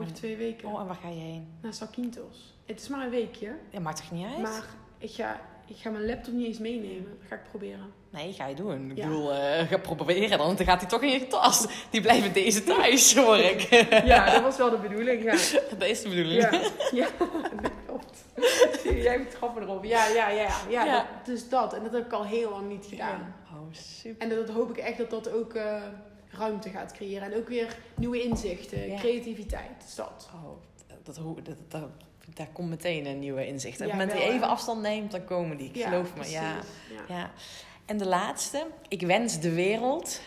[0.00, 0.68] over twee weken.
[0.68, 1.46] Oh, en waar ga je heen?
[1.62, 2.54] Naar Sakintos.
[2.66, 3.52] Het is maar een weekje.
[3.70, 4.38] Ja, maakt toch niet uit?
[4.42, 4.64] Maar
[4.98, 7.04] ik ga, ik ga mijn laptop niet eens meenemen.
[7.20, 7.92] Dat ga ik proberen.
[8.10, 8.90] Nee, ga je doen.
[8.90, 9.06] Ik Ja.
[9.06, 11.66] bedoel, eh, ga proberen, dan gaat hij toch in je tas.
[11.90, 13.60] Die blijven deze thuis, hoor ik.
[14.04, 15.22] Ja, dat was wel de bedoeling.
[15.22, 15.30] Ja,
[15.78, 16.42] dat is de bedoeling.
[16.42, 16.50] ja,
[16.92, 18.24] ja dat klopt.
[18.84, 19.84] Jij hebt grappen erop.
[19.84, 20.48] Ja, ja, ja.
[20.68, 20.94] ja, Ja.
[20.96, 21.74] Dat, dus dat.
[21.74, 23.34] En dat heb ik al heel lang niet gedaan.
[23.52, 24.22] Oh, super.
[24.30, 25.82] En dat hoop ik echt dat dat ook eh,
[26.30, 27.32] ruimte gaat creëren.
[27.32, 28.98] En ook weer nieuwe inzichten, Ja.
[28.98, 29.80] creativiteit.
[29.84, 30.28] Dus dat.
[30.34, 30.50] Oh,
[31.04, 31.90] dat, dat, dat, dat-
[32.34, 33.74] daar komt meteen een nieuwe inzicht.
[33.80, 35.70] Op het moment dat je even afstand neemt, dan komen die.
[35.72, 36.56] Ik geloof me, ja.
[37.08, 37.30] ja.
[37.84, 38.66] En de laatste.
[38.88, 40.20] Ik wens de wereld...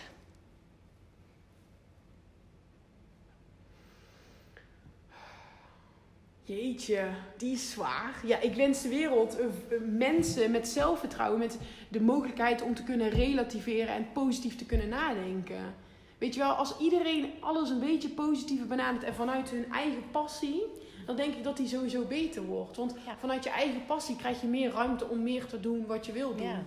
[6.43, 7.03] Jeetje,
[7.37, 8.21] die is zwaar.
[8.25, 9.51] Ja, ik wens de wereld eh, eh,
[9.97, 11.57] mensen met zelfvertrouwen, met
[11.89, 15.73] de mogelijkheid om te kunnen relativeren en positief te kunnen nadenken.
[16.19, 20.63] Weet je wel, als iedereen alles een beetje positiever benadert en vanuit hun eigen passie,
[21.05, 22.77] dan denk ik dat die sowieso beter wordt.
[22.77, 23.15] Want Ja.
[23.17, 26.35] vanuit je eigen passie krijg je meer ruimte om meer te doen wat je wil
[26.35, 26.47] doen.
[26.47, 26.63] Ja.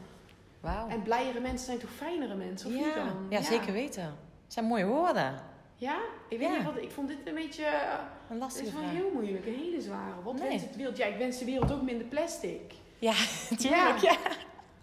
[0.61, 0.89] Wauw.
[0.89, 2.95] En blijere mensen zijn toch fijnere mensen, of niet Ja.
[2.95, 3.27] dan?
[3.29, 4.03] ja, zeker weten.
[4.03, 5.41] Het zijn mooie woorden.
[5.77, 5.97] Ja?
[6.29, 7.65] Ik weet niet wat, ik vond dit een beetje...
[7.65, 7.99] eh, Een
[8.29, 10.23] Het lastige is wel heel moeilijk, een hele zware.
[10.23, 10.49] Wat Nee.
[10.49, 10.97] wens het wereld?
[10.97, 12.61] Ja, ik wens de wereld ook minder plastic.
[12.99, 13.13] Ja,
[13.51, 13.99] natuurlijk.
[13.99, 14.17] Ja.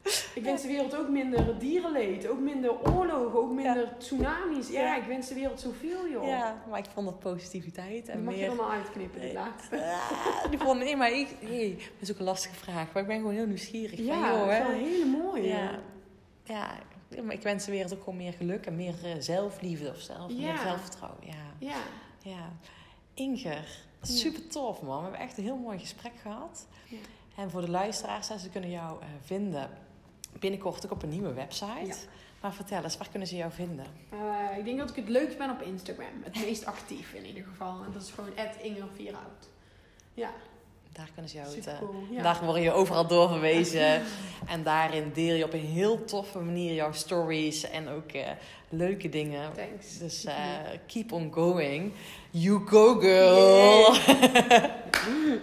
[0.35, 4.67] Ik wens de wereld ook minder dierenleed, ook minder oorlogen, ook minder tsunamis.
[4.69, 4.95] Ja, Ja.
[4.95, 6.27] ik wens de wereld zoveel, joh.
[6.27, 8.43] Ja, maar ik vond dat positiviteit en Die mag meer...
[8.49, 9.33] je dan al uitknippen, Nee.
[9.33, 9.75] laatste.
[10.43, 12.93] Ah, die vond, nee, maar ik, nee, dat is ook een lastige vraag.
[12.93, 13.95] Maar ik ben gewoon heel nieuwsgierig.
[13.95, 15.47] van, Ja, joh, dat is wel hele mooie.
[15.47, 15.79] Ja.
[16.43, 16.71] Ja,
[17.23, 20.27] maar ik wens de wereld ook gewoon meer geluk en meer eh, zelfliefde of zelf,
[20.31, 20.61] meer Ja.
[20.61, 21.19] zelfvertrouwen.
[21.25, 21.67] Ja.
[21.67, 21.77] Ja.
[22.19, 22.51] ja.
[23.13, 23.67] Inger,
[24.01, 24.97] super tof man.
[24.97, 26.67] We hebben echt een heel mooi gesprek gehad.
[26.87, 26.97] Ja.
[27.35, 29.69] En voor de luisteraars, ze kunnen jou eh, vinden
[30.39, 31.85] binnenkort ook op een nieuwe website.
[31.85, 31.95] Ja.
[32.41, 33.85] Maar vertel eens, waar kunnen ze jou vinden?
[34.09, 36.23] Eh, ik denk dat ik het leukst ben op Instagram.
[36.23, 37.83] Het meest actief in ieder geval.
[37.83, 38.29] En dat is gewoon
[38.61, 39.49] @ingervierhout.
[40.13, 40.31] Ja,
[40.99, 42.03] Daar kunnen ze jou het, super eh, cool.
[42.09, 42.21] Ja.
[42.21, 44.01] Daar word je overal doorverwezen.
[44.47, 48.27] en daarin deel je op een heel toffe manier jouw stories en ook eh,
[48.69, 49.53] leuke dingen.
[49.53, 49.97] Thanks.
[49.97, 50.35] Dus eh,
[50.87, 51.91] keep on going.
[52.29, 53.95] You go girl.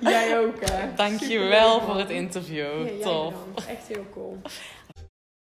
[0.13, 0.95] Jij ook, hè.
[0.95, 2.87] Dankjewel Superleuk, voor het interview.
[2.87, 3.35] Ja, Tof.
[3.69, 4.39] Echt heel cool.